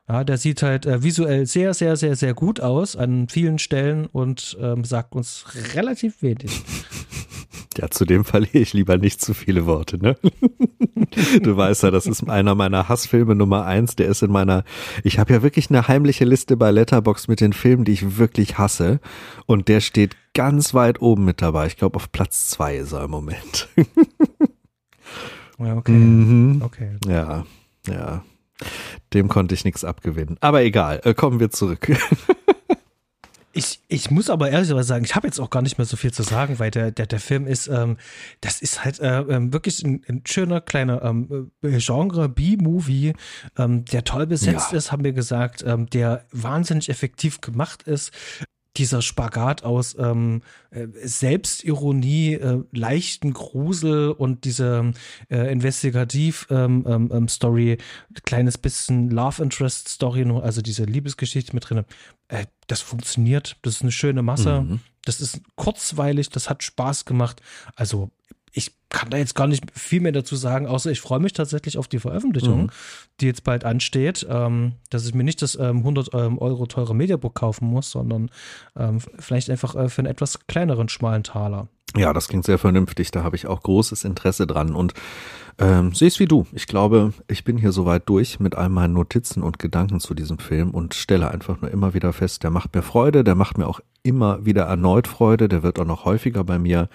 [0.08, 4.06] Ja, der sieht halt äh, visuell sehr, sehr, sehr, sehr gut aus an vielen Stellen
[4.06, 5.44] und ähm, sagt uns
[5.74, 6.50] relativ wenig.
[7.78, 10.16] Ja, zu dem verliere ich lieber nicht zu viele Worte, ne?
[11.42, 13.94] Du weißt ja, das ist einer meiner Hassfilme Nummer eins.
[13.94, 14.64] Der ist in meiner,
[15.04, 18.58] ich habe ja wirklich eine heimliche Liste bei Letterbox mit den Filmen, die ich wirklich
[18.58, 19.00] hasse.
[19.46, 21.66] Und der steht ganz weit oben mit dabei.
[21.66, 23.68] Ich glaube, auf Platz zwei ist er im Moment.
[25.58, 25.92] Ja, okay.
[25.92, 26.62] Mhm.
[26.62, 26.96] okay.
[27.06, 27.44] Ja,
[27.88, 28.24] ja.
[29.12, 30.36] Dem konnte ich nichts abgewinnen.
[30.40, 31.88] Aber egal, äh, kommen wir zurück.
[33.54, 36.12] Ich, ich muss aber ehrlicherweise sagen, ich habe jetzt auch gar nicht mehr so viel
[36.12, 37.98] zu sagen, weil der, der, der Film ist, ähm,
[38.40, 43.14] das ist halt äh, ähm, wirklich ein, ein, schöner kleiner ähm, äh, Genre B-Movie,
[43.56, 44.78] ähm, der toll besetzt ja.
[44.78, 48.12] ist, haben wir gesagt, ähm, der wahnsinnig effektiv gemacht ist,
[48.76, 54.92] dieser Spagat aus ähm, äh, Selbstironie, äh, leichten Grusel und diese
[55.30, 57.76] äh, Investigativ-Story, ähm, ähm, ähm
[58.24, 61.84] kleines bisschen Love Interest Story, also diese Liebesgeschichte mit drin.
[62.28, 64.80] Äh, das funktioniert, das ist eine schöne Masse, mhm.
[65.04, 67.42] das ist kurzweilig, das hat Spaß gemacht.
[67.76, 68.10] Also
[68.54, 71.76] ich kann da jetzt gar nicht viel mehr dazu sagen, außer ich freue mich tatsächlich
[71.76, 72.70] auf die Veröffentlichung, mhm.
[73.20, 76.94] die jetzt bald ansteht, ähm, dass ich mir nicht das ähm, 100 ähm, Euro teure
[76.94, 78.30] Mediabook kaufen muss, sondern
[78.76, 81.68] ähm, vielleicht einfach äh, für einen etwas kleineren, schmalen Taler.
[81.96, 83.10] Ja, das klingt sehr vernünftig.
[83.10, 84.94] Da habe ich auch großes Interesse dran und
[85.58, 86.46] ähm, sehe es wie du.
[86.52, 90.38] Ich glaube, ich bin hier soweit durch mit all meinen Notizen und Gedanken zu diesem
[90.38, 93.68] Film und stelle einfach nur immer wieder fest, der macht mir Freude, der macht mir
[93.68, 96.88] auch immer wieder erneut Freude, der wird auch noch häufiger bei mir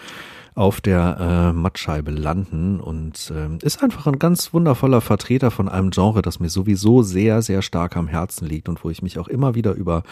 [0.55, 5.91] auf der äh, Mattscheibe landen und äh, ist einfach ein ganz wundervoller Vertreter von einem
[5.91, 9.27] Genre, das mir sowieso sehr, sehr stark am Herzen liegt und wo ich mich auch
[9.27, 10.03] immer wieder über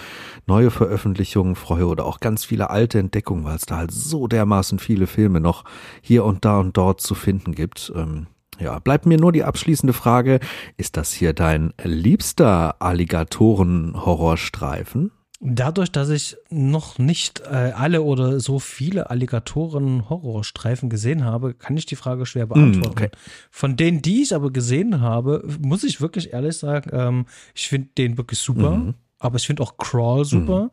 [0.45, 4.79] neue Veröffentlichungen freue oder auch ganz viele alte Entdeckungen, weil es da halt so dermaßen
[4.79, 5.63] viele Filme noch
[6.01, 7.91] hier und da und dort zu finden gibt.
[7.95, 8.27] Ähm,
[8.59, 10.39] ja, bleibt mir nur die abschließende Frage,
[10.77, 15.11] ist das hier dein liebster Alligatoren-Horrorstreifen?
[15.39, 21.85] Dadurch, dass ich noch nicht äh, alle oder so viele Alligatoren-Horrorstreifen gesehen habe, kann ich
[21.85, 22.89] die Frage schwer hm, beantworten.
[22.89, 23.09] Mm, okay.
[23.51, 27.89] Von denen, die ich aber gesehen habe, muss ich wirklich ehrlich sagen, ähm, ich finde
[27.97, 28.95] den wirklich super, mm.
[29.19, 30.65] aber ich finde auch Crawl super.
[30.65, 30.71] Mm.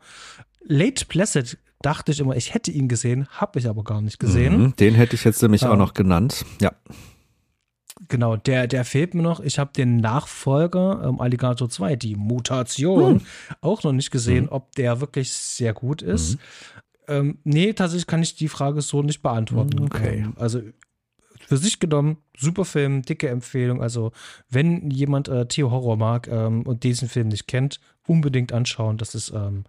[0.66, 4.58] Late Placid dachte ich immer, ich hätte ihn gesehen, habe ich aber gar nicht gesehen.
[4.58, 5.72] Mhm, den hätte ich jetzt nämlich Ja.
[5.72, 6.46] auch noch genannt.
[6.60, 6.72] Ja.
[8.08, 9.40] Genau, der, der fehlt mir noch.
[9.40, 13.26] Ich habe den Nachfolger, ähm, Alligator 2, die Mutation, Hm.
[13.60, 16.38] auch noch nicht gesehen, ob der wirklich sehr gut ist.
[17.08, 19.78] Ähm, nee, tatsächlich kann ich die Frage so nicht beantworten.
[19.78, 20.18] Hm, Okay.
[20.20, 20.60] Ähm, also
[21.46, 23.82] für sich genommen, super Film, dicke Empfehlung.
[23.82, 24.12] Also,
[24.48, 28.96] wenn jemand äh, Tierhorror mag ähm, und diesen Film nicht kennt, unbedingt anschauen.
[28.96, 29.64] Das ist, ähm,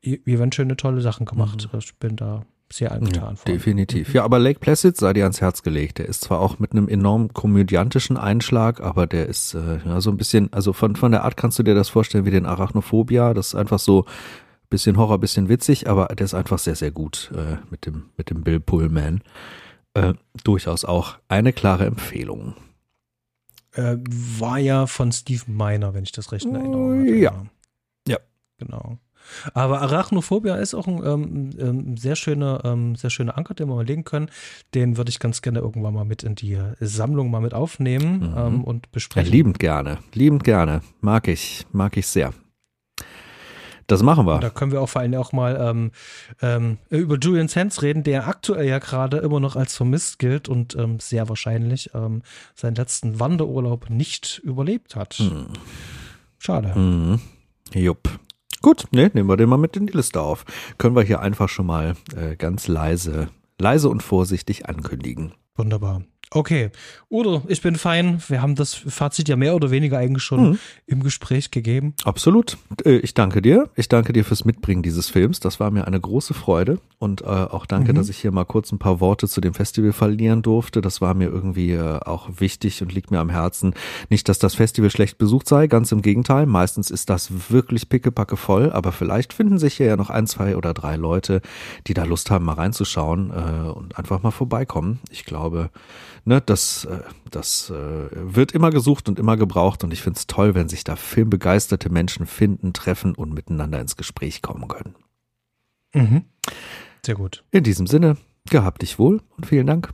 [0.00, 1.68] hier werden schöne, tolle Sachen gemacht.
[1.76, 4.14] Ich bin da sehr angetan Ja, definitiv.
[4.14, 5.98] Ja, aber Lake Placid sei dir ans Herz gelegt.
[5.98, 10.10] Der ist zwar auch mit einem enorm komödiantischen Einschlag, aber der ist äh, ja so
[10.10, 13.34] ein bisschen, also von, von der Art kannst du dir das vorstellen wie den Arachnophobia.
[13.34, 14.06] Das ist einfach so
[14.70, 18.30] bisschen Horror, bisschen witzig, aber der ist einfach sehr, sehr gut äh, mit, dem, mit
[18.30, 19.22] dem Bill Pullman.
[19.94, 22.54] Äh, durchaus auch eine klare Empfehlung.
[23.72, 23.98] Äh,
[24.38, 27.16] war ja von Steve Miner, wenn ich das recht in Erinnerung habe.
[27.16, 27.46] Ja.
[28.08, 28.18] Ja.
[28.58, 28.98] Genau.
[29.54, 33.74] Aber Arachnophobia ist auch ein ähm, ähm, sehr schöner, ähm, sehr schöner Anker, den wir
[33.76, 34.30] mal legen können.
[34.74, 38.34] Den würde ich ganz gerne irgendwann mal mit in die Sammlung mal mit aufnehmen Mhm.
[38.36, 39.32] ähm, und Ja, besprechen.
[39.32, 40.82] liebend gerne, liebend gerne.
[41.00, 42.32] Mag ich, mag ich sehr.
[43.86, 44.36] Das machen wir.
[44.36, 45.90] Und da können wir auch vor allem auch mal
[46.40, 50.74] ähm, über Julian Sands reden, der aktuell ja gerade immer noch als vermisst gilt und
[51.00, 51.90] sehr wahrscheinlich
[52.54, 55.14] seinen letzten Wanderurlaub nicht überlebt hat.
[55.14, 55.48] Hm.
[56.38, 56.78] Schade.
[56.78, 57.20] Mhm.
[57.74, 58.08] Jupp.
[58.64, 60.46] Gut, ne, nehmen wir den mal mit in die Liste auf.
[60.78, 63.28] Können wir hier einfach schon mal äh, ganz leise,
[63.58, 65.34] leise und vorsichtig ankündigen.
[65.54, 66.00] Wunderbar.
[66.36, 66.70] Okay.
[67.10, 68.20] Udo, ich bin fein.
[68.26, 70.58] Wir haben das Fazit ja mehr oder weniger eigentlich schon Mhm.
[70.86, 71.94] im Gespräch gegeben.
[72.02, 72.58] Absolut.
[72.84, 73.70] Äh, Ich danke dir.
[73.76, 75.38] Ich danke dir fürs Mitbringen dieses Films.
[75.38, 76.78] Das war mir eine große Freude.
[76.98, 77.96] Und äh, auch danke, Mhm.
[77.96, 80.80] dass ich hier mal kurz ein paar Worte zu dem Festival verlieren durfte.
[80.80, 83.74] Das war mir irgendwie äh, auch wichtig und liegt mir am Herzen.
[84.08, 86.46] Nicht, dass das Festival schlecht besucht sei, ganz im Gegenteil.
[86.46, 90.56] Meistens ist das wirklich pickepacke voll, aber vielleicht finden sich hier ja noch ein, zwei
[90.56, 91.42] oder drei Leute,
[91.86, 94.98] die da Lust haben, mal reinzuschauen äh, und einfach mal vorbeikommen.
[95.10, 95.70] Ich glaube,
[96.24, 100.26] ne, das, äh, das äh, wird immer gesucht und immer gebraucht und ich finde es
[100.26, 104.94] toll, wenn sich da filmbegeisterte Menschen finden, treffen und miteinander ins Gespräch kommen können.
[105.94, 106.24] Mhm.
[107.04, 107.44] Sehr gut.
[107.50, 108.16] In diesem Sinne,
[108.50, 109.90] gehabt dich wohl und vielen Dank.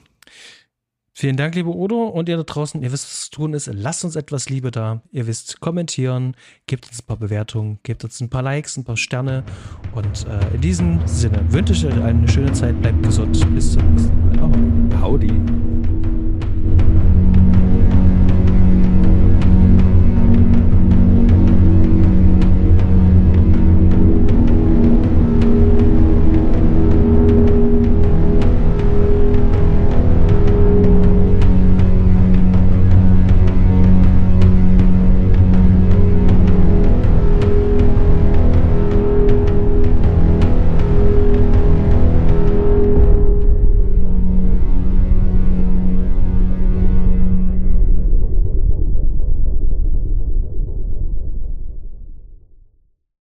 [1.13, 2.07] Vielen Dank, liebe Udo.
[2.07, 3.69] Und ihr da draußen, ihr wisst, was zu tun ist.
[3.71, 5.03] Lasst uns etwas Liebe da.
[5.13, 6.35] Ihr wisst, kommentieren,
[6.67, 9.45] gebt uns ein paar Bewertungen, gebt uns ein paar Likes, ein paar Sterne.
[9.93, 12.81] Und äh, in diesem Sinne wünsche ich euch eine schöne Zeit.
[12.81, 13.55] Bleibt gesund.
[13.55, 13.97] Bis zum